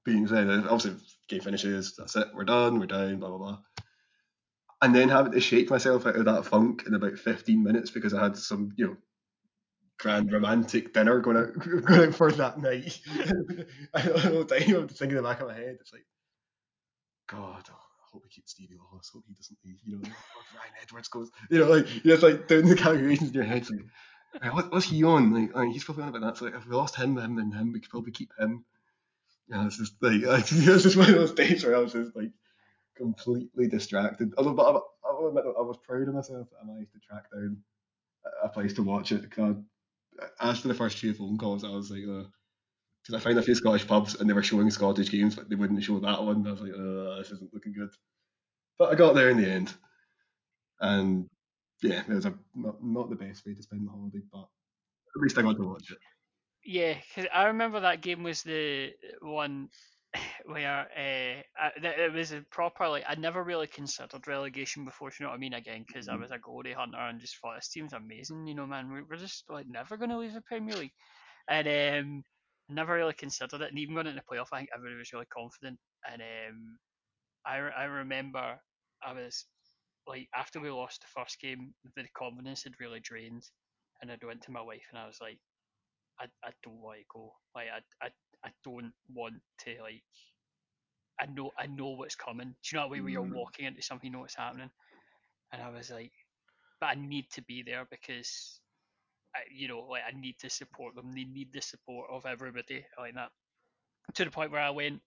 being 0.06 0.28
said, 0.28 0.50
uh, 0.50 0.63
obviously 0.69 0.96
game 1.28 1.41
finishes, 1.41 1.96
that's 1.98 2.15
it, 2.15 2.28
we're 2.34 2.46
done, 2.46 2.80
we're 2.80 2.86
down, 2.88 3.19
blah 3.19 3.30
blah 3.30 3.38
blah. 3.38 3.60
And 4.82 4.93
then 4.93 5.10
having 5.10 5.32
to 5.32 5.39
shake 5.39 5.69
myself 5.69 6.06
out 6.06 6.17
of 6.17 6.26
that 6.26 6.46
funk 6.46 6.84
in 6.86 6.93
about 6.93 7.17
15 7.17 7.63
minutes 7.63 7.91
because 7.91 8.13
I 8.13 8.22
had 8.22 8.38
some, 8.38 8.74
you 8.76 8.88
know, 8.88 8.98
grand 9.98 10.32
romantic 10.32 10.93
dinner 10.93 11.19
going 11.19 11.38
out, 11.38 11.58
going 11.86 12.10
out 12.10 12.15
for 12.15 12.32
that 12.34 12.60
night. 12.60 13.00
I 13.93 14.02
don't 14.02 14.26
know, 14.26 14.41
I'm 14.41 14.88
thinking 14.89 15.12
in 15.12 15.15
the 15.17 15.24
back 15.24 15.39
of 15.39 15.48
my 15.48 15.54
head, 15.54 15.78
it's 15.80 15.93
like, 15.93 16.06
God, 17.30 17.63
oh, 17.72 17.74
I 17.74 18.06
hope 18.12 18.24
we 18.24 18.30
keep 18.30 18.50
Stevie 18.50 18.76
Lawless, 18.78 19.10
hope 19.13 19.24
he 19.26 19.34
doesn't 19.34 19.58
leave, 19.63 19.80
you 19.86 19.93
know, 19.93 20.02
if 20.04 20.10
oh, 20.10 20.58
Ryan 20.58 20.74
Edwards 20.82 21.08
goes, 21.08 21.32
you 21.50 21.60
know, 21.60 21.69
like, 21.69 21.88
you're 22.04 22.17
just 22.17 22.24
like 22.24 22.48
doing 22.50 22.67
the 22.67 22.76
calculations 22.76 23.30
in 23.30 23.36
your 23.36 23.46
head, 23.46 23.60
it's 23.60 23.72
like, 24.41 24.54
what, 24.54 24.72
what's 24.72 24.86
he 24.89 25.04
on? 25.04 25.34
Like, 25.34 25.52
oh, 25.56 25.62
he's 25.63 25.84
probably 25.84 26.04
on 26.04 26.10
about 26.10 26.22
that, 26.22 26.38
so 26.38 26.46
like, 26.46 26.56
if 26.56 26.65
we 26.67 26.76
lost 26.76 26.96
him, 26.96 27.17
him, 27.17 27.38
and 27.38 27.54
him, 27.54 27.72
we 27.72 27.80
could 27.80 27.89
probably 27.89 28.12
keep 28.12 28.32
him. 28.38 28.65
Yeah, 29.48 29.65
it's 29.65 29.78
just 29.78 30.02
like, 30.02 30.22
it 30.24 30.67
was 30.67 30.84
just 30.84 30.98
one 30.98 31.10
of 31.10 31.15
those 31.15 31.34
days 31.34 31.63
where 31.65 31.76
I 31.76 31.80
was 31.80 31.93
just 31.93 32.15
like, 32.15 32.32
completely 32.96 33.67
distracted. 33.67 34.34
Although, 34.38 34.54
but 34.54 34.76
I, 34.76 34.78
I 35.10 35.12
I 35.12 35.62
was 35.62 35.78
proud 35.84 36.08
of 36.08 36.15
myself 36.15 36.48
I 36.62 36.65
managed 36.65 36.93
to 36.93 37.00
track 37.00 37.26
down 37.32 37.63
a- 38.43 38.50
place 38.50 38.74
to 38.76 38.84
watch 38.84 39.12
it. 39.12 39.30
Cause 39.32 39.56
I, 40.19 40.50
after 40.50 40.67
the 40.67 40.74
first 40.74 40.98
few 40.98 41.13
phone 41.13 41.38
calls, 41.38 41.63
I 41.63 41.69
was 41.69 41.91
like, 41.91 42.02
because 42.02 43.15
I 43.15 43.19
found 43.19 43.39
a 43.39 43.43
few 43.43 43.56
Scottish 43.56 43.88
pubs 43.88 44.15
and 44.15 44.30
they 44.30 44.34
were 44.34 44.43
showing 44.43 44.69
Scottish 44.72 45.12
games, 45.12 45.36
but 45.36 45.50
they 45.50 45.56
wouldn't 45.56 45.84
show 45.84 46.00
that 46.00 46.24
one. 46.24 46.46
I 46.48 46.52
was 46.52 46.62
like, 46.62 46.74
uh, 46.74 47.17
this 47.17 47.32
isn't 47.32 47.54
looking 47.54 47.74
good. 47.74 47.91
But 48.78 48.91
I 48.91 48.96
got 48.96 49.15
there 49.15 49.30
in 49.30 49.38
the 49.38 49.50
end, 49.50 49.74
and 50.80 51.30
yeah, 51.81 52.03
it 52.07 52.09
was 52.13 52.25
a 52.25 52.38
not, 52.55 52.83
not 52.83 53.09
the 53.09 53.15
best 53.15 53.45
way 53.45 53.53
to 53.53 53.63
spend 53.63 53.88
the 53.88 53.91
holiday, 53.91 54.21
but 54.31 54.49
at 55.15 55.21
least 55.21 55.38
I 55.38 55.43
got 55.43 55.57
to 55.57 55.63
watch 55.67 55.91
it. 55.91 55.99
Yeah, 56.65 56.99
cause 57.13 57.25
I 57.33 57.45
remember 57.45 57.81
that 57.81 58.01
game 58.01 58.23
was 58.23 58.43
the 58.43 58.93
one 59.21 59.69
where 60.45 60.81
uh, 60.95 61.69
it 61.75 62.13
was 62.13 62.31
a 62.31 62.41
proper 62.51 62.88
like 62.88 63.03
I 63.07 63.15
never 63.15 63.43
really 63.43 63.67
considered 63.67 64.27
relegation 64.27 64.86
before. 64.86 65.12
You 65.19 65.25
know 65.25 65.29
what 65.31 65.36
I 65.36 65.39
mean? 65.39 65.53
Again, 65.53 65.83
because 65.88 66.07
I 66.07 66.15
Mhm. 66.15 66.15
was 66.15 66.31
a 66.31 66.39
glory 66.39 66.73
hunter 66.73 66.97
and 66.99 67.19
just 67.19 67.38
thought 67.39 67.55
this 67.55 67.69
team's 67.69 67.93
amazing. 67.93 68.47
You 68.47 68.55
know, 68.55 68.65
man, 68.67 68.91
we- 68.93 69.03
we're 69.03 69.17
just 69.17 69.49
like 69.49 69.67
never 69.67 69.97
going 69.97 70.09
to 70.12 70.17
leave 70.17 70.33
the 70.33 70.41
Premier 70.41 70.75
League, 70.77 70.93
and 71.49 71.67
um, 71.67 72.23
never 72.69 72.95
really 72.95 73.13
considered 73.13 73.62
it. 73.62 73.69
And 73.69 73.79
even 73.79 73.95
going 73.95 74.07
into 74.07 74.21
the 74.21 74.36
playoff, 74.36 74.49
I 74.53 74.59
think 74.59 74.69
everybody 74.73 74.97
was 74.99 75.13
really 75.13 75.27
confident. 75.27 75.79
And 76.09 76.21
um, 76.21 76.79
I 77.45 77.57
I 77.57 77.83
remember 77.86 78.59
I 79.01 79.13
was 79.13 79.45
like 80.07 80.27
after 80.35 80.59
we 80.59 80.69
lost 80.69 81.01
the 81.01 81.07
first 81.07 81.39
game, 81.39 81.73
the 81.95 82.05
confidence 82.15 82.63
had 82.63 82.79
really 82.79 82.99
drained, 82.99 83.43
and 84.01 84.11
I 84.11 84.17
went 84.25 84.41
to 84.43 84.51
my 84.51 84.61
wife 84.61 84.85
and 84.91 84.99
I 84.99 85.07
was 85.07 85.19
like, 85.21 85.39
I, 86.19 86.25
I 86.43 86.51
don't 86.63 86.81
want 86.81 86.99
to 86.99 87.05
go. 87.13 87.33
Like 87.55 87.67
I, 87.73 88.05
I 88.05 88.09
I 88.45 88.51
don't 88.63 88.93
want 89.13 89.35
to 89.65 89.81
like 89.81 90.03
I 91.19 91.25
know 91.25 91.51
I 91.57 91.67
know 91.67 91.91
what's 91.91 92.15
coming. 92.15 92.55
Do 92.63 92.69
you 92.71 92.77
know 92.77 92.83
that 92.85 92.91
way 92.91 93.01
where 93.01 93.11
you're 93.11 93.21
Mm. 93.21 93.33
walking 93.33 93.65
into 93.65 93.81
something, 93.81 94.07
you 94.07 94.13
know 94.13 94.21
what's 94.21 94.35
happening? 94.35 94.69
And 95.51 95.61
I 95.61 95.69
was 95.69 95.89
like, 95.91 96.11
but 96.79 96.87
I 96.87 96.95
need 96.95 97.29
to 97.31 97.41
be 97.43 97.63
there 97.63 97.85
because 97.89 98.59
I, 99.35 99.41
you 99.51 99.67
know, 99.67 99.81
like 99.89 100.03
I 100.07 100.17
need 100.19 100.37
to 100.39 100.49
support 100.49 100.95
them. 100.95 101.11
They 101.13 101.23
need 101.25 101.53
the 101.53 101.61
support 101.61 102.09
of 102.11 102.25
everybody 102.25 102.85
like 102.97 103.15
that. 103.15 103.31
To 104.15 104.25
the 104.25 104.31
point 104.31 104.51
where 104.51 104.61
I 104.61 104.71
went 104.71 105.01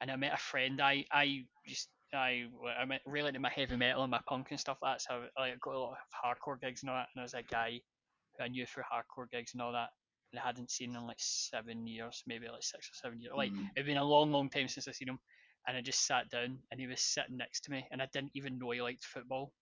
and 0.00 0.10
I 0.10 0.16
met 0.16 0.34
a 0.34 0.38
friend. 0.38 0.80
I 0.80 1.04
I 1.12 1.44
just 1.66 1.88
I 2.16 2.46
I 2.66 3.00
really 3.06 3.28
into 3.28 3.40
my 3.40 3.50
heavy 3.50 3.76
metal 3.76 4.02
and 4.02 4.10
my 4.10 4.20
punk 4.26 4.48
and 4.50 4.60
stuff 4.60 4.78
like 4.82 4.94
that. 4.98 5.02
So 5.02 5.24
I 5.36 5.40
like, 5.40 5.60
got 5.60 5.74
a 5.74 5.78
lot 5.78 5.92
of 5.92 5.98
hardcore 6.24 6.60
gigs 6.60 6.82
and 6.82 6.90
all 6.90 6.96
that. 6.96 7.08
And 7.14 7.20
I 7.20 7.24
was 7.24 7.34
a 7.34 7.42
guy 7.42 7.80
who 8.38 8.44
I 8.44 8.48
knew 8.48 8.66
through 8.66 8.84
hardcore 8.84 9.30
gigs 9.30 9.52
and 9.54 9.62
all 9.62 9.72
that. 9.72 9.90
And 10.32 10.40
I 10.40 10.44
hadn't 10.46 10.70
seen 10.70 10.94
in 10.96 11.06
like 11.06 11.20
seven 11.20 11.86
years, 11.86 12.22
maybe 12.26 12.48
like 12.48 12.62
six 12.62 12.88
or 12.90 12.94
seven 12.94 13.20
years. 13.20 13.34
Like 13.36 13.52
Mm. 13.52 13.70
it'd 13.76 13.86
been 13.86 13.96
a 13.98 14.04
long, 14.04 14.32
long 14.32 14.50
time 14.50 14.68
since 14.68 14.88
I 14.88 14.92
seen 14.92 15.08
him. 15.08 15.20
And 15.66 15.76
I 15.76 15.80
just 15.82 16.06
sat 16.06 16.30
down 16.30 16.62
and 16.70 16.80
he 16.80 16.86
was 16.86 17.00
sitting 17.00 17.36
next 17.36 17.62
to 17.62 17.70
me 17.72 17.86
and 17.90 18.00
I 18.02 18.06
didn't 18.12 18.32
even 18.34 18.58
know 18.58 18.70
he 18.70 18.82
liked 18.82 19.04
football. 19.04 19.52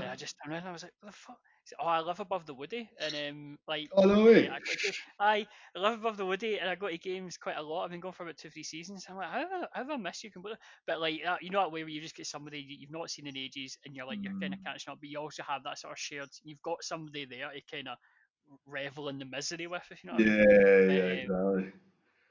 And 0.00 0.10
I 0.10 0.16
just 0.16 0.36
turned 0.42 0.52
around 0.52 0.62
and 0.62 0.70
I 0.70 0.72
was 0.72 0.82
like, 0.82 0.92
what 1.00 1.12
the 1.12 1.16
fuck? 1.18 1.38
Said, 1.64 1.76
oh, 1.80 1.86
I 1.86 2.00
live 2.00 2.20
above 2.20 2.46
the 2.46 2.54
Woody, 2.54 2.90
and 2.98 3.14
um, 3.16 3.58
like, 3.68 3.90
oh 3.92 4.02
no 4.06 4.24
way. 4.24 4.48
I, 4.50 4.58
to, 4.60 4.94
I 5.18 5.46
live 5.74 6.00
above 6.00 6.16
the 6.16 6.26
Woody, 6.26 6.58
and 6.58 6.68
I 6.68 6.74
go 6.76 6.88
to 6.88 6.98
games 6.98 7.36
quite 7.38 7.56
a 7.56 7.62
lot. 7.62 7.84
I've 7.84 7.90
been 7.90 8.00
going 8.00 8.12
for 8.14 8.24
about 8.24 8.36
two, 8.38 8.50
three 8.50 8.62
seasons. 8.64 9.06
I'm 9.08 9.16
like, 9.16 9.28
how 9.30 9.38
have 9.40 9.52
I, 9.52 9.58
how 9.72 9.82
have 9.82 9.90
I 9.90 9.96
missed 9.96 10.24
you 10.24 10.30
completely? 10.30 10.58
But 10.86 11.00
like, 11.00 11.22
that, 11.24 11.42
you 11.42 11.50
know 11.50 11.60
that 11.62 11.72
way 11.72 11.82
where 11.84 11.90
you 11.90 12.00
just 12.00 12.16
get 12.16 12.26
somebody 12.26 12.60
you've 12.68 12.90
not 12.90 13.10
seen 13.10 13.26
in 13.26 13.36
ages, 13.36 13.78
and 13.84 13.94
you're 13.96 14.06
like, 14.06 14.20
you're 14.22 14.32
kind 14.40 14.52
of 14.54 14.58
Mm. 14.58 14.66
catching 14.66 14.92
up, 14.92 15.00
but 15.00 15.08
you 15.08 15.18
also 15.18 15.42
have 15.44 15.64
that 15.64 15.78
sort 15.78 15.92
of 15.92 15.98
shared. 15.98 16.30
You've 16.42 16.62
got 16.62 16.82
somebody 16.82 17.24
there 17.26 17.50
to 17.52 17.60
kind 17.70 17.88
of 17.88 17.98
revel 18.66 19.08
in 19.08 19.18
the 19.18 19.24
misery 19.26 19.66
with, 19.66 19.84
if 19.90 20.02
you 20.04 20.08
know 20.08 20.14
what 20.14 20.24
I 20.24 20.26
mean. 20.26 20.52
Yeah, 20.88 20.88
yeah, 20.88 21.12
Um, 21.26 21.40
exactly. 21.54 21.72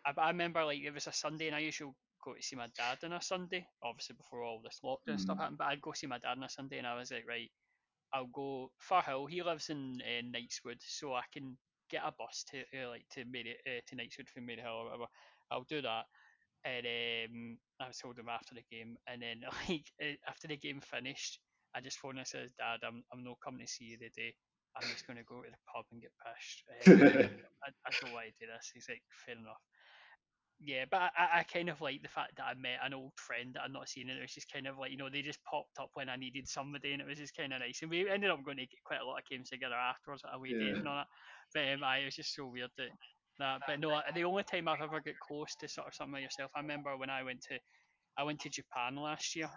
I, 0.05 0.13
I 0.17 0.27
remember 0.29 0.63
like 0.65 0.79
it 0.79 0.91
was 0.93 1.07
a 1.07 1.11
Sunday, 1.11 1.47
and 1.47 1.55
I 1.55 1.59
usually 1.59 1.93
go 2.23 2.33
to 2.33 2.41
see 2.41 2.55
my 2.55 2.67
dad 2.77 3.03
on 3.03 3.13
a 3.13 3.21
Sunday, 3.21 3.67
obviously 3.83 4.15
before 4.15 4.43
all 4.43 4.61
this 4.61 4.79
lockdown 4.83 5.19
stuff 5.19 5.37
Mm. 5.37 5.39
happened. 5.39 5.57
But 5.57 5.67
I'd 5.67 5.81
go 5.81 5.91
see 5.93 6.07
my 6.07 6.19
dad 6.19 6.37
on 6.37 6.43
a 6.43 6.49
Sunday, 6.49 6.77
and 6.77 6.87
I 6.87 6.95
was 6.95 7.11
like, 7.11 7.25
right, 7.27 7.51
I'll 8.13 8.27
go 8.27 8.71
Firhill. 8.89 9.29
He 9.29 9.41
lives 9.43 9.69
in 9.69 10.01
uh, 10.01 10.21
Knightswood, 10.23 10.81
so 10.81 11.13
I 11.13 11.23
can 11.33 11.57
get 11.89 12.03
a 12.05 12.11
bus 12.17 12.45
to 12.51 12.61
uh, 12.83 12.89
like 12.89 13.05
to 13.13 13.25
Mary 13.25 13.55
uh, 13.67 13.81
to 13.87 13.95
Knightswood 13.95 14.29
from 14.33 14.47
Maryhill 14.47 14.81
or 14.81 14.85
whatever. 14.85 15.05
I'll 15.51 15.63
do 15.63 15.81
that, 15.81 16.05
and 16.65 16.85
um, 16.85 17.57
I 17.79 17.87
was 17.87 17.97
told 17.97 18.17
him 18.17 18.29
after 18.29 18.55
the 18.55 18.63
game, 18.71 18.97
and 19.07 19.21
then 19.21 19.41
like 19.69 19.85
uh, 20.01 20.15
after 20.27 20.47
the 20.47 20.57
game 20.57 20.81
finished, 20.81 21.39
I 21.75 21.81
just 21.81 21.99
phoned 21.99 22.17
and 22.19 22.27
says, 22.27 22.51
Dad, 22.57 22.79
I'm 22.87 23.03
I'm 23.13 23.23
not 23.23 23.37
coming 23.43 23.65
to 23.65 23.71
see 23.71 23.85
you 23.85 23.97
today. 23.97 24.35
I'm 24.75 24.89
just 24.89 25.05
going 25.07 25.17
to 25.17 25.23
go 25.25 25.41
to 25.43 25.49
the 25.51 25.57
pub 25.71 25.85
and 25.91 26.01
get 26.01 26.11
pissed. 26.17 26.63
Um, 27.13 27.29
I, 27.63 27.69
I 27.85 27.91
don't 28.01 28.11
want 28.13 28.25
to 28.27 28.33
do 28.39 28.51
this. 28.51 28.71
He's 28.73 28.87
like, 28.89 29.03
fair 29.25 29.35
enough. 29.37 29.61
Yeah, 30.65 30.85
but 30.89 31.11
I, 31.17 31.39
I 31.39 31.43
kind 31.43 31.67
of 31.67 31.81
like 31.81 32.03
the 32.03 32.07
fact 32.07 32.37
that 32.37 32.45
I 32.45 32.53
met 32.53 32.79
an 32.83 32.93
old 32.93 33.19
friend 33.19 33.53
that 33.55 33.63
I'd 33.63 33.71
not 33.71 33.89
seen, 33.89 34.09
and 34.09 34.17
it 34.17 34.21
was 34.21 34.33
just 34.33 34.49
kind 34.51 34.65
of 34.65 34.77
like 34.77 34.91
you 34.91 34.97
know 34.97 35.09
they 35.09 35.21
just 35.21 35.43
popped 35.43 35.77
up 35.79 35.89
when 35.93 36.07
I 36.07 36.15
needed 36.15 36.47
somebody, 36.47 36.93
and 36.93 37.01
it 37.01 37.05
was 37.07 37.17
just 37.17 37.35
kind 37.35 37.51
of 37.51 37.59
nice. 37.59 37.81
And 37.81 37.91
we 37.91 38.09
ended 38.09 38.29
up 38.29 38.43
going 38.45 38.57
to 38.57 38.65
get 38.67 38.83
quite 38.85 39.01
a 39.01 39.05
lot 39.05 39.19
of 39.19 39.25
games 39.25 39.49
together 39.49 39.75
afterwards 39.75 40.23
at 40.23 40.33
away 40.33 40.53
Yeah. 40.53 40.57
days 40.57 40.79
and 40.79 40.87
all 40.87 40.95
that. 40.97 41.07
But 41.53 41.73
um, 41.73 41.83
I, 41.83 41.97
it 41.99 42.05
was 42.05 42.15
just 42.15 42.33
so 42.33 42.47
weird 42.47 42.71
that 42.77 42.91
that. 43.39 43.61
But 43.65 43.79
no, 43.81 44.01
the 44.13 44.23
only 44.23 44.43
time 44.43 44.67
I've 44.69 44.79
ever 44.81 45.01
got 45.01 45.19
close 45.19 45.55
to 45.57 45.67
sort 45.67 45.87
of 45.87 45.95
something 45.95 46.13
like 46.13 46.23
yourself, 46.23 46.51
I 46.55 46.59
remember 46.61 46.95
when 46.95 47.09
I 47.09 47.23
went 47.23 47.41
to 47.49 47.59
I 48.17 48.23
went 48.23 48.41
to 48.41 48.49
Japan 48.49 48.95
last 48.95 49.35
year, 49.35 49.51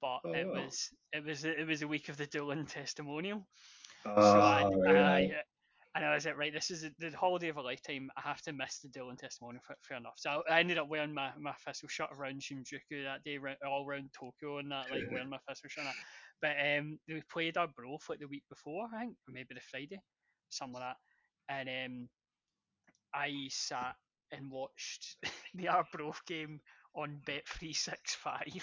but 0.00 0.20
Oh, 0.24 0.34
it 0.34 0.50
wow. 0.50 0.52
was 0.52 0.90
it 1.12 1.24
was 1.24 1.44
it 1.44 1.66
was 1.66 1.82
a 1.82 1.88
week 1.88 2.08
of 2.08 2.16
the 2.16 2.26
Doolan 2.26 2.66
testimonial. 2.66 3.48
So 4.18 4.42
Ah, 4.44 4.44
I, 4.44 4.64
right, 4.72 4.96
I, 4.96 5.28
aye. 5.30 5.36
And 5.94 6.04
I 6.04 6.14
was 6.14 6.24
like, 6.24 6.38
right, 6.38 6.52
this 6.52 6.70
is 6.70 6.86
the 6.98 7.10
holiday 7.10 7.48
of 7.48 7.58
a 7.58 7.62
lifetime. 7.62 8.10
I 8.16 8.22
have 8.22 8.40
to 8.42 8.52
miss 8.52 8.78
the 8.78 8.88
Doolan 8.88 9.18
testimonial. 9.18 9.62
Fair, 9.66 9.76
fair 9.82 9.98
enough. 9.98 10.14
So 10.16 10.42
I 10.50 10.60
ended 10.60 10.78
up 10.78 10.88
wearing 10.88 11.12
my, 11.12 11.30
my 11.38 11.52
Thistle 11.66 11.88
shirt 11.88 12.08
around 12.16 12.40
Shinjuku 12.40 13.04
that 13.04 13.24
day, 13.24 13.38
all 13.66 13.86
around 13.86 14.10
Tokyo 14.18 14.58
and 14.58 14.70
that, 14.72 14.90
like 14.90 15.10
wearing 15.10 15.28
my 15.28 15.38
Thistle 15.46 15.68
shirt. 15.68 15.84
But 16.40 16.56
um, 16.58 16.98
we 17.08 17.22
played 17.30 17.58
Arbroath 17.58 18.08
like 18.08 18.20
the 18.20 18.26
week 18.26 18.44
before, 18.48 18.88
I 18.94 19.00
think, 19.00 19.16
or 19.28 19.32
maybe 19.32 19.54
the 19.54 19.60
Friday, 19.60 20.00
something 20.48 20.80
like 20.80 20.94
that. 20.94 20.96
And 21.54 21.68
um, 21.68 22.08
I 23.14 23.48
sat 23.50 23.94
and 24.32 24.50
watched 24.50 25.16
the 25.54 25.68
Arbroath 25.68 26.24
game 26.26 26.60
on 26.94 27.20
Bet365. 27.26 28.62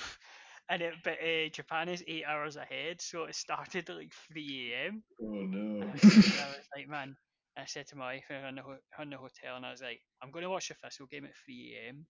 And 0.70 0.82
it, 0.82 0.94
but 1.04 1.18
uh, 1.22 1.50
Japan 1.52 1.90
is 1.90 2.04
eight 2.08 2.26
hours 2.26 2.56
ahead, 2.56 3.02
so 3.02 3.24
it 3.26 3.36
started 3.36 3.90
at 3.90 3.96
like 3.96 4.14
3 4.32 4.88
a.m. 4.88 5.04
Oh 5.22 5.46
no. 5.46 5.84
I, 5.84 5.94
was, 5.94 6.04
and 6.32 6.40
I 6.42 6.48
was 6.50 6.66
like, 6.76 6.88
man, 6.88 7.16
I 7.58 7.66
said 7.66 7.88
to 7.88 7.96
my 7.98 8.16
wife, 8.16 8.26
we 8.30 8.36
were 8.38 8.48
in 8.48 8.56
the, 8.56 8.62
ho- 8.64 9.02
in 9.02 9.10
the 9.10 9.18
hotel, 9.18 9.58
and 9.58 9.66
I 9.66 9.72
was 9.72 9.82
like, 9.82 10.02
I'm 10.22 10.32
going 10.32 10.44
to 10.44 10.50
watch 10.50 10.70
the 10.70 10.76
Thistle 10.76 11.08
game 11.08 11.26
at 11.26 11.36
3 11.46 11.90
a.m. 11.90 12.06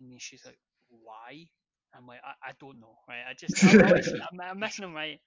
And 0.00 0.20
she's 0.20 0.44
like, 0.44 0.58
why? 0.88 1.46
I'm 1.94 2.06
like, 2.06 2.20
I, 2.24 2.50
I 2.50 2.52
don't 2.60 2.80
know, 2.80 2.96
right? 3.08 3.24
I 3.28 3.34
just, 3.34 3.58
I, 3.64 3.72
I 3.72 3.86
always, 3.86 4.12
I'm, 4.32 4.40
I'm 4.40 4.58
missing 4.60 4.84
them, 4.84 4.94
right? 4.94 5.20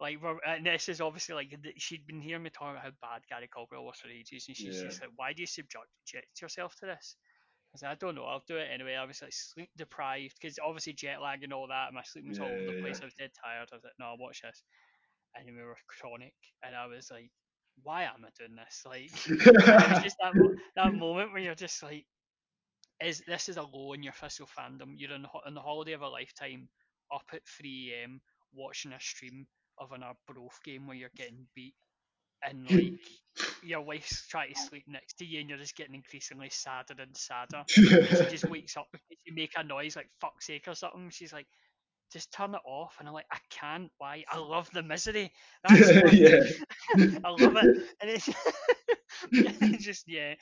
Like, 0.00 0.18
and 0.46 0.66
this 0.66 0.88
is 0.88 1.00
obviously 1.00 1.34
like, 1.34 1.54
she'd 1.78 2.06
been 2.06 2.20
hearing 2.20 2.42
me 2.42 2.50
talk 2.50 2.70
about 2.72 2.82
how 2.84 2.90
bad 3.02 3.22
Gary 3.28 3.48
Caldwell 3.48 3.84
was 3.84 3.98
for 4.00 4.08
ages, 4.08 4.46
and 4.48 4.56
she's 4.56 4.78
Yeah. 4.78 4.80
just 4.80 5.00
like, 5.02 5.10
why 5.16 5.32
do 5.32 5.42
you 5.42 5.46
subject 5.46 5.88
yourself 6.40 6.74
to 6.80 6.86
this? 6.86 7.16
I 7.74 7.78
said, 7.78 7.90
I 7.90 7.94
don't 7.96 8.14
know, 8.14 8.24
I'll 8.24 8.44
do 8.46 8.56
it 8.56 8.68
anyway. 8.72 8.94
I 8.94 9.04
was 9.04 9.20
like 9.20 9.32
sleep 9.32 9.70
deprived, 9.76 10.36
because 10.40 10.58
obviously 10.64 10.92
jet 10.92 11.20
lag 11.20 11.42
and 11.42 11.52
all 11.52 11.66
that, 11.68 11.88
and 11.88 11.94
my 11.94 12.02
sleep 12.04 12.26
was 12.28 12.38
all 12.38 12.46
over 12.46 12.72
the 12.72 12.80
place. 12.80 12.98
yeah. 12.98 13.02
I 13.02 13.06
was 13.06 13.14
dead 13.14 13.30
tired. 13.42 13.68
I 13.72 13.76
was 13.76 13.84
like, 13.84 13.94
no, 13.98 14.06
I'll 14.06 14.18
watch 14.18 14.42
this. 14.42 14.62
And 15.34 15.56
we 15.56 15.62
were 15.62 15.76
chronic, 15.88 16.34
and 16.62 16.76
I 16.76 16.86
was 16.86 17.10
like, 17.10 17.30
why 17.82 18.04
am 18.04 18.24
I 18.24 18.28
doing 18.38 18.54
this? 18.56 18.82
Like, 18.86 19.10
it 19.28 19.90
was 19.90 20.02
just 20.04 20.16
that 20.20 20.34
that 20.76 20.94
moment 20.94 21.32
where 21.32 21.42
you're 21.42 21.56
just 21.56 21.82
like, 21.82 22.06
is 23.02 23.22
this 23.26 23.48
is 23.48 23.56
a 23.56 23.62
low 23.62 23.92
in 23.92 24.02
your 24.04 24.12
Thistle 24.12 24.46
fandom? 24.56 24.94
You're 24.96 25.12
on, 25.14 25.24
ho- 25.24 25.40
on 25.44 25.54
the 25.54 25.60
holiday 25.60 25.92
of 25.92 26.02
a 26.02 26.08
lifetime, 26.08 26.68
up 27.12 27.26
at 27.32 27.40
3 27.58 27.92
a.m. 28.00 28.20
watching 28.54 28.92
a 28.92 29.00
stream 29.00 29.46
of 29.78 29.90
an 29.90 30.04
Arbroath 30.04 30.60
game 30.64 30.86
where 30.86 30.96
you're 30.96 31.10
getting 31.16 31.48
beat, 31.54 31.74
and 32.48 32.70
like 32.70 32.92
your 33.62 33.80
wife's 33.82 34.26
trying 34.28 34.52
to 34.54 34.60
sleep 34.60 34.84
next 34.86 35.18
to 35.18 35.24
you, 35.24 35.40
and 35.40 35.48
you're 35.48 35.58
just 35.58 35.76
getting 35.76 35.94
increasingly 35.94 36.50
sadder 36.50 36.94
and 36.98 37.16
sadder. 37.16 37.64
She 37.68 38.30
just 38.30 38.48
wakes 38.48 38.76
up 38.76 38.86
because 38.92 39.18
you 39.24 39.34
make 39.34 39.52
a 39.56 39.64
noise 39.64 39.96
like 39.96 40.08
"fuck's 40.20 40.46
sake" 40.46 40.68
or 40.68 40.74
something. 40.74 41.10
She's 41.10 41.32
like, 41.32 41.46
"Just 42.12 42.32
turn 42.32 42.54
it 42.54 42.60
off," 42.66 42.96
and 42.98 43.08
I'm 43.08 43.14
like, 43.14 43.26
"I 43.32 43.38
can't. 43.50 43.90
Why? 43.98 44.24
I 44.28 44.38
love 44.38 44.70
the 44.72 44.82
misery. 44.82 45.32
That's 45.68 45.90
yeah. 46.12 46.40
I 47.24 47.30
love 47.30 47.56
it." 47.56 47.76
And 48.00 48.10
it's, 48.10 48.28
it's 49.32 49.84
just 49.84 50.04
yeah, 50.08 50.34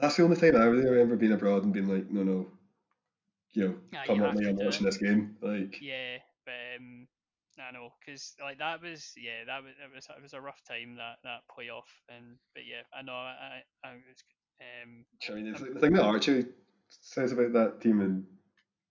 That's 0.00 0.16
the 0.16 0.24
only 0.24 0.36
time 0.36 0.56
I 0.56 0.64
really 0.64 0.88
remember 0.88 1.16
being 1.16 1.32
abroad 1.32 1.64
and 1.64 1.72
being 1.72 1.88
like, 1.88 2.10
no, 2.10 2.22
no, 2.22 2.46
you 3.52 3.68
know, 3.68 3.74
yeah, 3.92 4.04
come 4.06 4.20
have 4.20 4.34
me, 4.36 4.48
I'm 4.48 4.56
watching 4.56 4.86
it. 4.86 4.90
this 4.90 4.98
game. 4.98 5.36
Like, 5.40 5.80
Yeah, 5.80 6.18
but 6.44 6.52
um, 6.78 7.06
I 7.58 7.72
know 7.72 7.90
because 8.00 8.34
like 8.40 8.58
that 8.58 8.82
was 8.82 9.12
yeah 9.16 9.44
that 9.46 9.62
was 9.62 9.72
it 9.82 9.94
was 9.94 10.06
it 10.16 10.22
was 10.22 10.34
a 10.34 10.40
rough 10.40 10.62
time 10.68 10.96
that 10.96 11.16
that 11.24 11.40
playoff 11.48 11.88
and 12.08 12.36
but 12.54 12.64
yeah 12.68 12.82
I 12.92 13.02
know 13.02 13.12
I 13.14 13.62
I, 13.84 13.88
I 13.88 13.92
was 13.94 14.22
um 14.60 15.04
I 15.28 15.32
mean, 15.34 15.46
it's 15.46 15.60
the 15.60 15.80
thing 15.80 15.92
that 15.94 16.02
Archie 16.04 16.46
says 16.90 17.32
about 17.32 17.52
that 17.54 17.80
team, 17.80 18.00
and 18.00 18.26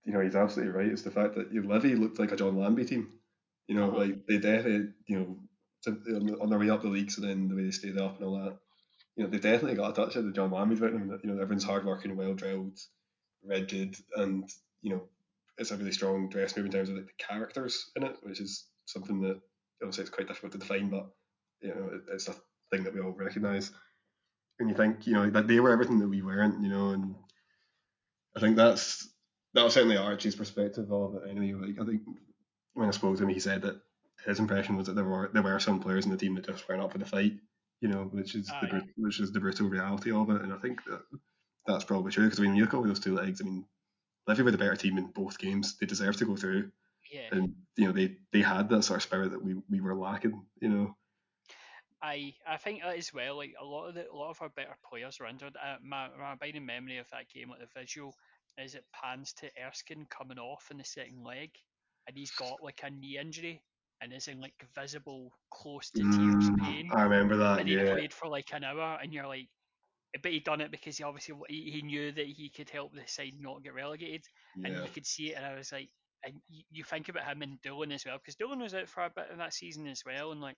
you 0.03 0.13
know, 0.13 0.21
he's 0.21 0.35
absolutely 0.35 0.73
right, 0.73 0.91
It's 0.91 1.01
the 1.03 1.11
fact 1.11 1.35
that 1.35 1.51
your 1.51 1.63
Livy 1.63 1.95
looked 1.95 2.19
like 2.19 2.31
a 2.31 2.35
John 2.35 2.57
Lambie 2.57 2.85
team. 2.85 3.19
You 3.67 3.75
know, 3.75 3.87
Uh-huh. 3.87 3.97
like 3.99 4.27
they 4.27 4.37
definitely, 4.37 4.93
you 5.07 5.19
know, 5.19 5.37
on, 5.87 6.35
on 6.41 6.49
their 6.49 6.59
way 6.59 6.69
up 6.69 6.81
the 6.81 6.89
leagues 6.89 7.17
and 7.17 7.27
then 7.27 7.47
the 7.47 7.55
way 7.55 7.63
they 7.63 7.71
stayed 7.71 7.97
up 7.97 8.17
and 8.17 8.25
all 8.25 8.39
that. 8.43 8.59
You 9.15 9.23
know, 9.23 9.29
they 9.29 9.39
definitely 9.39 9.75
got 9.75 9.91
a 9.91 9.93
touch 9.93 10.15
of 10.15 10.25
the 10.25 10.31
John 10.31 10.51
Lambies 10.51 10.77
about 10.77 10.91
them. 10.91 11.19
You 11.23 11.31
know, 11.31 11.41
everyone's 11.41 11.63
hardworking, 11.63 12.15
well 12.15 12.33
drilled, 12.33 12.77
rigid, 13.43 13.95
and 14.15 14.49
you 14.81 14.91
know, 14.91 15.03
it's 15.57 15.71
a 15.71 15.77
really 15.77 15.91
strong 15.91 16.29
dress 16.29 16.55
move 16.55 16.65
in 16.65 16.71
terms 16.71 16.89
of 16.89 16.95
like, 16.95 17.05
the 17.05 17.23
characters 17.23 17.91
in 17.95 18.03
it, 18.03 18.17
which 18.23 18.41
is 18.41 18.65
something 18.85 19.21
that 19.21 19.39
obviously 19.81 20.03
it's 20.03 20.11
quite 20.11 20.27
difficult 20.27 20.51
to 20.51 20.57
define, 20.57 20.89
but 20.89 21.07
you 21.61 21.69
know, 21.69 21.89
it, 21.93 22.01
it's 22.13 22.27
a 22.27 22.35
thing 22.71 22.83
that 22.83 22.93
we 22.93 23.01
all 23.01 23.11
recognise. 23.11 23.71
And 24.59 24.69
you 24.69 24.75
think, 24.75 25.07
you 25.07 25.13
know, 25.13 25.29
that 25.29 25.47
they 25.47 25.59
were 25.59 25.71
everything 25.71 25.99
that 25.99 26.07
we 26.07 26.21
weren't, 26.21 26.61
you 26.61 26.69
know, 26.69 26.89
and 26.89 27.15
I 28.35 28.39
think 28.39 28.55
that's 28.55 29.07
that 29.53 29.63
was 29.63 29.73
certainly 29.73 29.97
Archie's 29.97 30.35
perspective 30.35 30.91
of 30.91 31.15
it. 31.15 31.29
Anyway, 31.29 31.67
like 31.67 31.81
I 31.81 31.85
think 31.85 32.01
when 32.73 32.87
I 32.87 32.91
spoke 32.91 33.17
to 33.17 33.23
him, 33.23 33.29
he 33.29 33.39
said 33.39 33.61
that 33.61 33.79
his 34.25 34.39
impression 34.39 34.75
was 34.75 34.87
that 34.87 34.95
there 34.95 35.05
were 35.05 35.29
there 35.33 35.43
were 35.43 35.59
some 35.59 35.79
players 35.79 36.05
in 36.05 36.11
the 36.11 36.17
team 36.17 36.35
that 36.35 36.45
just 36.45 36.67
weren't 36.67 36.81
up 36.81 36.91
for 36.91 36.97
the 36.97 37.05
fight, 37.05 37.33
you 37.85 37.91
know, 37.93 38.05
which 38.05 38.33
is 38.33 38.47
the 38.47 38.55
Aye. 38.55 38.69
bru- 38.71 38.93
which 38.97 39.19
is 39.19 39.31
the 39.31 39.39
brutal 39.39 39.69
reality 39.69 40.11
of 40.11 40.31
it. 40.31 40.41
And 40.41 40.51
I 40.51 40.57
think 40.57 40.83
that 40.85 41.01
that's 41.67 41.83
probably 41.83 42.11
true 42.11 42.23
because 42.23 42.39
I 42.39 42.41
mean, 42.41 42.55
you 42.55 42.63
look 42.63 42.73
at 42.73 42.83
those 42.83 42.99
two 42.99 43.13
legs. 43.13 43.41
I 43.41 43.43
mean, 43.43 43.63
Livy 44.27 44.41
were 44.41 44.49
the 44.49 44.57
better 44.57 44.75
team 44.75 44.97
in 44.97 45.05
both 45.11 45.37
games. 45.37 45.77
They 45.77 45.85
deserved 45.85 46.17
to 46.17 46.25
go 46.25 46.35
through, 46.35 46.71
Yeah. 47.11 47.29
and 47.31 47.53
you 47.77 47.85
know 47.85 47.91
they 47.91 48.17
they 48.33 48.41
had 48.41 48.69
that 48.69 48.81
sort 48.81 48.97
of 48.97 49.03
spirit 49.03 49.29
that 49.31 49.43
we 49.43 49.53
we 49.69 49.81
were 49.81 49.93
lacking. 49.93 50.41
You 50.61 50.69
know, 50.69 50.95
I 52.01 52.33
I 52.47 52.57
think 52.57 52.81
that 52.81 52.97
as 52.97 53.13
well. 53.13 53.37
Like 53.37 53.53
a 53.61 53.65
lot 53.65 53.89
of 53.89 53.93
the 53.93 54.09
a 54.09 54.15
lot 54.15 54.31
of 54.31 54.41
our 54.41 54.49
better 54.49 54.75
players 54.89 55.19
are 55.21 55.27
injured. 55.27 55.55
Uh, 55.55 55.75
my 55.83 56.09
my 56.19 56.33
abiding 56.33 56.65
memory 56.65 56.97
of 56.97 57.09
that 57.11 57.29
game, 57.31 57.51
like 57.51 57.59
the 57.59 57.79
visual, 57.79 58.15
is 58.57 58.73
it 58.73 58.83
pans 58.99 59.31
to 59.33 59.49
Erskine 59.63 60.07
coming 60.09 60.39
off 60.39 60.69
in 60.71 60.77
the 60.79 60.83
second 60.83 61.23
leg, 61.23 61.51
and 62.07 62.17
he's 62.17 62.31
got 62.31 62.63
like 62.63 62.81
a 62.83 62.89
knee 62.89 63.19
injury 63.19 63.61
and 64.01 64.13
is 64.13 64.27
in 64.27 64.41
like 64.41 64.55
visible 64.75 65.31
close 65.51 65.91
to 65.91 66.05
tears 66.05 66.51
Mm, 66.51 66.57
pain, 66.57 66.95
I 66.95 67.03
remember 67.03 67.37
that. 67.37 67.59
and 67.59 67.67
he 67.67 67.77
yeah, 67.77 67.95
played 67.95 68.13
for 68.13 68.27
like 68.29 68.53
an 68.53 68.63
hour, 68.63 68.99
and 69.01 69.13
you're 69.13 69.27
like. 69.27 69.49
But 70.23 70.31
he 70.31 70.39
done 70.39 70.61
it 70.61 70.71
because 70.71 70.97
he 70.97 71.03
obviously 71.03 71.35
he, 71.49 71.71
he 71.71 71.81
knew 71.83 72.11
that 72.11 72.25
he 72.25 72.49
could 72.49 72.69
help 72.69 72.93
the 72.93 73.05
side 73.07 73.33
not 73.39 73.63
get 73.63 73.73
relegated, 73.75 74.25
yeah. 74.55 74.63
and 74.63 74.77
you 74.77 74.89
could 74.89 75.05
see 75.05 75.31
it. 75.31 75.35
And 75.37 75.45
I 75.45 75.55
was 75.55 75.71
like, 75.71 75.89
and 76.23 76.41
you, 76.49 76.63
you 76.71 76.83
think 76.85 77.09
about 77.09 77.25
him 77.25 77.41
and 77.41 77.61
Doolan 77.61 77.91
as 77.91 78.05
well, 78.05 78.17
because 78.17 78.35
Doolan 78.35 78.61
was 78.61 78.73
out 78.73 78.89
for 78.89 79.03
a 79.03 79.09
bit 79.09 79.29
in 79.31 79.39
that 79.39 79.53
season 79.53 79.87
as 79.87 80.03
well, 80.05 80.31
and 80.31 80.41
like 80.41 80.57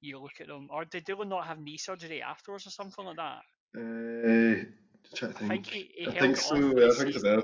you 0.00 0.18
look 0.20 0.40
at 0.40 0.48
them, 0.48 0.68
or 0.70 0.84
did 0.84 1.04
Doolan 1.04 1.28
not 1.28 1.46
have 1.46 1.60
knee 1.60 1.78
surgery 1.78 2.22
afterwards 2.22 2.66
or 2.66 2.70
something 2.70 3.04
like 3.04 3.16
that? 3.16 3.42
Uh, 3.76 4.64
trying 5.14 5.32
to 5.32 5.34
I 5.36 5.40
think. 5.40 5.42
think 5.42 5.66
he, 5.66 5.90
he 5.94 6.06
I 6.06 6.12
think 6.14 6.36
so. 6.36 6.56
I 6.56 6.94
think 6.94 7.14
so. 7.14 7.42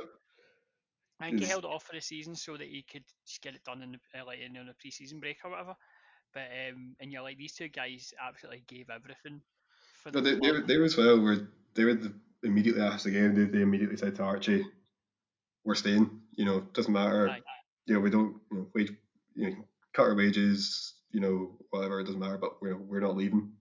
I 1.20 1.26
think 1.26 1.40
he 1.40 1.46
held 1.46 1.64
it 1.64 1.68
off 1.68 1.84
for 1.84 1.94
the 1.94 2.00
season 2.00 2.34
so 2.34 2.56
that 2.56 2.66
he 2.68 2.82
could 2.82 3.04
just 3.26 3.42
get 3.42 3.54
it 3.54 3.64
done 3.64 3.82
in 3.82 3.92
the 3.92 4.20
uh, 4.20 4.24
like 4.24 4.38
in 4.40 4.54
the 4.54 4.74
pre-season 4.80 5.20
break 5.20 5.38
or 5.44 5.50
whatever. 5.50 5.74
But 6.32 6.48
um, 6.68 6.96
and 7.00 7.12
you're 7.12 7.22
like 7.22 7.36
these 7.36 7.54
two 7.54 7.68
guys 7.68 8.14
absolutely 8.20 8.62
gave 8.66 8.88
everything 8.88 9.42
for 10.02 10.10
the 10.10 10.20
No, 10.20 10.24
they, 10.24 10.38
they, 10.38 10.52
were- 10.52 10.66
they 10.66 10.76
were 10.78 10.84
as 10.84 10.96
well. 10.96 11.20
Were 11.20 11.48
they 11.74 11.84
were 11.84 11.94
the, 11.94 12.14
immediately 12.42 12.82
asked 12.82 13.06
again. 13.06 13.34
They, 13.34 13.44
they 13.44 13.62
immediately 13.62 13.96
said 13.96 14.14
to 14.16 14.22
Archie, 14.22 14.64
"We're 15.64 15.74
staying. 15.74 16.20
You 16.32 16.44
know, 16.44 16.60
doesn't 16.72 16.92
matter. 16.92 17.28
Aye. 17.28 17.40
You 17.86 17.94
know, 17.94 18.00
we 18.00 18.10
don't. 18.10 18.36
You 18.50 18.58
know, 18.58 18.66
wage. 18.74 18.92
You 19.34 19.50
know, 19.50 19.56
cut 19.92 20.02
our 20.02 20.14
wages. 20.14 20.94
You 21.10 21.20
know, 21.20 21.56
whatever. 21.70 22.00
It 22.00 22.04
doesn't 22.04 22.20
matter. 22.20 22.38
But 22.38 22.62
we're 22.62 22.76
we're 22.76 23.00
not 23.00 23.16
leaving. 23.16 23.52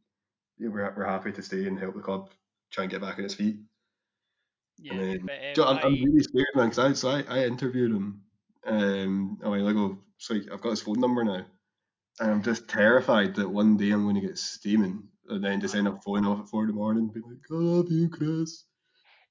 You 0.58 0.68
know, 0.68 0.74
we're 0.74 0.94
we're 0.96 1.06
happy 1.06 1.32
to 1.32 1.42
stay 1.42 1.68
and 1.68 1.80
help 1.80 1.96
the 1.96 2.02
club 2.02 2.30
try 2.72 2.84
and 2.84 2.92
get 2.92 3.02
back 3.02 3.18
on 3.18 3.26
its 3.26 3.34
feet. 3.34 3.58
Yeah, 4.82 4.98
then- 4.98 5.20
but 5.26 5.40
um, 5.44 5.64
I'm, 5.68 5.80
I'm 5.84 6.04
really 6.04 6.24
scared, 6.24 6.48
man, 6.56 6.70
because 6.70 6.80
I, 6.80 6.94
so 6.94 7.10
I 7.10 7.22
I 7.24 7.46
interviewed 7.46 7.92
him 7.92 8.24
um 8.66 9.40
a 9.44 9.50
while 9.50 9.68
ago. 9.68 10.00
So 10.18 10.36
I've 10.36 10.62
got 10.62 10.72
his 10.72 10.82
phone 10.82 11.00
number 11.00 11.24
now, 11.24 11.46
and 12.20 12.32
I'm 12.32 12.44
just 12.44 12.70
terrified 12.70 13.36
that 13.36 13.50
one 13.50 13.78
day 13.78 13.92
I'm 13.92 14.04
going 14.04 14.16
to 14.16 14.22
get 14.28 14.38
steaming, 14.38 15.10
and 15.30 15.44
then 15.44 15.62
just 15.62 15.76
end 15.76 15.88
up 15.88 16.04
falling 16.04 16.26
off 16.26 16.42
at 16.42 16.50
four 16.50 16.64
in 16.64 16.68
the 16.70 16.74
morning, 16.74 17.06
and 17.06 17.14
be 17.14 17.22
like, 17.22 17.46
"I 17.52 17.56
love 17.56 17.92
you, 17.92 18.10
Chris." 18.10 18.66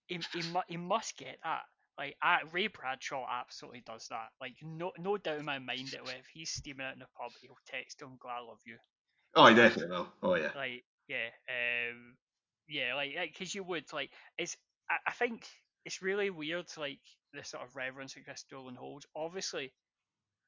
he, 0.07 0.21
he, 0.33 0.43
mu- 0.43 0.61
he 0.69 0.77
must 0.77 1.17
get 1.17 1.39
that. 1.45 1.63
Like 1.97 2.17
uh, 2.23 2.39
Ray 2.53 2.69
Bradshaw 2.69 3.27
absolutely 3.29 3.83
does 3.85 4.07
that. 4.11 4.29
Like 4.41 4.55
no 4.63 4.93
no 4.99 5.17
doubt 5.17 5.41
in 5.41 5.45
my 5.45 5.59
mind 5.59 5.89
that 5.89 6.03
if 6.19 6.27
he's 6.33 6.51
steaming 6.51 6.87
out 6.87 6.93
in 6.93 7.01
the 7.01 7.09
pub, 7.21 7.33
he'll 7.41 7.59
text 7.67 8.01
him, 8.01 8.17
"Glad 8.21 8.37
I 8.37 8.41
love 8.41 8.61
you." 8.65 8.79
Oh, 9.35 9.43
I 9.43 9.53
definitely 9.53 9.91
will. 9.97 10.09
Oh 10.23 10.35
yeah. 10.37 10.53
like 10.55 10.85
yeah 11.09 11.29
um 11.49 12.17
yeah 12.69 12.95
like 12.95 13.15
because 13.33 13.55
you 13.55 13.65
would 13.65 13.93
like 13.93 14.13
it's 14.37 14.57
I, 14.91 14.97
I 15.07 15.13
think 15.13 15.47
it's 15.85 16.03
really 16.03 16.31
weird 16.31 16.67
like 16.77 17.01
the 17.33 17.45
sort 17.45 17.65
of 17.65 17.77
reverence 17.77 18.15
that 18.15 18.25
Chris 18.25 18.45
Doolan 18.51 18.77
holds. 18.77 19.07
Obviously 19.15 19.73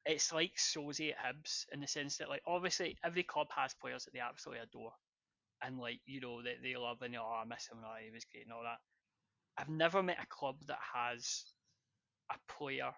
it's 0.05 0.33
like 0.33 0.55
Sauzée 0.57 1.11
at 1.11 1.35
Hibs 1.35 1.65
in 1.71 1.79
the 1.79 1.87
sense 1.87 2.17
that 2.17 2.29
like 2.29 2.41
obviously 2.47 2.97
every 3.03 3.23
club 3.23 3.47
has 3.55 3.73
players 3.73 4.05
that 4.05 4.13
they 4.13 4.19
absolutely 4.19 4.63
adore 4.63 4.93
and 5.61 5.77
like 5.77 5.99
you 6.05 6.19
know 6.21 6.41
that 6.41 6.63
they 6.63 6.75
love 6.75 7.01
and 7.01 7.15
oh 7.15 7.41
I 7.41 7.45
miss 7.45 7.67
him 7.71 7.77
oh, 7.83 7.95
he 8.03 8.11
was 8.11 8.25
great 8.25 8.45
and 8.45 8.53
all 8.53 8.63
that. 8.63 8.79
I've 9.57 9.69
never 9.69 10.01
met 10.01 10.17
a 10.21 10.27
club 10.27 10.55
that 10.67 10.79
has 10.93 11.43
a 12.31 12.35
player 12.51 12.91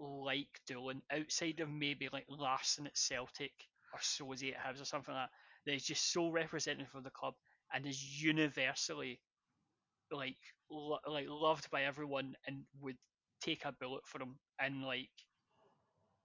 like 0.00 0.48
Dolan 0.66 1.02
outside 1.10 1.60
of 1.60 1.68
maybe 1.68 2.08
like 2.12 2.26
Larsson 2.28 2.86
at 2.86 2.96
Celtic 2.96 3.52
or 3.92 3.98
Sauzée 3.98 4.54
at 4.54 4.64
Hibs 4.64 4.80
or 4.80 4.86
something 4.86 5.14
like 5.14 5.24
that 5.24 5.30
that 5.66 5.74
is 5.76 5.84
just 5.84 6.12
so 6.12 6.30
representative 6.30 6.94
of 6.94 7.04
the 7.04 7.10
club 7.10 7.34
and 7.74 7.84
is 7.86 8.22
universally 8.22 9.20
like 10.12 10.38
lo- 10.70 10.98
like 11.06 11.26
loved 11.28 11.70
by 11.70 11.84
everyone 11.84 12.34
and 12.46 12.64
would 12.80 12.96
take 13.42 13.64
a 13.64 13.72
bullet 13.80 14.02
for 14.06 14.20
him 14.22 14.36
and 14.60 14.84
like 14.84 15.10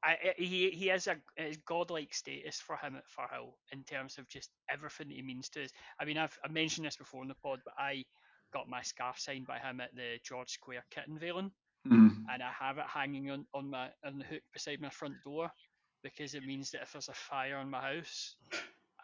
I, 0.04 0.34
he 0.38 0.70
he 0.72 0.88
has 0.88 1.08
a, 1.08 1.18
godlike 1.66 2.14
status 2.14 2.60
for 2.60 2.76
him 2.78 2.96
at 2.96 3.06
Firhill 3.08 3.54
in 3.72 3.84
terms 3.84 4.18
of 4.18 4.28
just 4.30 4.50
everything 4.70 5.10
that 5.10 5.16
he 5.16 5.22
means 5.22 5.50
to 5.50 5.64
us. 5.64 5.72
I 6.00 6.06
mean, 6.06 6.18
I've 6.18 6.38
I 6.44 6.50
mentioned 6.50 6.86
this 6.88 6.98
before 6.98 7.22
in 7.24 7.30
the 7.30 7.36
pod, 7.36 7.62
but 7.66 7.74
I 7.78 8.04
got 8.54 8.70
my 8.70 8.82
scarf 8.82 9.20
signed 9.20 9.48
by 9.48 9.60
him 9.60 9.80
at 9.80 9.96
the 9.96 10.20
George 10.24 10.52
Square 10.52 10.86
Kitten 10.92 11.14
unveiling 11.14 11.52
Mm. 11.88 12.26
and 12.30 12.42
I 12.44 12.52
have 12.60 12.78
it 12.78 12.86
hanging 12.88 13.30
on, 13.32 13.46
on 13.54 13.70
my 13.70 13.90
on 14.06 14.20
the 14.20 14.26
hook 14.26 14.42
beside 14.54 14.82
my 14.82 14.90
front 14.90 15.16
door 15.24 15.52
because 16.04 16.34
it 16.34 16.46
means 16.46 16.72
that 16.72 16.84
if 16.84 16.94
there's 16.94 17.10
a 17.10 17.14
fire 17.14 17.60
in 17.60 17.70
my 17.70 17.96
house, 17.96 18.36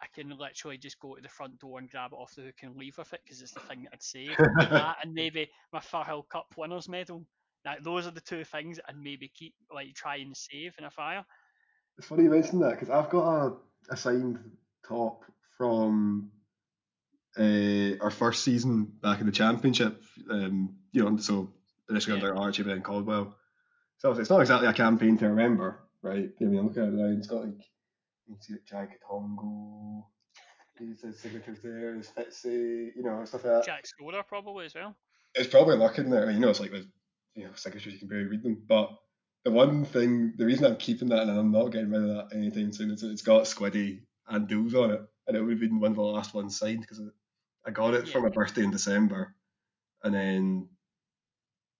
I 0.02 0.06
can 0.14 0.30
literally 0.30 0.78
just 0.78 0.98
go 0.98 1.14
to 1.14 1.22
the 1.22 1.28
front 1.28 1.58
door 1.58 1.78
and 1.78 1.90
grab 1.90 2.12
it 2.12 2.16
off 2.16 2.34
the 2.34 2.42
hook 2.42 2.56
and 2.62 2.76
leave 2.76 2.96
with 2.98 3.12
it 3.12 3.20
because 3.24 3.42
it's 3.42 3.52
the 3.52 3.60
thing 3.60 3.84
that 3.84 3.92
I'd 3.92 4.02
save. 4.02 4.36
that 4.70 4.96
and 5.02 5.14
maybe 5.14 5.50
my 5.72 5.80
Firhill 5.80 6.28
Cup 6.28 6.46
winners 6.56 6.88
medal. 6.88 7.24
Now, 7.64 7.74
those 7.82 8.06
are 8.06 8.10
the 8.10 8.22
two 8.22 8.44
things 8.44 8.80
I'd 8.88 8.96
maybe 8.96 9.30
keep 9.34 9.54
like 9.72 9.94
try 9.94 10.16
and 10.16 10.34
save 10.36 10.74
in 10.78 10.84
a 10.84 10.90
fire. 10.90 11.24
It's 11.98 12.06
funny 12.06 12.24
you 12.24 12.30
mentioned 12.30 12.62
that 12.62 12.70
because 12.80 12.88
I've 12.88 13.10
got 13.10 13.46
a, 13.46 13.52
a 13.90 13.96
signed 13.96 14.38
top 14.86 15.24
from 15.58 16.30
uh, 17.38 17.98
our 18.00 18.10
first 18.10 18.42
season 18.42 18.84
back 19.02 19.20
in 19.20 19.26
the 19.26 19.32
championship. 19.32 20.02
Um, 20.30 20.76
you 20.92 21.04
know, 21.04 21.16
so 21.18 21.52
initially 21.90 22.18
Yeah. 22.18 22.28
under 22.28 22.36
Archie, 22.40 22.62
then 22.62 22.80
Caldwell. 22.80 23.36
So 23.98 24.12
it's 24.12 24.30
not 24.30 24.40
exactly 24.40 24.68
a 24.68 24.72
campaign 24.72 25.18
to 25.18 25.28
remember, 25.28 25.80
right? 26.02 26.30
I 26.40 26.44
mean, 26.44 26.62
look 26.62 26.78
at 26.78 26.84
it 26.84 26.94
now. 26.94 27.14
It's 27.16 27.26
got 27.26 27.44
like 27.44 27.60
you 28.30 28.36
can 28.36 28.42
see 28.42 28.54
Jai 28.68 28.86
Quitongo. 28.86 30.04
These 30.78 31.02
his 31.02 31.18
signatures 31.18 31.58
there. 31.62 31.94
There's 31.94 32.10
Fitzy, 32.10 32.94
you 32.96 33.02
know, 33.02 33.24
stuff 33.24 33.44
like 33.44 33.52
that. 33.52 33.66
Jack 33.66 33.86
Scorer 33.86 34.22
probably 34.22 34.66
as 34.66 34.74
well. 34.74 34.96
It's 35.34 35.48
probably 35.48 35.76
lurking 35.76 36.10
there. 36.10 36.22
I 36.22 36.26
mean, 36.26 36.36
you 36.36 36.40
know, 36.40 36.48
it's 36.48 36.60
like 36.60 36.72
with 36.72 36.86
you 37.34 37.44
know 37.44 37.50
signatures 37.54 37.92
you 37.92 37.98
can 37.98 38.08
barely 38.08 38.26
read 38.26 38.42
them. 38.42 38.62
But 38.66 38.90
the 39.44 39.50
one 39.50 39.84
thing, 39.84 40.34
the 40.36 40.46
reason 40.46 40.64
I'm 40.64 40.76
keeping 40.76 41.08
that 41.08 41.22
and 41.22 41.30
I'm 41.30 41.52
not 41.52 41.72
getting 41.72 41.90
rid 41.90 42.02
of 42.02 42.08
that 42.08 42.36
anytime 42.36 42.72
soon 42.72 42.92
is 42.92 43.00
that 43.00 43.10
it's 43.10 43.22
got 43.22 43.44
Squiddy 43.44 44.00
and 44.28 44.48
Dools 44.48 44.74
on 44.74 44.92
it, 44.92 45.00
and 45.26 45.36
it 45.36 45.42
would 45.42 45.50
have 45.50 45.60
been 45.60 45.80
one 45.80 45.90
of 45.90 45.96
the 45.96 46.02
last 46.02 46.34
ones 46.34 46.58
signed 46.58 46.80
because 46.80 47.00
I 47.66 47.70
got 47.70 47.94
it 47.94 48.08
for 48.08 48.20
my 48.20 48.28
birthday 48.28 48.62
in 48.62 48.70
December, 48.70 49.34
and 50.02 50.14
then 50.14 50.68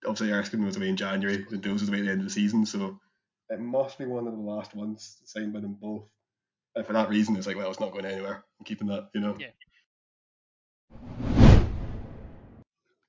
obviously 0.05 0.33
Erskine 0.33 0.65
was 0.65 0.77
away 0.77 0.89
in 0.89 0.97
January, 0.97 1.47
and 1.51 1.63
Dools 1.63 1.81
was 1.81 1.89
away 1.89 2.01
at 2.01 2.05
the 2.05 2.11
end 2.11 2.21
of 2.21 2.27
the 2.27 2.33
season, 2.33 2.67
so 2.67 2.99
it 3.49 3.61
must 3.61 3.99
be 3.99 4.05
one 4.05 4.27
of 4.27 4.35
the 4.35 4.41
last 4.41 4.75
ones 4.75 5.19
signed 5.25 5.53
by 5.53 5.61
them 5.61 5.77
both. 5.81 6.05
And 6.77 6.87
for 6.87 6.93
that 6.93 7.09
reason, 7.09 7.37
it's 7.37 7.47
like, 7.47 7.57
well, 7.57 7.71
it's 7.71 7.81
not 7.81 7.93
going 7.93 8.05
anywhere. 8.05 8.45
I'm 8.59 8.65
keeping 8.65 8.87
that, 8.89 9.11
you 9.15 9.21
know. 9.21 9.37
Yeah. 9.39 9.49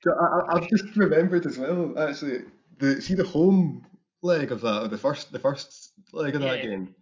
So 0.04 0.14
I, 0.14 0.40
I- 0.40 0.56
I've 0.58 0.68
just 0.70 0.96
remembered 0.96 1.46
as 1.46 1.58
well, 1.58 1.98
actually, 2.00 2.46
the 2.80 3.02
see 3.02 3.14
the 3.14 3.24
home 3.24 3.86
leg 4.24 4.52
of 4.52 4.62
that, 4.62 4.84
or 4.84 4.88
the 4.88 4.98
first 4.98 5.32
the 5.32 5.40
first 5.40 5.94
leg 6.12 6.36
of 6.36 6.42
that 6.42 6.58
Yeah. 6.64 6.70
game. 6.70 6.96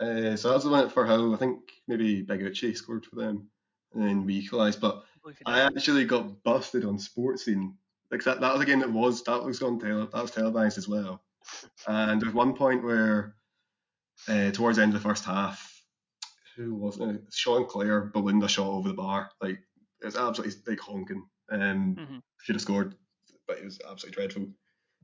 Uh, 0.00 0.36
so 0.36 0.48
that 0.48 0.54
was 0.56 0.64
the 0.64 0.70
one 0.70 0.88
for 0.90 1.06
how 1.06 1.32
I 1.32 1.36
think 1.36 1.60
maybe 1.88 2.22
Big 2.22 2.42
Uchi 2.42 2.74
scored 2.74 3.06
for 3.06 3.16
them, 3.16 3.48
and 3.92 4.02
then 4.02 4.24
we 4.24 4.36
equalised. 4.36 4.80
But 4.80 4.96
I 4.98 5.18
believe 5.22 5.38
he 5.38 5.44
I 5.46 5.68
did. 5.68 5.76
actually 5.76 6.04
got 6.04 6.42
busted 6.44 6.84
on 6.84 6.98
Sportscene. 6.98 7.74
Like 8.10 8.22
that, 8.24 8.40
that 8.40 8.52
was 8.52 8.62
a 8.62 8.66
game 8.66 8.80
that 8.80 8.92
was 8.92 9.24
that 9.24 9.42
was 9.42 9.60
on 9.62 9.80
tele, 9.80 10.06
that 10.12 10.22
was 10.22 10.30
televised 10.30 10.78
as 10.78 10.88
well. 10.88 11.22
And 11.88 12.20
there 12.20 12.26
was 12.28 12.34
one 12.34 12.54
point 12.54 12.84
where, 12.84 13.34
uh, 14.28 14.50
towards 14.52 14.76
the 14.76 14.82
end 14.84 14.94
of 14.94 15.02
the 15.02 15.08
first 15.08 15.24
half, 15.24 15.73
who 16.56 16.74
was 16.74 16.98
it? 17.00 17.22
Sean 17.32 17.66
Clare 17.66 18.06
Belinda 18.06 18.48
shot 18.48 18.68
over 18.68 18.88
the 18.88 18.94
bar. 18.94 19.30
Like 19.40 19.58
it 20.00 20.04
was 20.04 20.16
absolutely 20.16 20.60
like 20.66 20.80
honking. 20.80 21.28
Um, 21.50 21.96
Mhm. 21.96 22.22
should 22.42 22.56
have 22.56 22.62
scored, 22.62 22.96
but 23.46 23.58
it 23.58 23.64
was 23.64 23.80
absolutely 23.80 24.14
dreadful. 24.16 24.54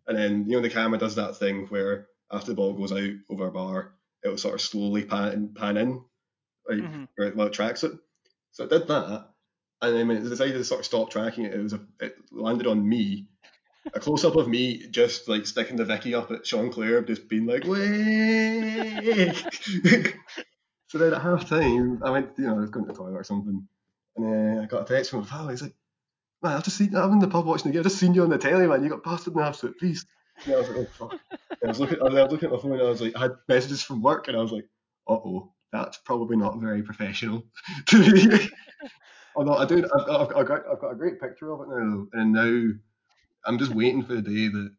And 0.07 0.17
then 0.19 0.47
you 0.47 0.57
know 0.57 0.63
the 0.63 0.71
camera 0.71 0.99
does 0.99 1.17
that 1.17 1.37
thing 1.37 1.67
where 1.69 2.09
after 2.31 2.49
the 2.53 2.57
ball 2.57 2.75
goes 2.75 2.93
out 2.93 3.11
over 3.31 3.47
a 3.49 3.53
bar, 3.53 3.95
it 4.23 4.29
will 4.29 4.39
sort 4.39 4.55
of 4.55 4.61
slowly 4.61 5.05
pan 5.05 5.55
pan 5.55 5.77
in, 5.77 6.05
like 6.69 6.81
Mhm. 6.81 7.09
where 7.17 7.29
it, 7.29 7.37
well, 7.37 7.49
it 7.49 7.53
tracks 7.53 7.85
it. 7.85 7.93
So 8.53 8.65
it 8.65 8.71
did 8.71 8.89
that, 8.89 9.31
and 9.83 9.97
then 9.97 10.09
when 10.09 10.19
it 10.19 10.29
decided 10.29 10.55
to 10.55 10.65
sort 10.65 10.81
of 10.81 10.87
stop 10.87 11.11
tracking 11.11 11.45
it, 11.45 11.55
it 11.55 11.63
was 11.63 11.73
a, 11.75 11.87
it 12.01 12.17
landed 12.33 12.67
on 12.67 12.89
me. 12.89 13.29
A 13.95 14.01
close 14.01 14.25
up 14.25 14.37
of 14.37 14.49
me 14.49 14.89
just 14.89 15.29
like 15.29 15.47
sticking 15.47 15.77
the 15.77 15.85
Vicky 15.85 16.15
up 16.15 16.31
at 16.31 16.47
Sean 16.47 16.71
Clare, 16.73 17.03
just 17.03 17.29
being 17.29 17.47
like, 17.47 17.65
way. 17.65 19.33
so 20.91 20.99
then 20.99 21.15
at 21.15 21.23
half 21.23 21.49
time, 21.49 22.03
I 22.05 22.11
went, 22.11 22.33
you 22.37 22.49
know, 22.49 22.57
I 22.57 22.59
was 22.59 22.71
going 22.71 22.85
to 22.85 22.91
the 22.91 22.99
toilet 22.99 23.15
or 23.15 23.23
something, 23.23 23.65
and 24.17 24.27
then 24.27 24.59
I 24.59 24.67
got 24.67 24.91
a 24.91 24.93
text 24.93 25.13
from 25.13 25.21
my 25.21 25.27
pal. 25.27 25.47
He's 25.47 25.63
like, 25.63 25.77
man, 26.43 26.57
I've 26.57 26.65
just 26.65 26.79
seen, 26.79 26.97
I'm 26.97 27.13
in 27.13 27.21
the 27.21 27.29
pub 27.29 27.47
watching 27.47 27.69
the 27.69 27.75
game. 27.75 27.79
I've 27.79 27.87
just 27.87 28.01
seen 28.01 28.13
you 28.13 28.25
on 28.25 28.31
the 28.31 28.39
telly, 28.39 28.67
man. 28.67 28.83
You 28.83 28.91
got 28.91 29.05
busted 29.05 29.33
in 29.33 29.39
the 29.39 29.47
absolute 29.47 29.79
beast. 29.79 30.09
Yeah, 30.45 30.57
I 30.57 30.59
was 30.59 30.69
like, 30.69 30.79
oh 30.79 30.87
fuck. 30.99 31.21
And 31.31 31.59
I 31.63 31.69
was 31.69 31.79
looking, 31.79 32.03
I 32.03 32.07
was 32.07 32.33
looking 32.33 32.49
at 32.49 32.53
my 32.53 32.61
phone, 32.61 32.73
and 32.73 32.83
I 32.83 32.89
was 32.89 33.01
like, 33.01 33.17
I 33.17 33.21
had 33.21 33.37
messages 33.47 33.85
from 33.85 34.03
work, 34.03 34.27
and 34.27 34.37
I 34.37 34.41
was 34.41 34.51
like, 34.51 34.67
uh 35.07 35.13
oh, 35.13 35.53
that's 35.73 35.99
probably 35.99 36.37
not 36.37 36.59
very 36.59 36.83
professional. 36.83 37.45
Although 39.37 39.59
I 39.59 39.67
do, 39.67 39.89
I've 39.95 40.09
I've, 40.09 40.37
I've 40.39 40.47
got, 40.47 40.63
I've 40.73 40.81
got 40.81 40.91
a 40.91 40.97
great 40.97 41.21
picture 41.21 41.53
of 41.53 41.61
it 41.61 41.69
now, 41.69 42.09
and 42.15 42.33
now 42.33 42.73
I'm 43.45 43.59
just 43.59 43.77
waiting 43.77 44.03
for 44.03 44.17
the 44.17 44.23
day 44.23 44.49
that 44.49 44.73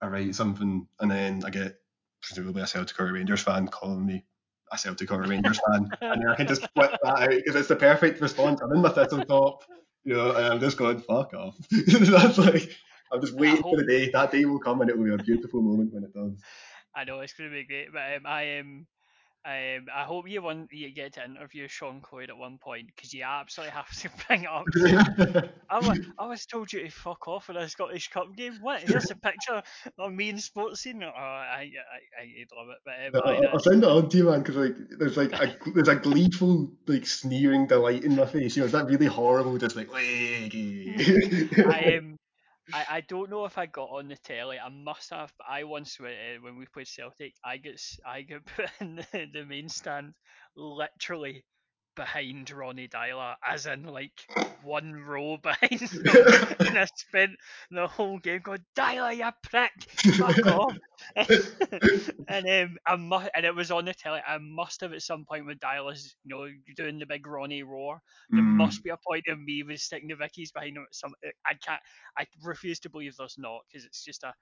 I 0.00 0.06
write 0.06 0.36
something, 0.36 0.86
and 1.00 1.10
then 1.10 1.42
I 1.44 1.50
get 1.50 1.80
presumably 2.20 2.62
a 2.62 2.66
Celtic 2.68 3.00
or 3.00 3.12
Rangers 3.12 3.42
fan 3.42 3.66
calling 3.66 4.06
me 4.06 4.24
a 4.72 4.78
Celtic 4.78 5.12
or 5.12 5.22
a 5.22 5.28
Rangers 5.28 5.60
fan, 5.66 5.88
and 6.00 6.22
then 6.22 6.28
I 6.28 6.34
can 6.34 6.46
just 6.46 6.66
flip 6.74 6.92
that 7.02 7.22
out 7.22 7.28
because 7.28 7.54
it's 7.54 7.68
the 7.68 7.76
perfect 7.76 8.20
response. 8.20 8.60
I'm 8.60 8.72
in 8.72 8.80
my 8.80 8.88
thistle 8.88 9.24
top, 9.24 9.64
you 10.04 10.14
know, 10.14 10.30
and 10.34 10.46
I'm 10.46 10.60
just 10.60 10.76
going 10.76 10.98
fuck 11.00 11.34
off. 11.34 11.56
That's 11.70 12.38
like 12.38 12.70
I'm 13.12 13.20
just 13.20 13.34
waiting 13.34 13.62
for 13.62 13.76
the 13.76 13.84
day. 13.84 14.10
That 14.10 14.32
day 14.32 14.44
will 14.44 14.58
come, 14.58 14.80
and 14.80 14.90
it 14.90 14.96
will 14.96 15.04
be 15.04 15.14
a 15.14 15.18
beautiful 15.18 15.60
moment 15.62 15.92
when 15.92 16.04
it 16.04 16.14
does. 16.14 16.40
I 16.94 17.04
know 17.04 17.20
it's 17.20 17.32
going 17.32 17.50
to 17.50 17.54
be 17.54 17.64
great, 17.64 17.92
but 17.92 18.16
um, 18.16 18.26
I 18.26 18.42
am. 18.42 18.66
Um, 18.66 18.86
um, 19.44 19.86
I 19.92 20.04
hope 20.04 20.28
you 20.28 20.40
want 20.40 20.72
you 20.72 20.94
get 20.94 21.14
to 21.14 21.24
interview 21.24 21.66
Sean 21.66 22.00
Cloyd 22.00 22.30
at 22.30 22.36
one 22.36 22.58
point 22.58 22.86
because 22.94 23.12
you 23.12 23.24
absolutely 23.24 23.72
have 23.72 23.90
to 23.98 24.08
bring 24.28 24.44
it 24.44 24.48
up. 24.48 24.66
I, 25.68 25.80
was, 25.80 25.98
I 26.18 26.26
was 26.26 26.46
told 26.46 26.72
you 26.72 26.84
to 26.84 26.90
fuck 26.90 27.26
off 27.26 27.50
in 27.50 27.56
a 27.56 27.68
Scottish 27.68 28.08
Cup 28.08 28.36
game. 28.36 28.58
What? 28.60 28.82
Here's 28.82 29.10
a 29.10 29.16
picture 29.22 29.64
of 29.98 30.12
me 30.12 30.28
in 30.28 30.36
Sportscene. 30.36 31.02
Oh, 31.02 31.10
I, 31.12 31.72
I, 32.16 32.20
I 32.20 32.46
love 32.56 32.68
it. 32.68 32.78
But 33.12 33.26
um, 33.26 33.34
I'll, 33.34 33.48
I'll 33.54 33.58
send 33.58 33.82
it 33.82 33.88
on 33.88 34.08
to 34.10 34.16
you, 34.16 34.30
man, 34.30 34.42
because 34.42 34.54
like 34.56 34.76
there's 34.96 35.16
like 35.16 35.32
a, 35.32 35.56
there's 35.74 35.88
a 35.88 35.96
gleeful 35.96 36.70
like 36.86 37.04
sneering 37.06 37.66
delight 37.66 38.04
in 38.04 38.14
my 38.14 38.26
face. 38.26 38.56
You 38.56 38.62
know, 38.62 38.66
is 38.66 38.72
that 38.72 38.86
really 38.86 39.06
horrible? 39.06 39.58
Just 39.58 39.74
like, 39.74 39.88
I 39.92 41.98
um, 41.98 42.16
I, 42.72 42.86
I 42.90 43.00
don't 43.02 43.30
know 43.30 43.44
if 43.44 43.58
I 43.58 43.66
got 43.66 43.90
on 43.90 44.08
the 44.08 44.16
telly. 44.16 44.58
I 44.58 44.68
must 44.68 45.10
have. 45.10 45.32
I 45.46 45.64
once 45.64 45.98
went 46.00 46.14
uh, 46.16 46.40
when 46.42 46.56
we 46.56 46.66
played 46.66 46.88
Celtic. 46.88 47.34
I 47.44 47.56
got 47.58 47.74
I 48.06 48.22
got 48.22 48.44
put 48.56 48.70
in 48.80 48.96
the, 48.96 49.26
the 49.32 49.44
main 49.44 49.68
stand, 49.68 50.14
literally 50.56 51.44
behind 51.94 52.50
Ronnie 52.50 52.88
Deila, 52.88 53.34
as 53.46 53.66
in 53.66 53.84
like 53.84 54.26
one 54.62 54.94
row 54.94 55.36
behind 55.42 55.80
and 56.60 56.78
I 56.78 56.86
spent 56.94 57.32
the 57.70 57.86
whole 57.86 58.18
game 58.18 58.40
going, 58.42 58.64
Deila, 58.76 59.16
you 59.16 59.30
prick, 59.42 59.72
fuck 60.16 60.46
off. 60.46 60.76
and 62.28 62.48
um, 62.48 62.76
I 62.86 62.96
must, 62.96 63.30
and 63.34 63.46
it 63.46 63.54
was 63.54 63.70
on 63.70 63.84
the 63.84 63.94
telly. 63.94 64.20
I 64.26 64.38
must 64.38 64.80
have 64.80 64.92
at 64.92 65.02
some 65.02 65.24
point 65.24 65.46
when 65.46 65.58
Deila's, 65.58 66.14
you 66.24 66.34
know, 66.34 66.48
doing 66.76 66.98
the 66.98 67.06
big 67.06 67.26
Ronnie 67.26 67.62
roar. 67.62 68.00
There 68.30 68.40
mm. 68.40 68.56
must 68.56 68.82
be 68.82 68.90
a 68.90 68.98
point 69.06 69.24
of 69.28 69.40
me 69.40 69.62
with 69.62 69.80
sticking 69.80 70.08
the 70.08 70.14
Vickies 70.14 70.52
behind 70.52 70.76
him. 70.76 70.86
Some, 70.92 71.14
I 71.46 71.54
can't, 71.54 71.80
I 72.16 72.26
refuse 72.42 72.80
to 72.80 72.90
believe 72.90 73.16
there's 73.16 73.36
not 73.38 73.60
because 73.70 73.84
it's 73.84 74.04
just 74.04 74.22
a. 74.22 74.32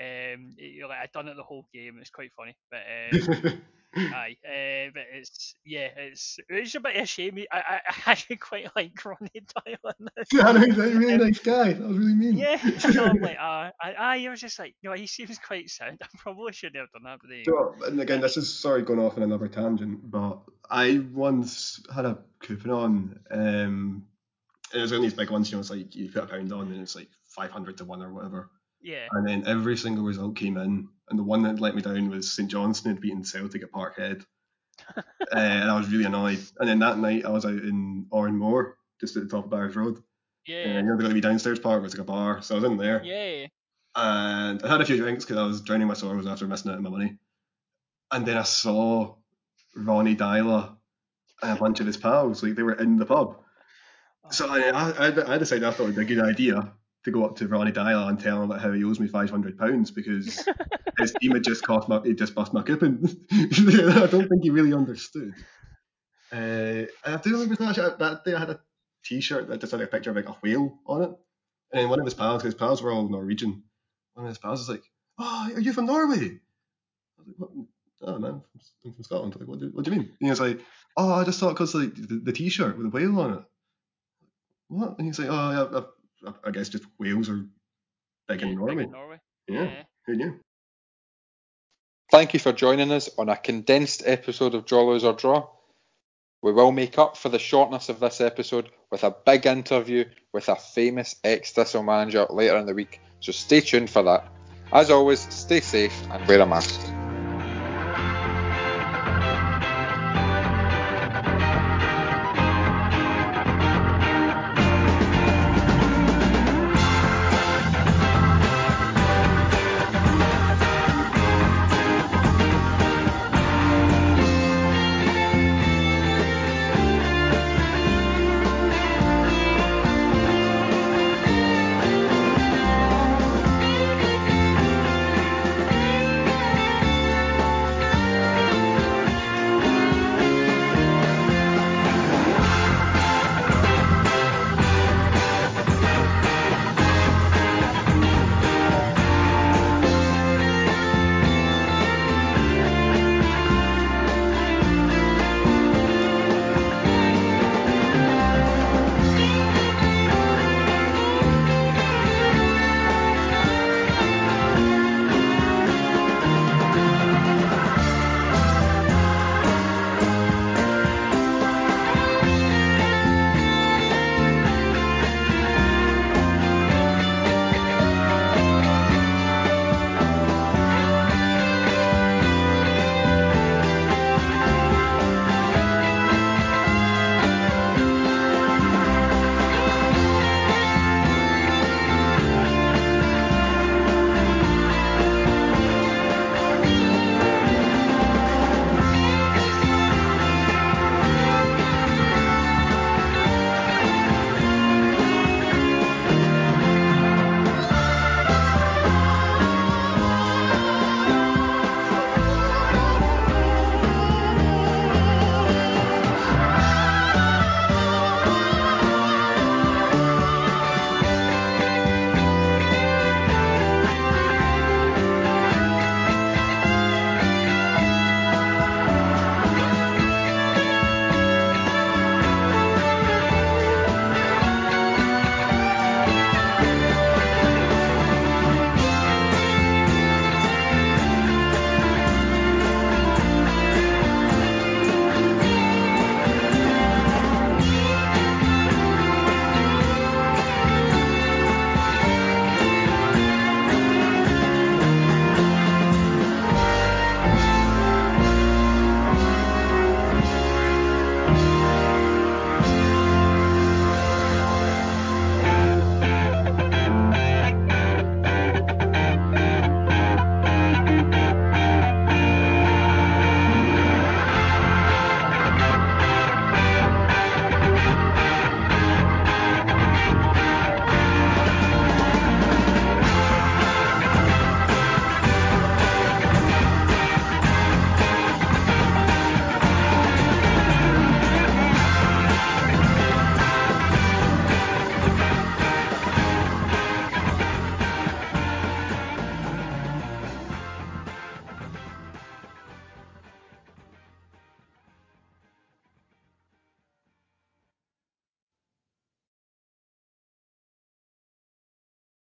Um, 0.00 0.54
you 0.56 0.82
know, 0.82 0.88
like 0.88 0.98
I've 1.02 1.12
done 1.12 1.28
it 1.28 1.36
the 1.36 1.42
whole 1.42 1.66
game. 1.72 1.98
It's 2.00 2.10
quite 2.10 2.32
funny, 2.36 2.56
but 2.70 2.80
um, 3.52 3.62
Aye, 3.96 4.36
uh, 4.44 4.90
but 4.92 5.04
it's 5.12 5.54
yeah, 5.64 5.88
it's 5.96 6.38
it's 6.48 6.74
a 6.74 6.80
bit 6.80 6.96
of 6.96 7.02
a 7.02 7.06
shame. 7.06 7.38
I 7.52 7.58
I, 7.58 7.80
I 7.88 8.10
actually 8.10 8.36
quite 8.36 8.68
like 8.74 8.92
Ronnie 9.04 9.30
Deila. 9.34 9.92
Yeah, 10.32 10.64
he's 10.64 10.78
a 10.78 10.98
really 10.98 11.16
nice 11.18 11.38
guy. 11.38 11.74
That 11.74 11.86
was 11.86 11.98
really 11.98 12.14
mean. 12.14 12.36
Yeah, 12.36 12.56
so 12.78 13.04
I'm 13.04 13.20
like, 13.20 13.36
uh, 13.38 13.70
I, 13.80 13.94
I 13.98 14.28
was 14.28 14.40
just 14.40 14.58
like, 14.58 14.74
you 14.82 14.90
know, 14.90 14.96
he 14.96 15.06
seems 15.06 15.38
quite 15.38 15.70
sound. 15.70 16.00
I 16.02 16.06
probably 16.18 16.52
shouldn't 16.52 16.76
have 16.76 16.90
done 16.92 17.04
that, 17.04 17.20
but 17.46 17.88
and 17.88 18.00
again, 18.00 18.20
this 18.20 18.36
is 18.36 18.52
sorry 18.52 18.82
going 18.82 18.98
off 18.98 19.16
on 19.16 19.22
another 19.22 19.48
tangent, 19.48 20.10
but 20.10 20.40
I 20.68 21.04
once 21.12 21.80
had 21.94 22.04
a 22.04 22.18
coupon 22.40 22.70
on. 22.70 23.20
Um, 23.30 24.06
it 24.72 24.80
was 24.80 24.92
only 24.92 25.06
these 25.06 25.16
big 25.16 25.30
ones, 25.30 25.50
you 25.50 25.56
know, 25.56 25.60
it's 25.60 25.70
like 25.70 25.94
you 25.94 26.10
put 26.10 26.24
a 26.24 26.26
pound 26.26 26.52
on 26.52 26.72
and 26.72 26.80
it's 26.80 26.96
like 26.96 27.08
five 27.26 27.52
hundred 27.52 27.78
to 27.78 27.84
one 27.84 28.02
or 28.02 28.12
whatever. 28.12 28.50
Yeah. 28.84 29.08
And 29.12 29.26
then 29.26 29.44
every 29.46 29.78
single 29.78 30.04
result 30.04 30.36
came 30.36 30.58
in, 30.58 30.88
and 31.08 31.18
the 31.18 31.24
one 31.24 31.42
that 31.42 31.58
let 31.58 31.74
me 31.74 31.80
down 31.80 32.10
was 32.10 32.30
St 32.30 32.50
Johnstone 32.50 32.92
had 32.92 33.00
beaten 33.00 33.24
Celtic 33.24 33.62
at 33.62 33.72
Parkhead, 33.72 34.24
uh, 34.94 35.02
and 35.32 35.70
I 35.70 35.76
was 35.76 35.90
really 35.90 36.04
annoyed. 36.04 36.40
And 36.60 36.68
then 36.68 36.78
that 36.80 36.98
night 36.98 37.24
I 37.24 37.30
was 37.30 37.46
out 37.46 37.52
in 37.52 38.06
Oran 38.10 38.36
Mor, 38.36 38.76
just 39.00 39.16
at 39.16 39.22
the 39.22 39.28
top 39.28 39.46
of 39.46 39.50
Byres 39.50 39.74
Road. 39.74 40.02
Yeah. 40.46 40.58
And 40.58 40.74
you 40.74 40.82
know, 40.82 40.88
they're 40.88 40.96
going 40.96 41.08
to 41.08 41.14
be 41.14 41.22
downstairs 41.22 41.58
part 41.58 41.82
it's 41.82 41.94
like 41.94 42.02
a 42.02 42.04
bar, 42.04 42.42
so 42.42 42.54
I 42.54 42.60
was 42.60 42.70
in 42.70 42.76
there. 42.76 43.02
Yeah. 43.02 43.46
And 43.96 44.62
I 44.62 44.68
had 44.68 44.82
a 44.82 44.84
few 44.84 44.98
drinks 44.98 45.24
because 45.24 45.38
I 45.38 45.46
was 45.46 45.62
drowning 45.62 45.88
my 45.88 45.94
sorrows 45.94 46.26
after 46.26 46.46
missing 46.46 46.70
out 46.70 46.76
on 46.76 46.82
my 46.82 46.90
money. 46.90 47.16
And 48.12 48.26
then 48.26 48.36
I 48.36 48.42
saw 48.42 49.14
Ronnie 49.74 50.16
Deila 50.16 50.76
and 51.42 51.56
a 51.56 51.60
bunch 51.60 51.80
of 51.80 51.86
his 51.86 51.96
pals, 51.96 52.42
like 52.42 52.54
they 52.54 52.62
were 52.62 52.74
in 52.74 52.98
the 52.98 53.06
pub. 53.06 53.38
So 54.30 54.48
I, 54.48 54.70
I, 54.70 55.34
I 55.34 55.36
decided 55.36 55.64
I 55.64 55.70
thought 55.70 55.82
it 55.82 55.86
would 55.88 55.96
be 55.96 56.00
a 56.00 56.16
good 56.16 56.24
idea 56.24 56.72
to 57.04 57.10
go 57.10 57.24
up 57.24 57.36
to 57.36 57.48
Ronnie 57.48 57.72
Deila 57.72 58.08
and 58.08 58.18
tell 58.18 58.38
him 58.38 58.50
about 58.50 58.60
how 58.60 58.72
he 58.72 58.84
owes 58.84 58.98
me 58.98 59.06
five 59.06 59.30
hundred 59.30 59.58
pounds 59.58 59.90
because 59.90 60.46
his 60.98 61.14
team 61.20 61.32
had 61.32 61.44
just 61.44 61.64
cost 61.64 61.88
my 61.88 62.00
he 62.02 62.14
just 62.14 62.34
bust 62.34 62.52
my 62.52 62.62
coupon. 62.62 63.04
I 63.32 64.06
don't 64.10 64.28
think 64.28 64.42
he 64.42 64.50
really 64.50 64.72
understood. 64.72 65.34
Uh, 66.32 66.86
I 67.04 67.16
do 67.22 67.32
remember 67.32 67.72
that, 67.72 67.98
that 67.98 68.24
day 68.24 68.34
I 68.34 68.40
had 68.40 68.50
a 68.50 68.60
T-shirt 69.04 69.48
that 69.48 69.60
just 69.60 69.70
had 69.70 69.82
a 69.82 69.86
picture 69.86 70.10
of 70.10 70.16
like 70.16 70.28
a 70.28 70.36
whale 70.42 70.78
on 70.86 71.02
it, 71.02 71.10
and 71.72 71.90
one 71.90 72.00
of 72.00 72.06
his 72.06 72.14
pals, 72.14 72.42
his 72.42 72.54
pals 72.54 72.82
were 72.82 72.90
all 72.90 73.08
Norwegian. 73.08 73.62
One 74.14 74.26
of 74.26 74.30
his 74.30 74.38
pals 74.38 74.60
was 74.60 74.68
like, 74.70 74.84
"Oh, 75.18 75.50
are 75.54 75.60
you 75.60 75.72
from 75.72 75.86
Norway?" 75.86 76.40
I 77.18 77.22
was 77.26 77.26
like, 77.28 77.36
what? 77.36 77.50
"Oh 78.02 78.18
man, 78.18 78.42
I'm 78.84 78.92
from 78.94 79.04
Scotland." 79.04 79.36
like, 79.38 79.48
what 79.48 79.60
do, 79.60 79.70
what 79.72 79.84
do 79.84 79.90
you 79.90 79.98
mean? 79.98 80.08
And 80.08 80.16
he 80.20 80.30
was 80.30 80.40
like, 80.40 80.60
"Oh, 80.96 81.12
I 81.12 81.24
just 81.24 81.38
thought 81.38 81.50
because 81.50 81.74
like 81.74 81.94
the, 81.94 82.20
the 82.24 82.32
T-shirt 82.32 82.78
with 82.78 82.90
the 82.90 82.96
whale 82.96 83.20
on 83.20 83.34
it." 83.34 83.44
What? 84.68 84.98
And 84.98 85.06
he's 85.06 85.18
like, 85.18 85.28
"Oh, 85.28 85.50
yeah, 85.50 85.78
I've, 85.78 85.84
I 86.44 86.50
guess 86.50 86.68
just 86.68 86.84
whales 86.98 87.28
are 87.28 87.46
big 88.28 88.40
yeah, 88.40 88.48
in 88.48 88.56
Norway. 88.56 88.74
Big 88.74 88.84
in 88.86 88.92
Norway. 88.92 89.20
Yeah. 89.48 89.62
yeah. 89.62 89.82
Who 90.06 90.16
knew? 90.16 90.40
Thank 92.10 92.34
you 92.34 92.40
for 92.40 92.52
joining 92.52 92.92
us 92.92 93.10
on 93.18 93.28
a 93.28 93.36
condensed 93.36 94.02
episode 94.04 94.54
of 94.54 94.66
Draw 94.66 94.82
Lose 94.82 95.04
or 95.04 95.14
Draw. 95.14 95.46
We 96.42 96.52
will 96.52 96.72
make 96.72 96.98
up 96.98 97.16
for 97.16 97.30
the 97.30 97.38
shortness 97.38 97.88
of 97.88 98.00
this 98.00 98.20
episode 98.20 98.70
with 98.90 99.02
a 99.02 99.10
big 99.24 99.46
interview 99.46 100.04
with 100.32 100.48
a 100.48 100.56
famous 100.56 101.16
ex 101.24 101.52
Thistle 101.52 101.82
manager 101.82 102.26
later 102.28 102.58
in 102.58 102.66
the 102.66 102.74
week, 102.74 103.00
so 103.20 103.32
stay 103.32 103.60
tuned 103.60 103.88
for 103.88 104.02
that. 104.02 104.28
As 104.72 104.90
always, 104.90 105.20
stay 105.34 105.60
safe 105.60 105.94
and 106.10 106.26
wear 106.28 106.40
a 106.40 106.46
mask. 106.46 106.93